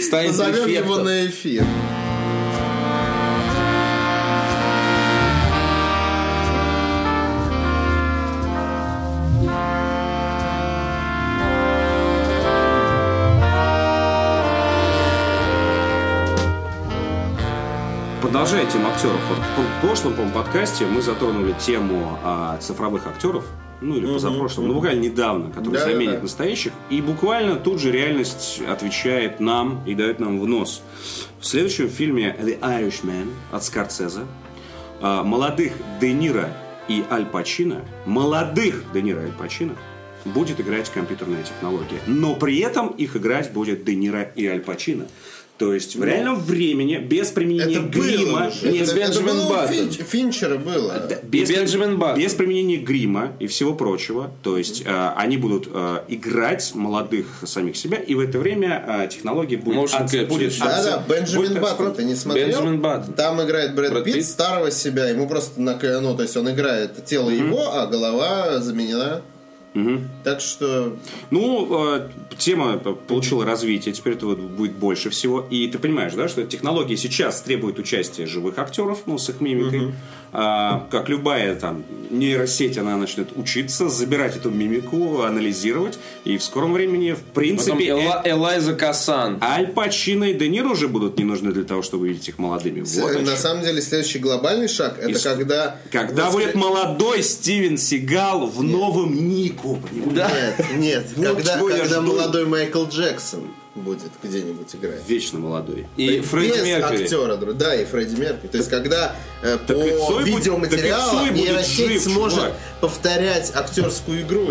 Станет 0.00 0.30
Позовем 0.30 0.68
его 0.68 0.94
префектом. 0.94 1.04
на 1.04 1.26
эфир. 1.26 1.64
Продолжая 18.22 18.66
тему 18.66 18.88
актеров. 18.88 19.20
Вот 19.28 19.38
в 19.38 19.80
прошлом, 19.80 20.14
по 20.14 20.22
подкасте 20.28 20.86
мы 20.86 21.02
затронули 21.02 21.54
тему 21.54 22.18
а, 22.22 22.56
цифровых 22.58 23.06
актеров. 23.06 23.44
Ну, 23.80 23.96
или 23.96 24.06
позапрошлом, 24.06 24.68
ну, 24.68 24.74
буквально 24.74 25.00
недавно, 25.00 25.50
которые 25.50 25.80
Да, 25.80 25.86
да, 25.86 25.92
заменят 25.92 26.16
да. 26.16 26.22
настоящих. 26.22 26.72
И 26.90 27.00
буквально 27.00 27.56
тут 27.56 27.80
же 27.80 27.92
реальность 27.92 28.60
отвечает 28.68 29.38
нам 29.40 29.82
и 29.86 29.94
дает 29.94 30.18
нам 30.18 30.40
в 30.40 30.46
нос. 30.48 30.82
В 31.40 31.46
следующем 31.46 31.88
фильме 31.88 32.36
«The 32.40 32.58
Irishman» 32.60 33.28
от 33.52 33.62
Скорсезе 33.62 34.22
а, 35.00 35.22
молодых 35.22 35.74
Де 36.00 36.12
Ниро 36.12 36.48
и 36.88 37.04
Аль 37.10 37.26
Пачино, 37.26 37.82
молодых 38.04 38.82
Де 38.92 39.02
Ниро 39.02 39.22
и 39.22 39.26
Аль 39.26 39.32
Пачино 39.32 39.74
будет 40.24 40.60
играть 40.60 40.90
компьютерная 40.90 41.42
технология. 41.44 42.00
Но 42.06 42.34
при 42.34 42.58
этом 42.58 42.88
их 42.88 43.16
играть 43.16 43.52
будет 43.52 43.84
Де 43.84 43.94
Ниро 43.94 44.22
и 44.22 44.46
Аль 44.46 44.60
Пачино. 44.60 45.06
То 45.58 45.74
есть 45.74 45.96
в 45.96 46.04
реальном 46.04 46.36
времени, 46.40 46.98
без 46.98 47.30
применения 47.30 47.78
Это 47.78 47.82
было 47.82 48.02
грима, 48.04 48.46
уже. 48.48 48.70
нет, 48.72 48.82
Это, 48.88 48.92
это 48.92 48.94
Бенджамин 49.00 49.26
было 49.34 49.44
у 49.44 49.48
Баттон. 49.50 49.74
Финч- 49.76 50.04
Финчера 50.04 50.56
было. 50.56 51.08
без, 51.24 51.48
Бенджамин 51.50 51.98
Баттон. 51.98 52.20
без 52.22 52.34
применения 52.34 52.76
грима 52.76 53.32
и 53.40 53.48
всего 53.48 53.74
прочего. 53.74 54.30
То 54.44 54.56
есть 54.56 54.82
э, 54.86 55.10
они 55.16 55.36
будут 55.36 55.68
э, 55.72 56.02
играть 56.06 56.70
молодых 56.76 57.26
самих 57.44 57.76
себя, 57.76 57.98
и 57.98 58.14
в 58.14 58.20
это 58.20 58.38
время 58.38 58.84
э, 59.04 59.08
технология 59.08 59.56
будет... 59.56 59.90
Capture. 59.92 60.26
будет 60.26 60.56
Да, 60.60 60.64
да, 60.64 60.78
отца- 61.04 61.08
Бенджамин 61.08 61.48
будет 61.48 61.60
Баттон, 61.60 61.94
ты 61.94 62.04
не 62.04 62.14
смотрел? 62.14 62.46
Бенджамин 62.48 62.80
Баттон. 62.80 63.14
Там 63.14 63.42
играет 63.42 63.74
Брэд, 63.74 63.90
Брэд 63.92 64.04
Питт, 64.04 64.14
Питт. 64.14 64.26
старого 64.26 64.70
себя, 64.70 65.08
ему 65.08 65.28
просто, 65.28 65.60
на, 65.60 65.76
ну, 66.00 66.16
то 66.16 66.22
есть 66.22 66.36
он 66.36 66.48
играет 66.50 67.04
тело 67.04 67.30
его, 67.30 67.72
а 67.74 67.86
голова 67.86 68.60
заменена. 68.60 69.22
Так 70.24 70.40
что 70.40 70.96
Ну, 71.30 71.94
э, 71.94 72.08
тема 72.36 72.78
получила 72.78 73.44
развитие, 73.44 73.94
теперь 73.94 74.14
этого 74.14 74.34
будет 74.34 74.72
больше 74.72 75.10
всего. 75.10 75.46
И 75.50 75.68
ты 75.68 75.78
понимаешь, 75.78 76.14
да, 76.14 76.28
что 76.28 76.44
технология 76.44 76.96
сейчас 76.96 77.42
требует 77.42 77.78
участия 77.78 78.26
живых 78.26 78.58
актеров, 78.58 79.02
ну, 79.06 79.18
с 79.18 79.28
их 79.28 79.40
мимикой. 79.40 79.92
А, 80.30 80.86
как 80.90 81.08
любая 81.08 81.54
там 81.54 81.84
нейросеть, 82.10 82.76
она 82.76 82.96
начнет 82.96 83.28
учиться, 83.36 83.88
забирать 83.88 84.36
эту 84.36 84.50
мимику, 84.50 85.22
анализировать. 85.22 85.98
И 86.24 86.36
в 86.36 86.42
скором 86.42 86.74
времени, 86.74 87.12
в 87.12 87.16
Потом 87.20 87.32
принципе, 87.34 87.84
э- 87.86 87.90
Эла- 87.92 88.22
Элайза 88.24 88.74
Касан. 88.74 89.38
Аль 89.40 89.68
Пачино 89.68 90.24
и 90.24 90.34
Де 90.34 90.48
Ниро 90.48 90.68
уже 90.68 90.88
будут 90.88 91.18
не 91.18 91.24
нужны 91.24 91.52
для 91.52 91.64
того, 91.64 91.82
чтобы 91.82 92.08
видеть 92.08 92.28
их 92.28 92.38
молодыми. 92.38 92.82
Вот 92.82 93.22
на 93.22 93.36
самом 93.36 93.64
деле 93.64 93.80
следующий 93.80 94.18
глобальный 94.18 94.68
шаг 94.68 94.98
это 94.98 95.10
И 95.10 95.14
когда... 95.14 95.76
Когда 95.90 96.30
будет 96.30 96.54
молодой 96.54 97.22
Стивен 97.22 97.78
Сигал 97.78 98.46
в 98.46 98.62
новом 98.62 99.28
Нику, 99.58 99.76
понимаешь? 99.76 100.54
Нет, 100.74 100.76
нет, 100.76 101.06
Вот 101.16 101.36
когда, 101.36 101.56
чего 101.58 101.70
я 101.70 101.78
когда 101.78 102.00
жду. 102.02 102.12
молодой 102.12 102.46
Майкл 102.46 102.84
Джексон 102.86 103.50
будет 103.74 104.10
где-нибудь 104.22 104.74
играть. 104.74 105.00
Вечно 105.06 105.38
молодой. 105.38 105.86
И 105.96 106.18
Без 106.18 106.26
Фредди 106.26 106.64
Меркьюри. 106.66 107.02
актера, 107.04 107.36
да, 107.36 107.74
и 107.74 107.84
Фредди 107.84 108.20
Меркьюри. 108.20 108.48
То 108.48 108.56
есть, 108.58 108.70
когда 108.70 109.16
э, 109.42 109.58
Так 109.66 109.76
и 109.76 109.90
по 109.90 110.06
Цой 110.06 110.28
и 110.28 110.32
будет 110.32 111.34
нейросеть 111.34 112.02
сможет 112.04 112.38
чувак. 112.38 112.56
повторять 112.80 113.52
актерскую 113.54 114.22
игру. 114.22 114.48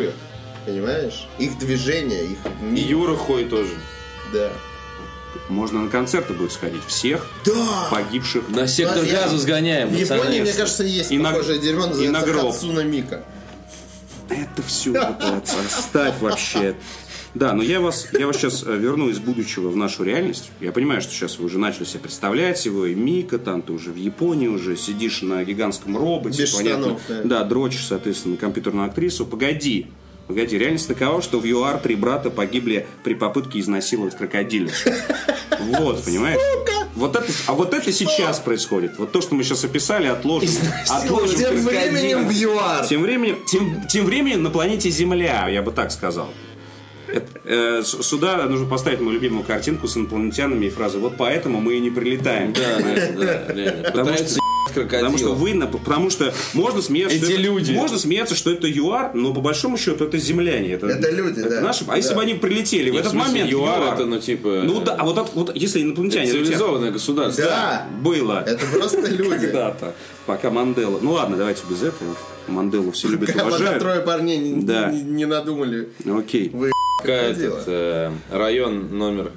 Понимаешь? 0.65 1.27
Их 1.39 1.57
движения, 1.59 2.23
их 2.23 2.37
И. 2.75 2.81
Юра 2.81 3.15
Хой 3.15 3.45
тоже. 3.45 3.71
Да. 4.33 4.49
Можно 5.49 5.81
на 5.83 5.89
концерты 5.89 6.33
будет 6.33 6.51
сходить 6.51 6.83
всех 6.87 7.25
Да! 7.45 7.87
погибших. 7.91 8.49
На 8.49 8.67
сектор 8.67 9.05
газа 9.05 9.37
сгоняем. 9.37 9.89
В 9.89 9.93
Японии, 9.97 10.41
мне 10.41 10.51
кажется, 10.51 10.83
есть 10.83 11.11
И 11.11 11.17
на- 11.17 11.31
похожее 11.31 11.59
дерьмо, 11.59 11.85
и 11.85 11.87
называется 11.89 12.11
на 12.11 12.25
гроб. 12.25 12.51
Хацуна 12.53 12.81
Мика. 12.83 13.23
Это 14.29 14.61
все 14.61 14.91
вот 14.91 15.23
оставь 15.43 16.19
вообще. 16.21 16.75
Да, 17.33 17.53
но 17.53 17.61
я 17.61 17.79
вас, 17.79 18.07
я 18.17 18.25
вас 18.25 18.37
сейчас 18.37 18.63
верну 18.63 19.09
из 19.09 19.19
будущего 19.19 19.69
в 19.69 19.75
нашу 19.75 20.03
реальность. 20.03 20.49
Я 20.59 20.71
понимаю, 20.71 21.01
что 21.01 21.13
сейчас 21.13 21.37
вы 21.37 21.45
уже 21.45 21.59
начали 21.59 21.83
себе 21.83 21.99
представлять 21.99 22.65
его, 22.65 22.85
и 22.85 22.95
Мика, 22.95 23.37
там 23.37 23.61
ты 23.61 23.73
уже 23.73 23.91
в 23.91 23.95
Японии 23.95 24.47
уже 24.47 24.75
сидишь 24.75 25.21
на 25.21 25.43
гигантском 25.43 25.95
роботе. 25.95 26.41
Без 26.41 26.49
штанов, 26.49 26.99
да. 27.07 27.21
да. 27.23 27.43
дрочишь, 27.43 27.85
соответственно, 27.85 28.35
на 28.35 28.39
компьютерную 28.39 28.87
актрису. 28.87 29.25
Погоди, 29.25 29.87
погоди, 30.27 30.57
реальность 30.57 30.87
такова, 30.87 31.21
что 31.21 31.39
в 31.39 31.45
ЮАР 31.45 31.79
три 31.79 31.95
брата 31.95 32.29
погибли 32.29 32.87
при 33.03 33.13
попытке 33.13 33.59
изнасиловать 33.59 34.17
крокодилицу. 34.17 34.89
Вот, 35.59 36.03
понимаешь? 36.03 36.39
Вот 36.95 37.15
это, 37.15 37.25
а 37.47 37.53
вот 37.53 37.73
это 37.73 37.91
сейчас 37.91 38.39
происходит. 38.39 38.97
Вот 38.97 39.11
то, 39.11 39.21
что 39.21 39.35
мы 39.35 39.43
сейчас 39.43 39.63
описали, 39.63 40.07
отложим. 40.07 40.49
отложим 40.89 41.39
Тем 41.39 41.55
временем 41.65 42.27
в 42.27 42.31
ЮАР. 42.31 42.87
тем 42.87 43.01
временем, 43.01 43.37
тем, 43.45 43.87
тем 43.87 44.05
временем 44.05 44.43
на 44.43 44.49
планете 44.49 44.89
Земля, 44.89 45.47
я 45.47 45.61
бы 45.61 45.71
так 45.71 45.91
сказал. 45.91 46.29
Это, 47.07 47.27
э, 47.45 47.83
сюда 47.83 48.43
нужно 48.45 48.67
поставить 48.67 48.99
мою 48.99 49.13
любимую 49.13 49.45
картинку 49.45 49.87
с 49.87 49.95
инопланетянами 49.95 50.65
и 50.65 50.69
фразы 50.69 50.97
«Вот 50.97 51.15
поэтому 51.17 51.61
мы 51.61 51.75
и 51.75 51.79
не 51.79 51.89
прилетаем». 51.89 52.51
Да, 52.53 52.79
да, 52.79 53.53
да. 53.53 53.91
Потому 53.91 54.17
что- 54.17 54.39
крокодила. 54.81 55.09
Потому 55.11 55.17
что 55.17 55.33
вы, 55.35 55.53
на- 55.53 55.67
потому 55.67 56.09
что 56.09 56.33
можно 56.53 56.81
смеяться, 56.81 57.17
Эти 57.17 57.23
что 57.25 57.33
это- 57.33 57.41
люди. 57.41 57.71
можно 57.71 57.97
смеяться, 57.97 58.35
что 58.35 58.51
это 58.51 58.67
ЮАР, 58.67 59.15
но 59.15 59.33
по 59.33 59.41
большому 59.41 59.77
счету 59.77 60.05
это 60.05 60.17
земляне, 60.17 60.73
это, 60.73 60.87
Это 60.87 61.09
люди, 61.11 61.39
это 61.39 61.49
да. 61.49 61.61
наши. 61.61 61.85
А 61.87 61.97
если 61.97 62.09
Да. 62.11 62.15
бы 62.17 62.21
они 62.21 62.33
прилетели 62.35 62.89
в 62.89 62.93
Нет, 62.93 63.01
этот 63.01 63.13
в 63.13 63.15
смысле, 63.15 63.31
момент, 63.31 63.49
в 63.49 63.51
ЮАР 63.53 63.93
это, 63.93 64.05
ну, 64.05 64.19
типа... 64.19 64.61
ну 64.63 64.81
да, 64.81 64.95
а 64.95 65.03
вот, 65.05 65.17
от- 65.17 65.33
вот 65.35 65.55
если 65.55 65.81
инопланетяне 65.81 66.25
летят- 66.31 66.45
Цивилизованное 66.45 66.91
государство. 66.91 67.43
Да. 67.45 67.87
было 68.01 68.43
Это 68.45 68.65
просто 68.67 69.01
люди. 69.07 69.29
когда-то, 69.47 69.93
пока 70.25 70.49
Мандела. 70.51 70.99
Ну 71.01 71.11
ладно, 71.13 71.37
давайте 71.37 71.61
без 71.69 71.81
этого. 71.83 72.15
Манделу 72.47 72.91
все 72.91 73.09
любят 73.09 73.29
и 73.29 73.33
Пока 73.33 73.45
уважают. 73.47 73.79
трое 73.79 73.99
парней 74.01 74.37
не, 74.37 74.63
Да. 74.63 74.89
не- 74.89 75.01
не 75.01 75.25
надумали. 75.25 75.89
Окей. 76.09 76.49
Вы 76.53 76.71
этот 77.03 77.63
э, 77.67 78.11
район 78.31 78.97
номер 78.97 79.31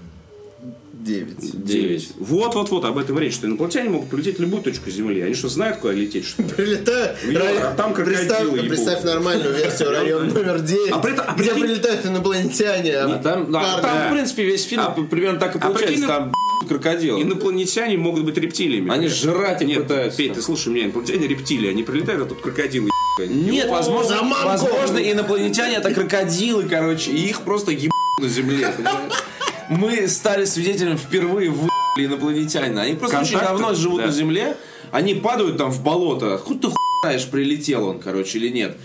Девять. 1.04 1.64
9. 1.64 2.08
Вот, 2.18 2.54
вот, 2.54 2.70
вот, 2.70 2.84
об 2.84 2.98
этом 2.98 3.18
речь, 3.18 3.34
что 3.34 3.46
инопланетяне 3.46 3.88
могут 3.88 4.10
полететь 4.10 4.38
в 4.38 4.42
любую 4.42 4.62
точку 4.62 4.90
Земли. 4.90 5.22
Они 5.22 5.34
что, 5.34 5.48
знают, 5.48 5.78
куда 5.78 5.94
лететь, 5.94 6.26
что? 6.26 6.42
Прилетают. 6.42 7.18
А 7.62 7.74
там 7.74 7.94
крокодилы 7.94 8.20
представь, 8.26 8.46
ебут. 8.52 8.68
представь 8.68 9.02
нормальную 9.04 9.54
версию 9.54 9.90
район 9.92 10.28
номер 10.28 10.60
9, 10.60 10.92
А 10.92 10.98
при 10.98 11.12
этом- 11.12 11.24
а 11.28 11.34
где 11.34 11.50
прикинь- 11.52 11.60
прилетают 11.62 12.06
инопланетяне. 12.06 12.96
А 12.98 13.08
там, 13.18 13.50
да, 13.50 13.80
там, 13.80 13.82
да. 13.82 14.08
в 14.08 14.12
принципе, 14.12 14.44
весь 14.44 14.64
фильм 14.64 14.82
А- 14.82 14.90
примерно 14.90 15.38
так 15.40 15.54
и 15.56 15.58
а 15.58 15.62
получается. 15.62 15.92
прикинь, 15.94 16.06
там 16.06 16.32
крокодил. 16.68 17.22
Инопланетяне 17.22 17.96
могут 17.96 18.24
быть 18.24 18.36
рептилиями. 18.36 18.90
Они 18.92 19.06
блядь. 19.06 19.16
жрать 19.16 19.60
Нет, 19.62 19.82
пытаются. 19.84 20.18
Петь, 20.18 20.34
ты 20.34 20.42
слушай 20.42 20.68
меня, 20.72 20.84
инопланетяне 20.86 21.26
рептилии, 21.28 21.70
они 21.70 21.82
прилетают, 21.82 22.22
а 22.22 22.24
тут 22.26 22.40
крокодилы 22.42 22.90
ебают. 23.18 23.34
Нет, 23.50 23.70
возможно, 23.70 24.16
за 24.16 24.22
мамку! 24.22 24.46
возможно, 24.46 24.98
инопланетяне 24.98 25.76
это 25.76 25.94
крокодилы, 25.94 26.64
короче, 26.64 27.10
и 27.10 27.28
их 27.28 27.40
просто 27.42 27.72
ебут 27.72 27.90
на 28.20 28.28
земле. 28.28 28.68
понимаешь? 28.76 29.12
Мы 29.70 30.08
стали 30.08 30.46
свидетелями 30.46 30.96
впервые 30.96 31.48
выебали 31.48 31.70
инопланетянина. 31.96 32.82
Они 32.82 32.96
просто 32.96 33.20
очень 33.20 33.38
Контакты, 33.38 33.62
давно 33.62 33.74
живут 33.74 34.00
да. 34.00 34.06
на 34.06 34.12
земле, 34.12 34.56
они 34.90 35.14
падают 35.14 35.58
там 35.58 35.70
в 35.70 35.80
болото. 35.84 36.38
Хуй 36.38 36.58
ты 36.58 36.66
хуй 36.66 36.76
знаешь, 37.04 37.28
прилетел 37.28 37.86
он, 37.86 38.00
короче, 38.00 38.38
или 38.38 38.48
нет. 38.48 38.76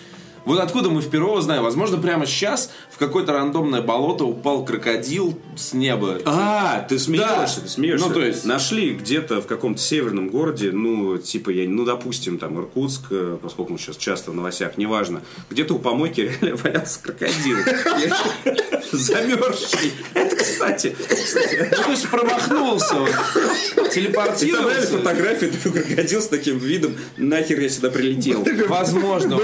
Вот 0.46 0.60
откуда 0.60 0.90
мы 0.90 1.02
в 1.02 1.10
Перово 1.10 1.42
знаем? 1.42 1.64
Возможно, 1.64 1.98
прямо 1.98 2.26
сейчас 2.28 2.70
в 2.92 2.98
какое-то 2.98 3.34
рандомное 3.34 3.82
болото 3.82 4.26
упал 4.26 4.64
крокодил 4.64 5.38
с 5.58 5.74
неба. 5.74 6.20
А, 6.26 6.86
ты 6.88 7.00
смеешься, 7.00 7.56
Да. 7.58 7.62
ты 7.64 7.68
смеешься. 7.70 8.08
Ну, 8.08 8.14
то 8.14 8.22
есть- 8.24 8.46
Нашли 8.46 8.94
где-то 8.94 9.42
в 9.42 9.48
каком-то 9.48 9.82
северном 9.82 10.30
городе, 10.30 10.72
ну, 10.72 11.18
типа, 11.18 11.50
я, 11.50 11.68
ну, 11.68 11.84
допустим, 11.84 12.38
там, 12.38 12.60
Иркутск, 12.60 13.06
э, 13.10 13.38
поскольку 13.42 13.74
он 13.74 13.80
сейчас 13.80 13.98
часто 13.98 14.32
в 14.32 14.36
новостях, 14.36 14.78
неважно, 14.78 15.22
где-то 15.50 15.74
у 15.76 15.80
помойки 15.80 16.32
валялся 16.64 17.00
крокодил. 17.02 17.58
Замерзший. 18.92 19.94
Это, 20.14 20.36
кстати, 20.36 20.96
Ну, 21.76 21.84
то 21.84 21.92
есть 21.92 22.08
промахнулся 22.10 22.96
Телепортировался. 23.94 24.98
фотография, 24.98 25.48
такой 25.64 25.82
крокодил 25.82 26.22
с 26.22 26.28
таким 26.28 26.60
видом, 26.60 26.96
нахер 27.18 27.60
я 27.60 27.70
сюда 27.70 27.90
прилетел. 27.90 28.46
Возможно. 28.68 29.40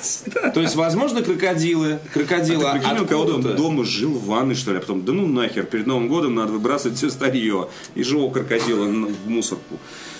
То 0.54 0.60
есть, 0.60 0.76
возможно, 0.76 1.22
крокодилы. 1.22 1.98
Крокодилы 2.12 2.64
А 2.64 2.72
Прикинь, 2.72 2.98
у 2.98 3.06
кого-то 3.06 3.36
откуда-то. 3.36 3.56
дома 3.56 3.84
жил 3.84 4.12
в 4.12 4.26
ванной, 4.26 4.54
что 4.54 4.72
ли, 4.72 4.78
а 4.78 4.80
потом, 4.80 5.04
да 5.04 5.12
ну 5.12 5.26
нахер, 5.26 5.64
перед 5.64 5.86
Новым 5.86 6.08
годом 6.08 6.34
надо 6.34 6.52
выбрасывать 6.52 6.96
все 6.96 7.10
старье 7.10 7.68
и 7.94 8.02
живого 8.02 8.32
крокодила 8.32 8.84
в 8.84 9.28
мусорку. 9.28 9.78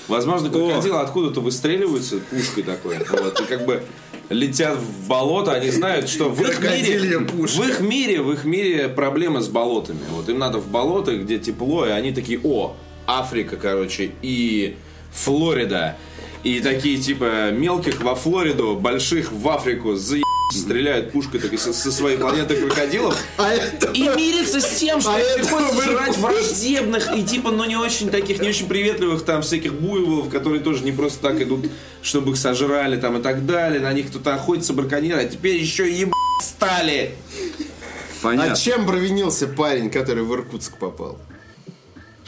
Возможно, 0.09 0.49
крокодилы 0.51 1.01
откуда-то 1.01 1.41
выстреливаются 1.41 2.19
пушкой 2.19 2.63
такой. 2.63 2.97
Вот, 3.11 3.41
и 3.41 3.45
как 3.45 3.67
бы 3.67 3.83
летят 4.31 4.79
в 4.79 5.09
болото, 5.09 5.53
они 5.53 5.71
знают, 5.71 6.09
что 6.09 6.29
в 6.31 6.41
их 6.43 6.61
мире, 6.61 7.21
пушка. 7.21 7.61
в 7.61 7.69
их 7.69 7.81
мире, 7.81 8.23
в 8.23 8.33
их 8.33 8.45
мире 8.45 8.89
проблемы 8.89 9.41
с 9.41 9.49
болотами. 9.49 10.01
Вот 10.13 10.29
им 10.29 10.39
надо 10.39 10.59
в 10.59 10.69
болото, 10.69 11.17
где 11.17 11.39
тепло, 11.39 11.87
и 11.87 11.91
они 11.91 12.13
такие, 12.13 12.41
о, 12.43 12.75
Африка, 13.07 13.57
короче, 13.57 14.13
и 14.23 14.77
Флорида. 15.13 15.97
И 16.45 16.61
такие, 16.61 16.99
типа, 16.99 17.51
мелких 17.51 18.01
во 18.01 18.15
Флориду, 18.15 18.77
больших 18.77 19.33
в 19.33 19.49
Африку, 19.49 19.95
за 19.97 20.19
стреляют 20.51 21.13
пушкой 21.13 21.41
так, 21.41 21.59
со, 21.59 21.73
со 21.73 21.93
своей 21.93 22.17
планеты 22.17 22.57
крокодилов. 22.57 23.17
А 23.37 23.53
это... 23.53 23.91
И 23.93 24.03
мириться 24.03 24.61
с 24.61 24.79
тем, 24.79 25.01
что 25.01 25.13
А 25.13 25.19
это 25.19 25.41
приходится 25.41 25.75
вы- 25.75 25.83
жрать 25.83 26.17
враждебных 26.17 27.17
и 27.17 27.23
типа, 27.23 27.51
ну 27.51 27.65
не 27.65 27.77
очень 27.77 28.09
таких, 28.09 28.41
не 28.41 28.49
очень 28.49 28.67
приветливых 28.67 29.25
там 29.25 29.43
всяких 29.43 29.75
буйволов, 29.75 30.31
которые 30.31 30.63
тоже 30.63 30.85
не 30.85 30.93
просто 30.93 31.21
так 31.21 31.43
идут, 31.43 31.67
чтобы 32.03 32.33
их 32.33 32.39
сожрали 32.39 32.99
там 32.99 33.19
и 33.19 33.23
так 33.23 33.45
далее. 33.45 33.81
На 33.81 33.93
них 33.93 34.09
кто-то 34.09 34.35
охотится, 34.35 34.73
браконьеры, 34.73 35.21
а 35.21 35.25
теперь 35.27 35.57
еще 35.57 35.89
и 35.89 35.95
еб... 35.95 36.13
стали. 36.43 37.15
Понятно. 38.23 38.53
А 38.53 38.57
чем 38.57 38.87
провинился 38.87 39.47
парень, 39.47 39.91
который 39.91 40.25
в 40.25 40.33
Иркутск 40.35 40.79
попал? 40.79 41.19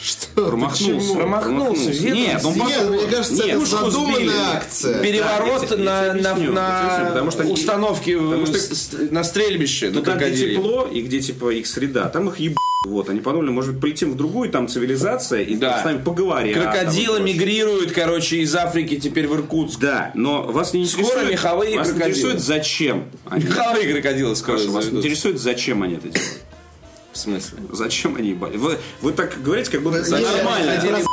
Что? 0.02 0.46
Промахнулся. 0.48 1.14
Промахнулся, 1.14 1.90
Нет, 2.10 2.42
он 2.44 2.54
Нет, 2.54 2.88
мне 2.88 3.06
кажется, 3.06 3.34
Нет, 3.44 3.56
это 3.56 3.66
задуманная 3.66 4.52
акция. 4.54 5.02
Переворот 5.02 5.68
Да, 5.68 5.76
на, 5.76 6.14
на, 6.14 6.30
объясню, 6.32 6.52
на 6.52 7.04
потому 7.10 7.30
что 7.30 7.44
установке 7.44 8.16
потому 8.16 8.46
что- 8.46 8.58
с- 8.58 8.68
с- 8.88 9.10
на 9.10 9.22
стрельбище, 9.24 9.90
Туда, 9.90 10.14
где 10.16 10.54
тепло 10.54 10.88
и 10.90 11.02
где, 11.02 11.20
типа, 11.20 11.50
их 11.50 11.66
среда, 11.66 12.08
там 12.08 12.28
их 12.28 12.38
еб... 12.40 12.56
Вот, 12.86 13.10
они 13.10 13.20
подумали, 13.20 13.50
может 13.50 13.72
быть, 13.74 13.82
полетим 13.82 14.12
в 14.12 14.16
другую, 14.16 14.48
там 14.48 14.66
цивилизация, 14.66 15.42
и 15.42 15.54
Да. 15.54 15.82
с 15.82 15.84
нами 15.84 15.98
поговорим. 16.02 16.54
Крокодилы 16.54 17.20
мигрируют, 17.20 17.92
короче, 17.92 18.38
из 18.38 18.54
Африки 18.56 18.98
теперь 18.98 19.28
в 19.28 19.34
Иркутск. 19.34 19.78
Да, 19.80 20.12
но 20.14 20.44
вас 20.44 20.72
не 20.72 20.86
Скоро 20.86 21.02
интересует... 21.04 21.30
меховые 21.30 21.76
вас 21.76 21.88
крокодилы. 21.88 22.10
интересует, 22.10 22.40
зачем 22.40 23.04
они... 23.26 23.44
Меховые 23.44 23.92
крокодилы 23.92 24.34
скоро 24.34 24.56
Хорошо, 24.56 24.72
вас 24.72 24.86
интересует, 24.86 25.38
зачем 25.38 25.82
они 25.82 25.96
это 25.96 26.08
делают? 26.08 26.32
В 27.12 27.18
смысле? 27.18 27.58
Зачем 27.72 28.16
они 28.16 28.30
ебали? 28.30 28.56
Вы, 28.56 28.78
вы 29.02 29.12
так 29.12 29.42
говорите, 29.42 29.70
как 29.70 29.82
будто 29.82 29.98
это 29.98 30.10
нормально. 30.18 30.70
это 30.70 30.90
раз- 30.92 31.04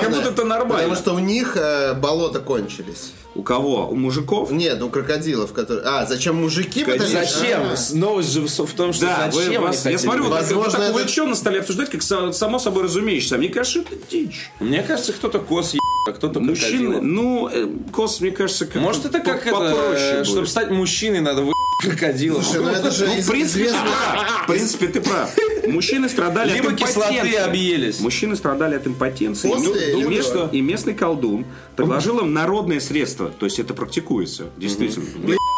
Как 0.00 0.10
будто 0.10 0.28
это 0.30 0.44
нормально. 0.44 0.74
Потому 0.88 0.94
что 0.96 1.14
у 1.14 1.18
них 1.18 1.56
э, 1.56 1.94
болота 1.94 2.40
кончились. 2.40 3.12
У 3.34 3.42
кого? 3.42 3.88
У 3.88 3.94
мужиков? 3.96 4.50
Нет, 4.52 4.80
у 4.80 4.88
крокодилов, 4.88 5.52
которые... 5.52 5.84
А, 5.86 6.06
зачем 6.06 6.36
мужики? 6.36 6.84
Конечно. 6.84 7.08
Зачем? 7.24 7.62
А. 7.72 7.76
С- 7.76 7.92
Новость 7.92 8.30
же 8.32 8.40
в 8.46 8.72
том, 8.74 8.92
что 8.92 9.06
Да, 9.06 9.26
вы, 9.32 9.42
зачем 9.44 9.64
они 9.64 9.66
вас- 9.76 9.84
я 9.86 9.98
смотрю, 9.98 10.24
вы 10.24 10.30
так, 10.30 10.40
Возможно, 10.42 10.70
вы 10.70 10.72
так 10.78 10.82
это- 10.90 10.98
увлеченно 11.00 11.34
стали 11.34 11.58
обсуждать, 11.58 11.90
как 11.90 12.02
само 12.02 12.58
собой 12.58 12.84
разумеющееся. 12.84 13.36
Мне 13.36 13.48
кажется, 13.48 13.80
это 13.80 13.96
дичь. 14.10 14.50
Мне 14.60 14.82
кажется, 14.82 15.12
кто-то 15.12 15.40
кос 15.40 15.74
е... 15.74 15.80
а 16.08 16.12
кто-то 16.12 16.38
Мужчины, 16.40 16.86
крокодилы. 16.86 17.00
ну, 17.02 17.48
э, 17.52 17.66
кос, 17.92 18.20
мне 18.20 18.30
кажется, 18.30 18.66
как 18.66 18.80
Может, 18.80 19.06
это 19.06 19.18
как 19.20 19.42
попроще 19.44 19.92
это, 19.98 20.14
будет. 20.18 20.26
чтобы 20.28 20.46
стать 20.46 20.70
мужчиной, 20.70 21.20
надо 21.20 21.42
вы 21.42 21.52
крокодила. 21.82 22.40
Слушай, 22.42 22.62
ну 22.62 22.68
это 22.70 22.90
же 22.90 23.06
Ну, 23.06 23.12
в 23.12 23.30
принципе, 23.30 23.34
ты 23.34 23.42
известно... 23.42 23.80
прав. 23.82 24.42
В 24.42 24.46
принципе, 24.46 24.86
ты 24.88 25.00
прав. 25.00 25.30
Мужчины 25.66 26.08
страдали 26.08 26.52
Либо 26.52 26.70
от 26.70 26.76
кислоты 26.76 27.14
импотенции. 27.14 27.38
объелись. 27.48 28.00
Мужчины 28.00 28.36
страдали 28.36 28.74
от 28.76 28.86
импотенции. 28.86 29.48
После 29.48 29.68
Ну, 29.94 30.00
и, 30.00 30.02
до? 30.02 30.08
местный, 30.08 30.48
и 30.52 30.60
местный 30.60 30.94
колдун 30.94 31.46
предложил 31.76 32.20
им 32.20 32.32
народное 32.32 32.80
средство. 32.80 33.28
То 33.30 33.46
есть 33.46 33.58
это 33.58 33.74
практикуется, 33.74 34.46
действительно. 34.56 35.06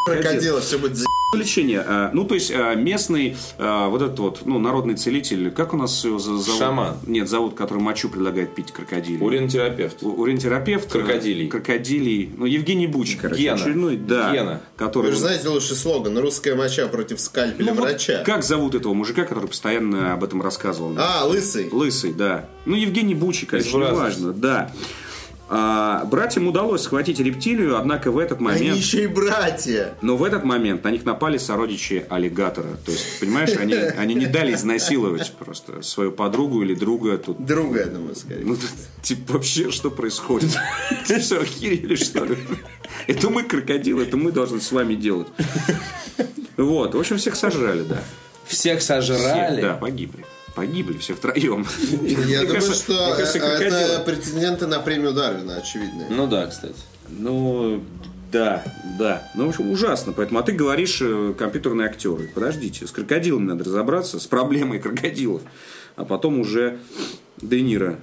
Крокодила 0.06 0.60
все 0.60 0.78
будет 0.78 0.96
за... 0.96 1.06
Лечение. 1.34 1.82
а, 1.84 2.10
Ну, 2.14 2.24
то 2.24 2.34
есть 2.34 2.52
а, 2.54 2.74
местный 2.76 3.36
а, 3.58 3.88
вот 3.88 4.00
этот 4.00 4.18
вот, 4.20 4.46
ну, 4.46 4.60
народный 4.60 4.94
целитель, 4.94 5.50
как 5.50 5.74
у 5.74 5.76
нас 5.76 6.04
его 6.04 6.20
зовут? 6.20 6.46
Шаман. 6.46 6.98
Нет, 7.04 7.28
зовут, 7.28 7.54
который 7.54 7.80
мочу 7.80 8.08
предлагает 8.08 8.54
пить 8.54 8.70
крокодилей. 8.72 9.20
Уринотерапевт. 9.20 10.02
Уринотерапевт. 10.02 10.90
Крокодилий. 10.90 11.48
Крокодилий. 11.48 12.30
Ну, 12.36 12.46
Евгений 12.46 12.86
Буч, 12.86 13.16
короче. 13.20 13.42
Гена. 13.42 13.56
Очередной, 13.56 13.96
да. 13.96 14.32
Гена. 14.32 14.60
Который... 14.76 15.06
Вы 15.06 15.12
же 15.12 15.18
знаете 15.18 15.48
лучший 15.48 15.74
слоган 16.06 16.18
«Русская 16.18 16.54
моча 16.54 16.86
против 16.88 17.20
скальпеля 17.20 17.72
Ну, 17.72 17.74
вот 17.74 17.90
врача». 17.90 18.22
Как 18.24 18.42
зовут 18.42 18.74
этого 18.74 18.94
мужика, 18.94 19.24
который 19.24 19.48
постоянно 19.48 20.12
об 20.12 20.24
этом 20.24 20.40
рассказывал? 20.42 20.94
А, 20.98 21.24
лысый. 21.24 21.68
Лысый, 21.70 22.12
да. 22.12 22.48
Ну, 22.64 22.76
Евгений 22.76 23.14
Бучи, 23.14 23.46
конечно, 23.46 23.76
неважно, 23.76 24.32
да. 24.32 24.72
А, 25.48 26.04
братьям 26.06 26.48
удалось 26.48 26.82
схватить 26.82 27.20
рептилию, 27.20 27.78
однако 27.78 28.10
в 28.10 28.18
этот 28.18 28.38
Они 28.38 28.46
момент... 28.48 28.76
еще 28.78 29.04
и 29.04 29.06
братья. 29.06 29.94
Но 30.02 30.16
в 30.16 30.24
этот 30.24 30.42
момент 30.44 30.82
на 30.82 30.90
них 30.90 31.04
напали 31.04 31.38
сородичи 31.38 32.04
аллигатора. 32.08 32.76
То 32.84 32.90
есть, 32.90 33.20
понимаешь, 33.20 33.50
они, 33.56 33.74
они 33.74 34.14
не 34.14 34.26
дали 34.26 34.54
изнасиловать 34.54 35.32
просто 35.38 35.82
свою 35.82 36.10
подругу 36.10 36.62
или 36.62 36.74
друга. 36.74 37.16
Тут, 37.18 37.44
Друга, 37.44 37.80
я 37.80 37.86
думаю, 37.86 38.16
скорее. 38.16 38.44
ну, 38.44 38.56
тут, 38.56 38.70
типа, 39.02 39.34
вообще, 39.34 39.70
что 39.70 39.90
происходит? 39.90 40.50
Ты 41.06 41.20
что, 41.20 41.40
охерели, 41.40 41.94
что 41.94 42.24
ли? 42.24 42.36
Это 43.06 43.30
мы 43.30 43.44
крокодилы, 43.44 44.02
это 44.02 44.16
мы 44.16 44.32
должны 44.32 44.60
с 44.60 44.72
вами 44.72 44.94
делать. 44.96 45.28
Вот, 46.56 46.94
в 46.94 46.98
общем, 46.98 47.18
всех 47.18 47.36
сожрали, 47.36 47.82
да. 47.82 48.02
Всех 48.46 48.80
Всех, 48.80 49.02
сожрали. 49.02 49.60
да, 49.60 49.74
погибли. 49.74 50.24
Погибли 50.56 50.96
все 50.96 51.14
втроем. 51.14 51.66
Я 52.26 52.44
думаю, 52.44 52.62
что 52.62 53.14
это 53.14 54.02
претенденты 54.06 54.66
на 54.66 54.80
премию 54.80 55.12
Дарвина, 55.12 55.56
очевидно. 55.56 56.06
Ну 56.08 56.26
да, 56.26 56.46
кстати. 56.46 56.74
Ну, 57.10 57.84
да, 58.32 58.64
да. 58.98 59.30
Ну, 59.34 59.44
в 59.44 59.48
общем, 59.50 59.70
ужасно. 59.70 60.14
Поэтому, 60.14 60.40
а 60.40 60.42
ты 60.42 60.52
говоришь 60.52 61.02
э, 61.02 61.34
компьютерные 61.38 61.88
актеры. 61.88 62.30
Подождите, 62.34 62.86
с 62.86 62.90
крокодилами 62.90 63.44
надо 63.44 63.64
разобраться, 63.64 64.18
с 64.18 64.26
проблемой 64.26 64.78
крокодилов. 64.78 65.42
А 65.94 66.06
потом 66.06 66.40
уже 66.40 66.78
Де 67.36 67.60
Ниро 67.60 67.98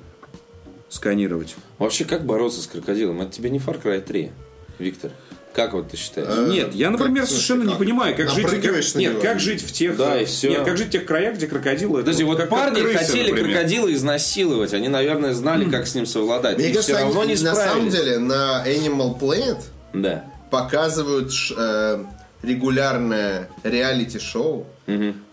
сканировать. 0.90 1.56
Вообще, 1.80 2.06
как 2.06 2.24
бороться 2.24 2.62
с 2.62 2.68
крокодилом? 2.68 3.20
Это 3.22 3.32
тебе 3.32 3.50
не 3.50 3.58
Far 3.58 3.82
Cry 3.82 4.00
3, 4.00 4.32
Виктор. 4.78 5.10
Как 5.54 5.74
вот 5.74 5.90
ты 5.90 5.98
считаешь? 5.98 6.48
Нет, 6.50 6.74
я, 6.74 6.90
например, 6.90 7.22
как, 7.24 7.30
совершенно 7.30 7.64
не 7.70 7.76
понимаю, 7.76 8.16
как 8.16 8.30
жить, 8.30 8.46
как- 8.48 8.64
на 8.64 9.00
нет, 9.00 9.20
как 9.22 9.40
жить 9.40 9.62
в 9.62 9.72
тех, 9.72 9.96
Да, 9.96 10.18
э, 10.18 10.24
и 10.24 10.26
всё. 10.26 10.50
нет, 10.50 10.64
как 10.66 10.78
жить 10.78 10.88
в 10.88 10.92
тех 10.92 11.06
краях, 11.06 11.36
где 11.36 11.46
крокодилы. 11.48 12.00
Подожди, 12.00 12.24
вот 12.24 12.38
как- 12.38 12.50
как 12.50 12.60
парни 12.60 12.82
хотели 12.94 13.30
например. 13.30 13.54
крокодила 13.54 13.94
изнасиловать. 13.94 14.74
Они, 14.74 14.88
наверное, 14.88 15.34
знали, 15.34 15.70
как 15.70 15.86
с 15.86 15.94
ним 15.94 16.06
совладать. 16.08 16.58
Мне 16.58 16.70
и 16.70 16.74
кажется, 16.74 16.94
все 16.96 17.04
равно 17.04 17.22
они, 17.22 17.36
не 17.36 17.42
на 17.44 17.54
справились. 17.54 17.72
самом 17.74 17.90
деле 17.90 18.18
на 18.20 18.64
Animal 18.68 19.20
Planet 19.20 19.58
Да. 19.94 20.24
показывают 20.50 21.32
э, 21.56 22.04
регулярное 22.42 23.50
реалити-шоу 23.64 24.66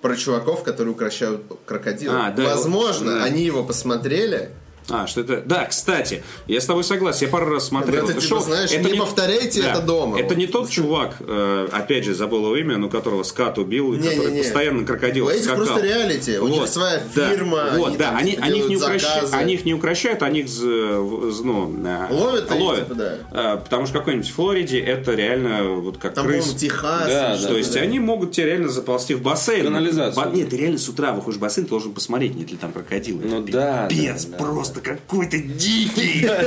про 0.02 0.16
чуваков, 0.16 0.62
которые 0.64 0.92
укращают 0.92 1.42
крокодилов. 1.66 2.16
А, 2.18 2.30
да, 2.30 2.44
Возможно, 2.44 3.16
да. 3.18 3.24
они 3.24 3.42
его 3.44 3.64
посмотрели. 3.64 4.50
А, 4.90 5.06
что 5.06 5.20
это... 5.20 5.42
Да, 5.44 5.64
кстати, 5.66 6.22
я 6.46 6.60
с 6.60 6.66
тобой 6.66 6.84
согласен. 6.84 7.26
Я 7.26 7.32
пару 7.32 7.46
раз 7.46 7.66
смотрел 7.68 8.04
Это, 8.04 8.12
это 8.12 8.20
типа, 8.20 8.36
шоу. 8.36 8.40
знаешь, 8.44 8.70
не 8.72 8.94
повторяйте 8.98 9.60
это 9.60 9.80
дома. 9.80 10.18
Это 10.18 10.28
Вот. 10.30 10.36
не 10.36 10.46
тот 10.46 10.68
чувак, 10.70 11.16
э, 11.20 11.68
опять 11.72 12.04
же, 12.04 12.14
забыл 12.14 12.40
его 12.46 12.56
имя, 12.56 12.76
но 12.76 12.88
которого 12.88 13.22
скат 13.22 13.58
убил, 13.58 13.92
и 13.94 13.98
Не, 13.98 14.08
который 14.10 14.28
не, 14.32 14.36
не. 14.38 14.42
постоянно 14.42 14.84
крокодил 14.86 15.26
У 15.26 15.30
этих 15.30 15.54
просто 15.54 15.80
реалити. 15.80 16.38
У 16.38 16.48
них 16.48 16.60
Вот, 16.60 16.70
своя 16.70 17.02
да, 17.14 17.30
фирма. 17.30 17.66
Вот, 17.76 17.88
они 17.88 17.96
да, 17.96 18.04
там 18.06 18.16
они, 18.16 18.30
типа 18.32 18.44
они, 18.46 18.58
их 18.60 18.68
не 18.68 18.76
заказы. 18.76 19.34
они 19.36 19.54
их 19.54 19.64
не 19.64 19.74
укращают, 19.74 20.22
они 20.22 20.40
их 20.40 20.48
з- 20.48 20.64
в- 20.98 21.30
з- 21.30 21.42
ну, 21.44 21.74
э, 21.84 22.06
Ловят 22.12 22.50
их, 22.50 22.60
ловят. 22.60 22.84
типа, 22.84 22.94
да. 22.94 23.14
А, 23.30 23.56
потому 23.58 23.86
что 23.86 23.96
в 23.96 23.98
какой-нибудь 23.98 24.30
Флориде 24.30 24.80
это 24.80 25.12
реально 25.14 25.64
вот 25.74 25.98
как 25.98 26.14
Там, 26.14 26.26
крыс. 26.26 26.54
Техас. 26.54 27.06
Да, 27.08 27.36
да, 27.40 27.48
То 27.48 27.56
есть 27.56 27.74
да. 27.74 27.80
они 27.80 27.98
могут 28.00 28.32
тебе 28.32 28.46
реально 28.46 28.68
заползти 28.68 29.14
в 29.14 29.22
бассейн. 29.22 29.64
Канализацию. 29.64 30.24
Ба- 30.24 30.30
Нет, 30.34 30.50
ты 30.50 30.56
реально 30.56 30.78
с 30.78 30.88
утра 30.88 31.12
выходишь 31.12 31.36
в 31.38 31.40
бассейн, 31.40 31.66
ты 31.66 31.70
должен 31.70 31.92
посмотреть, 31.92 32.34
нет 32.34 32.50
ли 32.50 32.56
там 32.56 32.72
крокодилы. 32.72 33.22
Ну 33.24 33.42
Это 33.42 33.52
да, 33.52 33.86
Пипец, 33.88 34.24
да, 34.24 34.32
да, 34.38 34.44
просто 34.80 34.96
какой-то 35.06 35.38
дикий. 35.38 36.28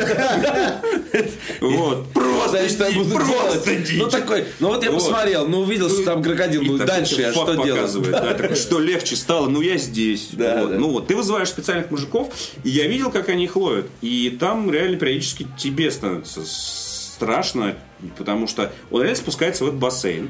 Вот, 1.61 2.11
просто 2.11 2.91
буду 2.93 3.15
просто 3.15 3.75
дичь. 3.75 3.97
Ну 3.97 4.09
такой, 4.09 4.45
ну 4.59 4.69
вот 4.69 4.83
я 4.83 4.91
посмотрел, 4.91 5.47
ну 5.47 5.59
увидел, 5.61 5.89
что 5.89 6.03
там 6.03 6.23
крокодил, 6.23 6.61
ну 6.63 6.77
дальше 6.77 7.21
я 7.21 7.31
факт 7.31 7.53
что 7.53 8.01
такой, 8.37 8.55
что 8.55 8.79
легче 8.79 9.15
стало, 9.15 9.47
ну 9.47 9.61
я 9.61 9.77
здесь. 9.77 10.29
Ну 10.33 10.89
вот, 10.89 11.07
ты 11.07 11.15
вызываешь 11.15 11.49
специальных 11.49 11.91
мужиков, 11.91 12.33
и 12.63 12.69
я 12.69 12.87
видел, 12.87 13.11
как 13.11 13.29
они 13.29 13.45
их 13.45 13.55
ловят. 13.55 13.87
И 14.01 14.35
там 14.39 14.71
реально 14.71 14.97
периодически 14.97 15.47
тебе 15.57 15.91
становится 15.91 16.41
страшно, 16.45 17.75
потому 18.17 18.47
что 18.47 18.71
он 18.91 19.01
реально 19.01 19.17
спускается 19.17 19.63
в 19.63 19.67
этот 19.67 19.79
бассейн, 19.79 20.29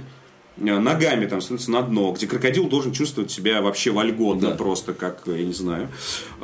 э, 0.58 0.80
ногами 0.80 1.26
там 1.26 1.42
становится 1.42 1.72
на 1.72 1.82
дно, 1.82 2.12
где 2.12 2.28
крокодил 2.28 2.68
должен 2.68 2.92
чувствовать 2.92 3.32
себя 3.32 3.62
вообще 3.62 3.92
вольготно 3.92 4.50
Да. 4.50 4.56
просто, 4.56 4.94
как, 4.94 5.22
я 5.26 5.44
не 5.44 5.54
знаю. 5.54 5.90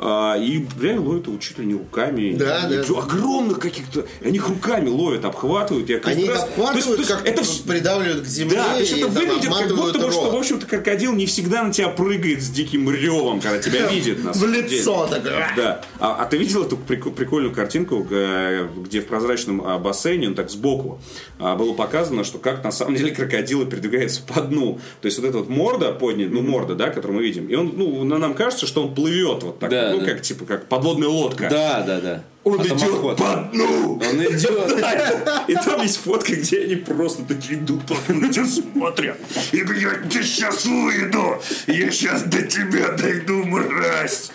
А, 0.02 0.34
и 0.38 0.64
реально 0.80 1.02
ловит 1.02 1.26
его 1.26 1.36
чуть 1.36 1.58
ли 1.58 1.66
не 1.66 1.74
руками. 1.74 2.34
Да, 2.34 2.66
И 2.70 2.76
да. 2.76 2.98
Огромных 2.98 3.58
каких-то. 3.58 4.06
Они 4.24 4.36
их 4.36 4.48
руками 4.48 4.88
ловят, 4.88 5.26
обхватывают. 5.26 5.90
Я 5.90 5.98
Они 6.04 6.26
раз- 6.26 6.44
обхватывают, 6.44 6.84
То 6.86 7.02
есть- 7.02 7.08
как 7.10 7.26
это 7.26 7.42
придавливают 7.68 8.22
к 8.24 8.26
земле 8.26 8.56
да, 8.56 8.72
то 8.74 8.80
есть 8.80 8.92
это 8.92 9.02
там 9.02 9.10
выглядит 9.14 9.52
как 9.54 9.76
будто 9.76 9.98
бы, 9.98 10.10
что, 10.10 10.24
рот. 10.24 10.32
в 10.32 10.36
общем-то, 10.38 10.66
крокодил 10.66 11.12
не 11.12 11.26
всегда 11.26 11.62
на 11.64 11.70
тебя 11.72 11.88
прыгает 11.90 12.42
с 12.42 12.48
диким 12.48 12.88
ревом, 12.90 13.42
когда 13.42 13.58
тебя 13.58 13.86
видит. 13.90 14.24
на 14.24 14.32
В 14.32 14.42
лицо 14.46 15.06
такое. 15.06 15.46
Да. 15.54 15.82
А, 15.98 16.16
а 16.22 16.24
ты 16.24 16.38
видел 16.38 16.62
эту 16.64 16.76
прик- 16.78 17.10
прикольную 17.12 17.54
картинку, 17.54 17.98
где 18.02 19.00
в 19.02 19.06
прозрачном 19.06 19.62
а, 19.66 19.78
бассейне, 19.78 20.28
он 20.28 20.34
так 20.34 20.48
сбоку, 20.50 20.98
а, 21.38 21.56
было 21.56 21.74
показано, 21.74 22.24
что 22.24 22.38
как 22.38 22.64
на 22.64 22.72
самом 22.72 22.94
деле 22.96 23.10
крокодилы 23.14 23.66
передвигаются 23.66 24.22
по 24.22 24.40
дну. 24.40 24.80
То 25.02 25.06
есть 25.06 25.18
вот 25.18 25.28
эта 25.28 25.38
вот 25.38 25.50
морда 25.50 25.92
поднята, 25.92 26.32
ну 26.32 26.40
морда, 26.40 26.74
да, 26.74 26.88
которую 26.88 27.18
мы 27.18 27.24
видим, 27.24 27.46
и 27.48 27.54
он, 27.54 27.72
ну, 27.76 28.02
на- 28.04 28.18
нам 28.18 28.32
кажется, 28.34 28.66
что 28.66 28.82
он 28.82 28.94
плывет 28.94 29.42
вот 29.42 29.58
так, 29.58 29.68
Да, 29.70 29.89
ну, 29.92 30.00
да. 30.00 30.06
как 30.06 30.22
типа 30.22 30.44
как 30.44 30.66
подводная 30.66 31.08
лодка. 31.08 31.48
Да, 31.50 31.82
да, 31.82 32.00
да. 32.00 32.24
Он 32.42 32.58
А 32.58 32.64
идет 32.64 33.00
по 33.18 33.48
дну. 33.52 33.94
Он 34.02 34.24
идет. 34.24 34.78
И 35.48 35.54
там 35.54 35.82
есть 35.82 35.98
фотка, 35.98 36.34
где 36.34 36.62
они 36.62 36.76
просто 36.76 37.22
такие 37.24 37.58
идут, 37.60 37.84
так 37.86 37.98
на 38.08 38.32
тебя 38.32 38.46
смотрят. 38.46 39.18
И 39.52 39.58
я 39.58 39.64
тебя 39.64 40.22
сейчас 40.22 40.64
выйду. 40.64 41.40
Я 41.66 41.90
сейчас 41.90 42.22
до 42.22 42.42
тебя 42.42 42.92
дойду, 42.92 43.44
мразь. 43.44 44.30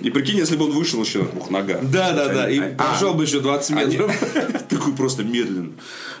И 0.00 0.10
прикинь, 0.10 0.38
если 0.38 0.56
бы 0.56 0.64
он 0.64 0.72
вышел 0.72 1.02
еще 1.02 1.18
на 1.20 1.24
двух 1.26 1.50
ногах. 1.50 1.80
Да, 1.82 2.12
да, 2.12 2.28
да. 2.28 2.50
И 2.50 2.58
А, 2.58 2.70
прошел 2.74 3.12
бы 3.14 3.24
еще 3.24 3.40
20 3.40 3.70
они- 3.76 3.96
метров. 3.96 4.18
Такой 4.70 4.94
просто 4.94 5.22
медленно. 5.22 5.72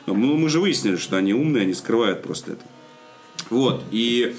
Ну, 0.04 0.14
мы 0.14 0.48
же 0.50 0.60
выяснили, 0.60 0.96
что 0.96 1.16
они 1.16 1.32
умные, 1.32 1.62
они 1.62 1.72
скрывают 1.74 2.22
просто 2.22 2.52
это. 2.52 2.62
Вот. 3.48 3.82
И 3.90 4.36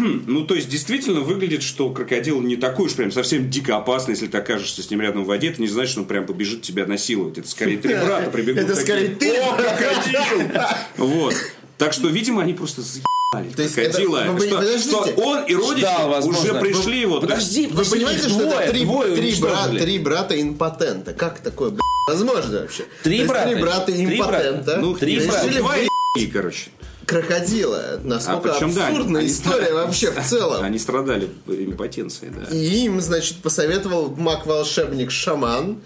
ну, 0.26 0.44
то 0.46 0.54
есть, 0.54 0.68
действительно 0.68 1.20
выглядит, 1.20 1.62
что 1.62 1.90
крокодил 1.90 2.40
не 2.40 2.56
такой 2.56 2.86
уж 2.86 2.94
прям 2.94 3.12
совсем 3.12 3.50
дико 3.50 3.76
опасный, 3.76 4.12
если 4.14 4.26
ты 4.26 4.38
окажешься 4.38 4.82
с 4.82 4.90
ним 4.90 5.00
рядом 5.00 5.24
в 5.24 5.26
воде, 5.26 5.48
это 5.48 5.60
не 5.60 5.68
значит, 5.68 5.92
что 5.92 6.00
он 6.00 6.06
прям 6.06 6.26
побежит 6.26 6.62
тебя 6.62 6.86
насиловать. 6.86 7.38
Это 7.38 7.48
скорее 7.48 7.78
три 7.78 7.94
брата 8.04 8.30
прибегут. 8.30 8.62
Это 8.62 8.76
скорее 8.76 9.08
ты, 9.08 9.36
О, 9.38 9.54
крокодил! 9.56 10.50
Вот. 10.96 11.34
Так 11.78 11.92
что, 11.92 12.08
видимо, 12.08 12.42
они 12.42 12.52
просто 12.52 12.82
заебали 12.82 13.52
То 13.54 13.62
есть 13.62 13.74
крокодила. 13.74 14.18
это- 14.18 14.32
вы 14.32 14.46
что, 14.46 14.56
подождите. 14.58 14.90
что 14.90 14.98
он 15.22 15.44
и 15.44 15.54
родичи 15.54 15.78
Ждал, 15.80 16.08
возможно. 16.10 16.42
уже 16.42 16.54
пришли 16.60 17.00
его. 17.00 17.20
Подожди, 17.20 17.66
Вы 17.66 17.70
подожди, 17.70 17.90
понимаете, 17.94 18.28
что 18.28 18.42
это 18.42 18.70
три, 18.72 18.84
двое 18.84 19.16
три, 19.16 19.34
брата, 19.40 19.54
уничтожили. 19.56 19.80
три 19.80 19.98
брата 19.98 20.40
импотента? 20.42 21.12
Как 21.14 21.38
такое, 21.40 21.70
блядь, 21.70 21.80
возможно 22.06 22.60
вообще? 22.60 22.84
Три 23.02 23.24
брата. 23.24 23.50
Три 23.50 23.60
брата 23.62 24.04
импотента. 24.04 24.76
Ну, 24.76 24.94
Три 24.94 25.20
брата. 25.26 25.48
два 25.58 25.76
и, 26.18 26.26
короче. 26.26 26.70
Крокодила. 27.10 28.00
Насколько 28.04 28.52
А 28.52 28.54
причем, 28.54 28.72
да, 28.74 28.86
абсурдная 28.88 29.20
они- 29.22 29.30
история 29.30 29.74
вообще 29.74 30.12
в 30.12 30.24
целом. 30.24 30.62
Они 30.62 30.78
страдали 30.78 31.28
импотенцией, 31.48 32.32
да. 32.32 32.54
И 32.56 32.84
им, 32.84 33.00
значит, 33.00 33.38
посоветовал 33.38 34.14
маг-волшебник 34.16 35.10
шаман 35.10 35.80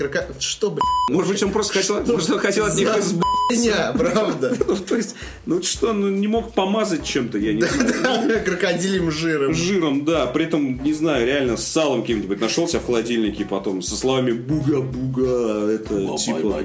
крокодила. 0.00 0.40
Что, 0.40 0.70
блядь, 0.70 0.82
Может 1.10 1.30
быть, 1.30 1.42
он 1.42 1.52
просто 1.52 1.74
хотел, 1.74 2.02
может, 2.04 2.30
он 2.30 2.38
хотел 2.38 2.64
от 2.64 2.74
них 2.74 2.88
избавиться. 2.88 3.94
правда? 3.98 4.56
Ну, 4.70 4.76
то 4.76 4.96
есть, 4.96 5.16
ну 5.46 5.62
что, 5.62 5.92
ну 5.92 6.08
не 6.08 6.28
мог 6.28 6.52
помазать 6.52 7.04
чем-то, 7.04 7.38
я 7.38 7.52
не 7.52 7.62
знаю. 7.62 8.44
Крокодилем 8.44 9.10
жиром. 9.10 9.52
Жиром, 9.54 10.04
да, 10.04 10.26
при 10.26 10.44
этом, 10.44 10.82
не 10.82 10.92
знаю, 10.92 11.26
реально 11.26 11.56
с 11.56 11.66
салом 11.66 12.02
каким-нибудь 12.02 12.40
нашелся 12.40 12.78
в 12.78 12.86
холодильнике 12.86 13.44
потом 13.44 13.82
со 13.82 13.96
словами 13.96 14.32
буга-буга, 14.32 15.68
это 15.70 16.16
типа, 16.16 16.62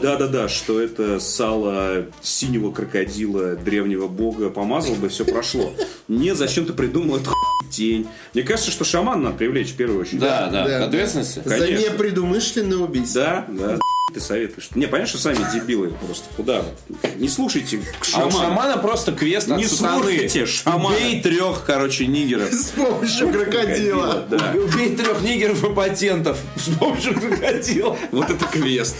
да-да-да, 0.00 0.48
что 0.48 0.80
это 0.80 1.18
сало 1.20 2.06
синего 2.22 2.70
крокодила 2.70 3.56
древнего 3.56 4.06
бога, 4.08 4.50
помазал 4.50 4.94
бы, 4.94 5.08
все 5.08 5.24
прошло. 5.24 5.72
Не, 6.08 6.34
зачем 6.34 6.66
ты 6.66 6.72
придумал 6.72 7.16
эту 7.16 7.30
тень? 7.70 8.06
Мне 8.34 8.42
кажется, 8.42 8.70
что 8.70 8.84
шаман 8.84 9.22
надо 9.22 9.36
привлечь 9.36 9.70
в 9.70 9.76
первую 9.76 10.00
очередь. 10.00 10.18
Да, 10.20 10.48
да, 10.48 10.66
Да. 10.66 10.84
ответственности. 10.86 11.40
За 11.44 11.58
Конечно. 11.58 11.92
непредумышленное 11.92 12.78
убийство. 12.78 13.22
Да, 13.22 13.46
да. 13.48 13.78
Ты 14.12 14.18
советуешь. 14.18 14.70
Не, 14.74 14.86
понятно, 14.86 15.08
что 15.10 15.18
сами 15.18 15.38
дебилы 15.54 15.92
просто. 16.04 16.24
Куда? 16.36 16.62
вот? 16.62 16.98
Не 17.16 17.28
слушайте 17.28 17.78
к 17.78 18.06
А 18.14 18.26
у 18.26 18.30
шамана 18.32 18.76
просто 18.78 19.12
квест 19.12 19.46
Не 19.46 19.64
от 19.66 19.70
сатаны. 19.70 20.02
слушайте 20.02 20.46
шамана. 20.46 20.96
Убей 20.96 21.22
трех, 21.22 21.62
короче, 21.64 22.08
нигеров. 22.08 22.52
С 22.52 22.70
помощью 22.70 23.30
крокодила. 23.32 24.26
Да. 24.28 24.52
Убей 24.52 24.96
трех 24.96 25.22
нигеров 25.22 25.62
и 25.62 25.72
патентов 25.72 26.38
с 26.56 26.76
помощью 26.76 27.14
крокодила. 27.20 27.96
Вот 28.10 28.28
это 28.30 28.44
квест. 28.46 28.96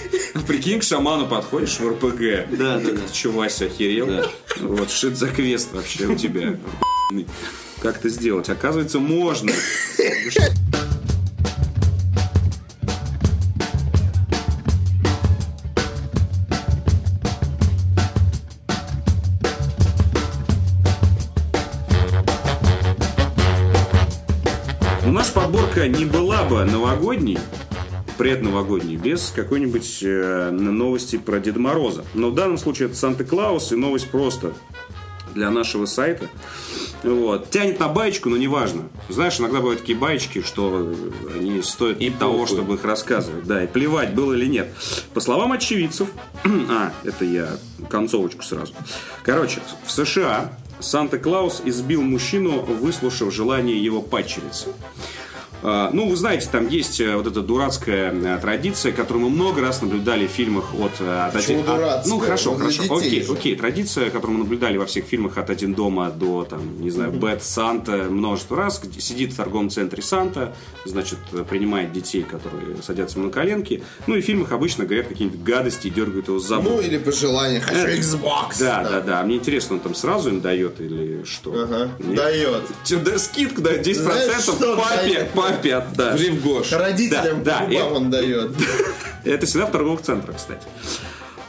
Прикинь, 0.46 0.78
к 0.78 0.84
шаману 0.84 1.26
подходишь 1.26 1.80
в 1.80 1.88
РПГ. 1.88 2.56
Да, 2.56 2.78
да, 2.78 2.92
да. 2.92 3.00
Ты 3.12 3.28
Вася, 3.30 3.64
охерел? 3.64 4.24
Вот, 4.60 4.92
что 4.92 5.08
это 5.08 5.16
за 5.16 5.26
квест 5.28 5.70
вообще 5.72 6.06
у 6.06 6.14
тебя? 6.14 6.56
Как 7.80 7.96
это 7.96 8.08
сделать? 8.08 8.48
Оказывается, 8.48 8.98
можно. 8.98 9.52
Ну, 25.04 25.12
наша 25.12 25.32
подборка 25.32 25.88
не 25.88 26.04
была 26.04 26.44
бы 26.44 26.64
новогодней, 26.64 27.38
предновогодней, 28.18 28.96
без 28.96 29.32
какой-нибудь 29.34 30.00
э, 30.02 30.50
новости 30.50 31.16
про 31.16 31.40
Деда 31.40 31.58
Мороза. 31.58 32.04
Но 32.14 32.30
в 32.30 32.34
данном 32.34 32.58
случае 32.58 32.88
это 32.88 32.96
Санта-Клаус 32.96 33.72
и 33.72 33.76
новость 33.76 34.10
просто 34.10 34.52
для 35.34 35.50
нашего 35.50 35.86
сайта. 35.86 36.28
Вот. 37.02 37.50
Тянет 37.50 37.80
на 37.80 37.88
баечку, 37.88 38.28
но 38.28 38.36
неважно. 38.36 38.82
Знаешь, 39.08 39.40
иногда 39.40 39.58
бывают 39.58 39.80
такие 39.80 39.96
баечки, 39.96 40.42
что 40.42 40.92
они 41.34 41.62
стоят 41.62 42.00
И 42.00 42.10
того, 42.10 42.40
похуй. 42.40 42.48
чтобы 42.48 42.74
их 42.74 42.84
рассказывать. 42.84 43.44
Да, 43.46 43.64
и 43.64 43.66
плевать, 43.66 44.14
было 44.14 44.34
или 44.34 44.46
нет. 44.46 44.68
По 45.14 45.20
словам 45.20 45.52
очевидцев, 45.52 46.08
а, 46.44 46.92
это 47.04 47.24
я 47.24 47.48
концовочку 47.88 48.42
сразу. 48.42 48.74
Короче, 49.22 49.60
в 49.84 49.90
США 49.90 50.52
Санта-Клаус 50.80 51.62
избил 51.64 52.02
мужчину, 52.02 52.60
выслушав 52.60 53.32
желание 53.32 53.82
его 53.82 54.00
падчерицы. 54.02 54.68
А, 55.62 55.90
Ну, 55.92 56.08
вы 56.08 56.16
знаете, 56.16 56.48
там 56.50 56.68
есть 56.68 57.00
э, 57.00 57.16
вот 57.16 57.26
эта 57.26 57.40
дурацкая 57.42 58.12
э, 58.12 58.38
традиция, 58.40 58.92
которую 58.92 59.24
мы 59.26 59.30
много 59.30 59.60
раз 59.60 59.82
наблюдали 59.82 60.26
в 60.26 60.30
фильмах 60.30 60.74
от... 60.74 60.92
э, 61.00 61.26
от 61.28 61.36
один- 61.36 61.68
от-? 61.68 62.06
Ну, 62.06 62.18
хорошо, 62.18 62.54
для 62.54 62.70
хорошо. 62.70 62.94
Окей, 62.96 63.22
же. 63.22 63.32
окей. 63.32 63.56
Традиция, 63.56 64.10
которую 64.10 64.38
мы 64.38 64.44
наблюдали 64.44 64.78
во 64.78 64.86
всех 64.86 65.04
фильмах 65.04 65.36
от 65.38 65.50
«Один 65.50 65.74
дома» 65.74 66.10
до, 66.10 66.44
там, 66.44 66.80
не 66.80 66.90
знаю, 66.90 67.12
«Бэт 67.12 67.42
Санта» 67.42 67.92
множество 68.10 68.56
раз. 68.56 68.80
где 68.82 69.00
Сидит 69.00 69.32
в 69.32 69.36
торговом 69.36 69.70
центре 69.70 70.02
Санта, 70.02 70.54
значит, 70.84 71.18
принимает 71.48 71.92
детей, 71.92 72.22
которые 72.22 72.76
садятся 72.82 73.18
ему 73.18 73.26
на 73.28 73.32
коленки. 73.32 73.82
Ну, 74.06 74.14
и 74.16 74.20
в 74.20 74.24
фильмах 74.24 74.52
обычно 74.52 74.84
говорят 74.84 75.08
какие-нибудь 75.08 75.42
гадости 75.42 75.88
и 75.88 75.90
дергают 75.90 76.28
его 76.28 76.38
за 76.38 76.56
Ну, 76.56 76.80
или 76.80 76.98
пожелание. 76.98 77.60
Хочу 77.60 77.86
Xbox. 77.86 78.56
Да, 78.60 78.82
да, 78.84 79.00
да. 79.00 79.20
А 79.20 79.24
мне 79.24 79.36
интересно, 79.36 79.76
он 79.76 79.80
там 79.80 79.94
сразу 79.94 80.30
им 80.30 80.40
дает 80.40 80.80
или 80.80 81.22
что? 81.24 81.52
Ага. 81.54 81.90
Нет? 81.98 82.16
Дает. 82.16 82.62
Да, 83.04 83.18
скидку 83.18 83.62
дает 83.62 83.86
10% 83.86 83.94
Знаешь, 83.94 84.44
папе, 84.46 84.96
дает? 85.14 85.30
папе 85.30 85.49
отдашь. 85.50 86.18
Ври 86.18 86.30
в 86.30 86.42
Гош. 86.42 86.72
Родителям 86.72 87.42
Да, 87.44 87.66
да, 87.68 87.72
и- 87.72 87.80
он 87.80 88.10
дает. 88.10 88.52
Это 89.24 89.46
всегда 89.46 89.66
в 89.66 89.70
торговых 89.70 90.02
центрах, 90.02 90.36
кстати. 90.36 90.62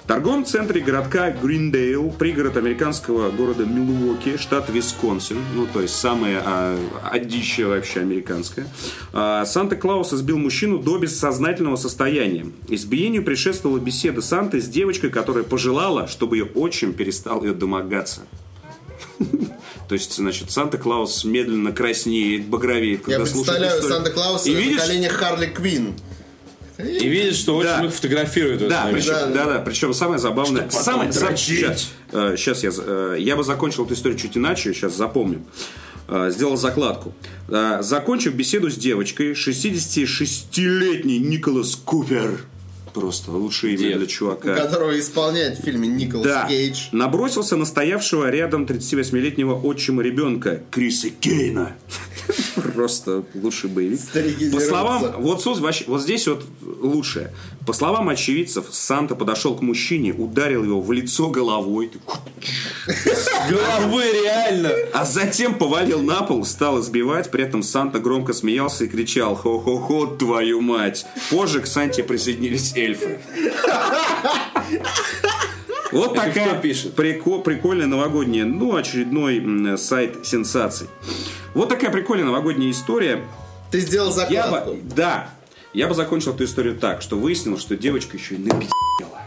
В 0.04 0.08
торговом 0.08 0.44
центре 0.44 0.82
городка 0.82 1.32
Гриндейл, 1.32 2.12
пригород 2.12 2.58
американского 2.58 3.30
города 3.32 3.66
Милуоки, 3.66 4.36
штат 4.36 4.70
Висконсин, 4.70 5.38
ну, 5.56 5.68
то 5.72 5.82
есть 5.82 5.96
самое 5.96 6.42
а, 6.44 6.78
одище 7.10 7.66
вообще 7.66 8.02
американское, 8.02 8.68
а, 9.14 9.46
Санта-Клаус 9.46 10.12
избил 10.14 10.38
мужчину 10.38 10.80
до 10.80 10.98
бессознательного 10.98 11.78
состояния. 11.78 12.48
Избиению 12.68 13.24
предшествовала 13.24 13.80
беседа 13.80 14.22
Санты 14.22 14.60
с 14.60 14.68
девочкой, 14.68 15.12
которая 15.12 15.46
пожелала, 15.46 16.08
чтобы 16.08 16.36
ее 16.38 16.46
отчим 16.56 16.92
перестал 16.92 17.44
ее 17.46 17.54
домогаться. 17.54 18.22
То 19.92 19.96
есть, 19.96 20.14
значит, 20.16 20.50
Санта-Клаус 20.50 21.26
медленно 21.26 21.74
краснеет, 21.74 22.46
багровеет, 22.46 23.02
когда 23.02 23.18
Я 23.18 23.26
представляю 23.26 23.74
историю. 23.78 23.90
Санта-Клауса 23.98 24.50
И 24.50 24.54
на 24.54 24.58
видишь, 24.58 24.80
коленях 24.84 25.12
Харли 25.12 25.48
Квин. 25.48 25.96
И 26.78 27.10
видишь, 27.10 27.36
что 27.36 27.58
очень 27.58 27.68
Да. 27.70 27.84
их 27.84 27.94
фотографируют 27.94 28.70
Да, 28.70 28.88
причем, 28.90 29.08
Да, 29.12 29.26
да, 29.28 29.46
да. 29.46 29.60
причем 29.60 29.94
самое 29.94 30.18
забавное. 30.18 30.70
Самое, 30.70 31.12
сам- 31.12 31.28
дрочить. 31.28 31.58
сейчас, 31.60 31.90
э, 32.14 32.36
сейчас 32.38 32.64
я, 32.64 32.72
э, 32.74 33.18
я 33.20 33.36
бы 33.36 33.44
закончил 33.44 33.84
эту 33.84 33.96
историю 33.96 34.18
чуть 34.18 34.38
иначе, 34.38 34.74
сейчас 34.74 34.96
запомню. 34.96 35.44
Э, 36.08 36.32
Сделал 36.32 36.56
закладку. 36.56 37.14
Э, 37.50 37.80
Закончив 37.82 38.34
беседу 38.34 38.72
с 38.72 38.76
девочкой, 38.78 39.34
66-летний 39.36 41.20
Николас 41.20 41.76
Купер. 41.76 42.46
Просто 42.94 43.32
лучшее 43.32 43.76
имя 43.76 43.98
для 43.98 44.08
чувака. 44.08 44.56
Которого 44.56 45.00
исполняет 45.00 45.60
в 45.60 45.64
фильме 45.64 45.88
Николас 45.88 46.26
Да, 46.26 46.48
Кейдж. 46.48 46.88
набросился 46.92 47.56
на 47.56 47.66
стоявшего 47.66 48.30
рядом 48.30 48.66
38-летнего 48.66 49.54
отчима 49.54 50.04
ребенка 50.04 50.62
Криса 50.72 51.10
Кейна. 51.10 51.76
Просто 52.74 53.24
лучший 53.34 53.70
боевик. 53.70 54.00
По 54.52 54.60
словам, 54.60 55.16
вот, 55.20 55.46
вот 55.46 56.02
здесь 56.02 56.28
вот 56.28 56.46
лучшее. 56.62 57.32
По 57.72 57.78
словам 57.78 58.10
очевидцев, 58.10 58.66
Санта 58.72 59.16
подошел 59.16 59.56
к 59.56 59.62
мужчине, 59.62 60.12
ударил 60.12 60.66
его 60.66 60.82
в 60.82 60.92
лицо 60.92 61.30
головой, 61.30 61.90
Головы 63.50 64.04
реально. 64.12 64.72
а 64.94 65.06
затем 65.06 65.56
повалил 65.58 66.02
на 66.02 66.22
пол, 66.22 66.44
стал 66.44 66.82
избивать. 66.82 67.32
При 67.32 67.46
этом 67.46 67.64
Санта 67.64 68.00
громко 68.00 68.34
смеялся 68.34 68.84
и 68.84 68.88
кричал 68.90 69.38
«Хо-хо-хо, 69.38 70.08
твою 70.18 70.60
мать!». 70.60 71.06
Позже 71.30 71.62
к 71.62 71.66
Санте 71.66 72.04
присоединились 72.04 72.76
эльфы. 72.76 73.20
Вот 75.94 76.18
Это 76.18 76.26
такая 76.26 76.60
пишет? 76.60 76.94
прикольная 76.94 77.88
новогодняя, 77.88 78.44
ну, 78.44 78.76
очередной 78.76 79.78
сайт 79.78 80.26
сенсаций. 80.26 80.88
Вот 81.54 81.70
такая 81.70 81.90
прикольная 81.90 82.26
новогодняя 82.26 82.70
история. 82.70 83.22
Ты 83.72 83.80
сделал 83.80 84.10
Я 84.10 84.14
закладку. 84.44 84.72
бы, 84.74 84.82
да, 84.94 85.30
я 85.74 85.88
бы 85.88 85.96
закончил 85.96 86.34
эту 86.34 86.44
историю 86.46 86.78
так, 86.78 87.02
что 87.02 87.18
выяснил, 87.18 87.58
что 87.58 87.76
девочка 87.78 88.18
еще 88.18 88.36
и 88.36 88.38
напи***ла. 88.40 89.22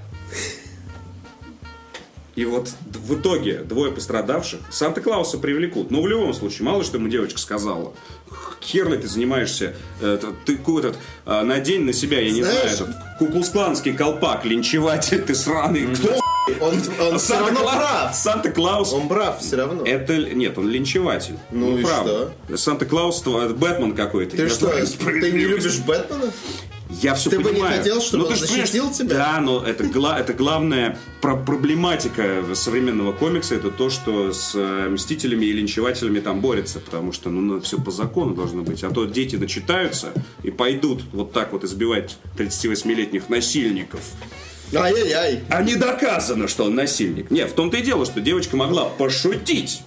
И 2.34 2.44
вот 2.44 2.68
в 2.84 3.14
итоге 3.20 3.58
двое 3.58 3.92
пострадавших 3.92 4.60
Санта-Клауса 4.70 5.38
привлекут. 5.38 5.92
Но 5.92 6.02
в 6.02 6.08
любом 6.08 6.34
случае, 6.34 6.66
мало 6.66 6.82
что 6.82 6.96
ему 6.98 7.06
девочка 7.08 7.38
сказала. 7.38 7.92
Хер 8.60 8.90
ли 8.90 8.98
ты 8.98 9.06
занимаешься, 9.06 9.76
э, 10.00 10.18
ты 10.44 10.56
этот, 10.56 10.96
э, 11.26 11.42
надень 11.42 11.82
на 11.84 11.92
себя, 11.92 12.20
я 12.20 12.32
не 12.32 12.42
Знаешь- 12.42 12.76
знаю, 12.76 12.90
этот 12.90 13.18
куклускланский 13.18 13.92
колпак, 13.94 14.44
линчеватель, 14.44 15.22
ты 15.22 15.34
сраный. 15.34 15.86
Кто? 15.94 16.18
Он, 16.60 16.74
он 17.00 17.18
все 17.18 17.38
равно 17.38 17.60
Санта-Клаус- 17.60 17.76
прав. 17.76 18.14
Санта-Клаус 18.14 18.92
Он 18.92 19.08
прав 19.08 19.40
все 19.40 19.56
равно. 19.56 19.82
это 19.84 20.16
нет, 20.18 20.58
он 20.58 20.68
линчеватель. 20.68 21.36
Ну 21.50 21.78
и 21.78 21.82
правда. 21.82 22.32
Санта-Клаус, 22.54 23.22
тва- 23.24 23.54
Бэтмен 23.54 23.94
какой-то. 23.94 24.36
Ты 24.36 24.48
что, 24.48 24.68
ты 24.68 25.32
не 25.32 25.44
любишь 25.46 25.78
Бэтмена? 25.78 26.30
Я 27.02 27.14
все 27.14 27.30
Ты 27.30 27.38
бы 27.40 27.44
не 27.44 27.48
понимаю. 27.54 27.78
хотел, 27.78 28.00
чтобы 28.00 28.24
Ну, 28.24 28.28
ты 28.28 28.32
он 28.34 28.38
защитил 28.38 28.92
тебя? 28.92 29.16
Да, 29.16 29.40
но 29.40 29.64
это, 29.64 29.84
гла- 29.84 30.20
это 30.20 30.32
главная 30.34 30.96
про- 31.22 31.36
проблематика 31.36 32.44
современного 32.54 33.12
комикса. 33.12 33.54
Это 33.56 33.70
то, 33.70 33.88
что 33.90 34.32
с 34.32 34.52
э, 34.54 34.88
Мстителями 34.90 35.46
и 35.46 35.52
линчевателями 35.52 36.20
там 36.20 36.40
борется. 36.40 36.78
Потому 36.80 37.12
что 37.12 37.30
ну, 37.30 37.60
все 37.62 37.78
по 37.80 37.90
закону 37.90 38.34
должно 38.34 38.62
быть. 38.62 38.84
А 38.84 38.90
то 38.90 39.06
дети 39.06 39.34
начитаются 39.36 40.12
и 40.44 40.50
пойдут 40.50 41.02
вот 41.12 41.32
так 41.32 41.52
вот 41.52 41.64
избивать 41.64 42.16
38-летних 42.36 43.28
насильников. 43.30 44.00
Ай-яй-яй. 44.72 45.40
А 45.50 45.62
не 45.62 45.76
доказано, 45.76 46.48
что 46.48 46.64
он 46.64 46.74
насильник. 46.74 47.30
Нет, 47.30 47.50
в 47.50 47.54
том-то 47.54 47.76
и 47.76 47.82
дело, 47.82 48.04
что 48.06 48.20
девочка 48.20 48.56
могла 48.56 48.84
пошутить. 48.86 49.82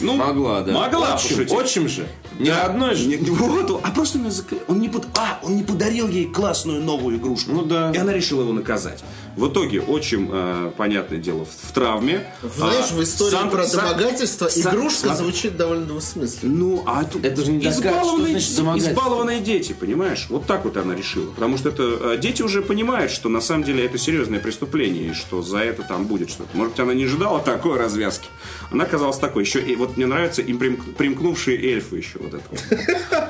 Ну, 0.00 0.14
Могла, 0.14 0.62
да. 0.62 0.72
Могла 0.72 1.14
Отчим, 1.14 1.30
пошутить. 1.36 1.52
Отчим 1.52 1.88
же. 1.88 2.06
Ни 2.38 2.46
Да. 2.46 2.64
одной 2.64 2.94
же. 2.94 3.06
Не- 3.06 3.16
вот, 3.16 3.80
а 3.84 3.90
просто 3.90 4.18
он, 4.18 4.26
зак- 4.28 4.60
он 4.68 4.80
не 4.80 4.88
под- 4.88 5.06
а, 5.16 5.38
он 5.42 5.56
не 5.56 5.62
подарил 5.62 6.08
ей 6.08 6.26
классную 6.26 6.80
новую 6.82 7.16
игрушку. 7.18 7.52
Ну 7.52 7.62
да. 7.64 7.90
И 7.92 7.96
она 7.98 8.12
решила 8.12 8.42
его 8.42 8.52
наказать. 8.52 9.02
В 9.36 9.48
итоге, 9.48 9.80
очень 9.80 10.28
э, 10.30 10.72
понятное 10.76 11.18
дело, 11.18 11.44
в, 11.46 11.68
в 11.68 11.72
травме. 11.72 12.26
Знаешь, 12.42 12.86
А, 12.90 12.94
в 12.94 13.02
истории 13.02 13.30
Санта- 13.30 13.56
про 13.56 13.66
Сан- 13.66 13.80
домогательство 13.86 14.48
Сан- 14.48 14.74
игрушка 14.74 15.08
Сан- 15.08 15.16
звучит 15.16 15.56
довольно 15.56 15.86
двусмысленно. 15.86 16.52
Ну, 16.54 16.82
а 16.86 17.04
тут 17.04 17.24
Это 17.24 17.44
же 17.44 17.52
не 17.52 17.58
доказано, 17.60 17.80
что 17.80 17.98
избалованные, 18.02 18.40
значит 18.40 18.90
избалованные 18.90 19.40
дети, 19.40 19.72
понимаешь? 19.78 20.26
Вот 20.28 20.46
так 20.46 20.64
вот 20.64 20.76
она 20.76 20.94
решила. 20.94 21.30
Потому 21.32 21.56
что 21.56 21.70
это 21.70 21.82
э, 21.82 22.18
дети 22.18 22.42
уже 22.42 22.62
понимают, 22.62 23.10
что 23.10 23.28
на 23.28 23.40
самом 23.40 23.64
деле 23.64 23.84
это 23.86 23.96
серьезное 23.98 24.38
преступление, 24.38 25.10
и 25.10 25.12
что 25.14 25.42
за 25.42 25.58
это 25.58 25.82
там 25.82 26.06
будет 26.06 26.28
что-то. 26.30 26.50
Может 26.56 26.72
быть, 26.74 26.80
она 26.80 26.92
не 26.94 27.04
ожидала 27.04 27.40
такой 27.40 27.78
развязки. 27.78 28.28
Она 28.70 28.84
оказалась 28.84 29.18
такой. 29.18 29.44
Еще 29.44 29.60
и 29.60 29.76
вот 29.76 29.96
мне 29.96 30.06
нравятся 30.06 30.42
им 30.42 30.58
прим- 30.58 30.76
примкнувшие 30.96 31.58
эльфы 31.72 31.96
еще 31.96 32.18
вот 32.18 32.34
это. 32.34 32.44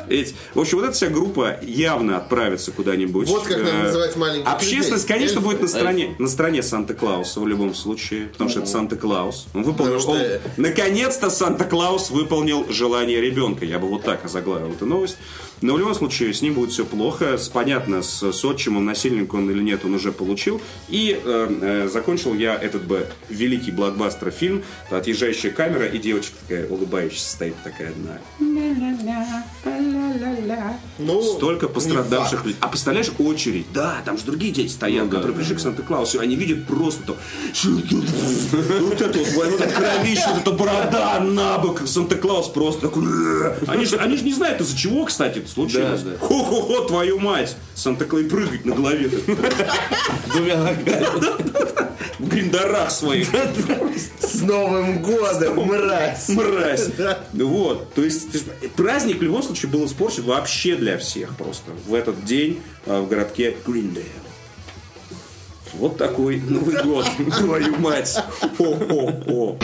В 0.54 0.60
общем, 0.60 0.78
вот 0.78 0.84
эта 0.84 0.92
вся 0.94 1.08
группа 1.08 1.56
явно 1.62 2.18
отправится 2.18 2.70
куда-нибудь. 2.72 3.28
Вот 3.28 3.44
как 3.44 3.58
Э, 3.58 3.82
называть 3.84 4.16
маленьких 4.16 4.48
Общественность, 4.52 5.06
конечно, 5.06 5.40
будет 5.40 5.62
на 5.62 5.68
стороне, 5.92 6.16
на 6.18 6.28
стороне 6.28 6.62
Санта-Клауса 6.62 7.40
в 7.40 7.46
любом 7.46 7.74
случае, 7.74 8.26
потому 8.28 8.50
что 8.50 8.60
это 8.60 8.68
Санта-Клаус. 8.68 9.46
Он 9.54 9.62
выполнил, 9.62 10.00
что- 10.00 10.12
он- 10.12 10.20
наконец-то 10.56 11.30
Санта-Клаус 11.30 12.10
выполнил 12.10 12.66
желание 12.70 13.20
ребенка. 13.20 13.64
Я 13.64 13.78
бы 13.78 13.88
вот 13.88 14.02
так 14.02 14.24
озаглавил 14.24 14.72
эту 14.72 14.86
новость. 14.86 15.16
Но 15.62 15.74
в 15.74 15.78
любом 15.78 15.94
случае 15.94 16.34
с 16.34 16.42
ним 16.42 16.54
будет 16.54 16.70
все 16.70 16.84
плохо. 16.84 17.38
С, 17.38 17.48
понятно, 17.48 18.02
с, 18.02 18.32
с 18.32 18.44
отчимом, 18.44 18.84
насильник 18.84 19.32
он 19.34 19.50
или 19.50 19.62
нет, 19.62 19.84
он 19.84 19.94
уже 19.94 20.12
получил. 20.12 20.60
И 20.88 21.20
э, 21.22 21.56
э, 21.60 21.88
закончил 21.88 22.34
я 22.34 22.54
этот 22.54 22.84
бы 22.84 23.08
великий 23.28 23.70
блокбастер 23.70 24.30
фильм 24.30 24.62
«Отъезжающая 24.90 25.50
камера» 25.50 25.86
и 25.86 25.98
девочка 25.98 26.36
такая 26.40 26.68
улыбающаяся 26.68 27.30
стоит 27.30 27.54
такая 27.62 27.90
одна. 27.90 28.18
Ну, 30.98 31.22
Столько 31.22 31.68
пострадавших 31.68 32.44
людей. 32.44 32.58
А 32.60 32.68
представляешь, 32.68 33.12
очередь. 33.18 33.66
Да, 33.72 34.02
там 34.04 34.18
же 34.18 34.24
другие 34.24 34.52
дети 34.52 34.70
стоят, 34.70 35.04
Ну 35.04 35.10
да, 35.10 35.16
которые 35.16 35.36
пришли 35.36 35.56
к 35.56 35.60
Санта-Клаусу. 35.60 36.20
Они 36.20 36.36
видят 36.36 36.66
просто 36.66 37.02
то. 37.04 37.16
Вот 38.80 39.00
это 39.00 39.18
вот, 39.18 39.28
вот 39.50 39.60
это 39.60 39.68
кровище, 39.68 40.24
вот 40.28 40.40
эта 40.42 40.50
борода 40.52 41.20
на 41.20 41.58
бок. 41.58 41.82
Санта-Клаус 41.86 42.48
просто 42.48 42.82
такой. 42.82 43.04
«Э». 43.04 43.54
Они 43.66 43.84
же 43.84 43.96
они 43.96 44.16
ж 44.16 44.22
не 44.22 44.32
знают, 44.32 44.60
из-за 44.60 44.76
чего, 44.76 45.04
кстати, 45.04 45.40
случилось. 45.52 46.02
Да, 46.02 46.10
да. 46.10 46.18
Хо-хо-хо, 46.18 46.84
твою 46.84 47.18
мать. 47.18 47.56
Санта-Клаус 47.74 48.28
прыгать 48.28 48.64
на 48.64 48.74
голове. 48.74 49.08
Двумя 50.32 50.56
ногами. 50.56 51.06
В 52.18 52.28
гриндарах 52.28 52.90
своих. 52.90 53.28
С 54.20 54.40
Новым 54.42 55.02
годом, 55.02 55.66
мразь! 55.66 56.28
Мразь. 56.28 56.90
Вот. 57.32 57.92
То 57.94 58.02
есть 58.02 58.28
праздник 58.74 59.18
в 59.18 59.22
любом 59.22 59.42
случае 59.42 59.70
был 59.70 59.84
испорчен 59.86 60.22
вообще 60.24 60.76
для 60.76 60.98
всех 60.98 61.36
просто. 61.36 61.72
В 61.86 61.94
этот 61.94 62.24
день 62.24 62.60
а, 62.86 63.02
в 63.02 63.08
городке 63.08 63.56
Гриндейл. 63.66 64.04
Вот 65.74 65.96
такой 65.96 66.40
Новый 66.40 66.82
год, 66.82 67.06
твою 67.38 67.76
мать. 67.76 68.18
Хо-хо-хо. 68.58 69.58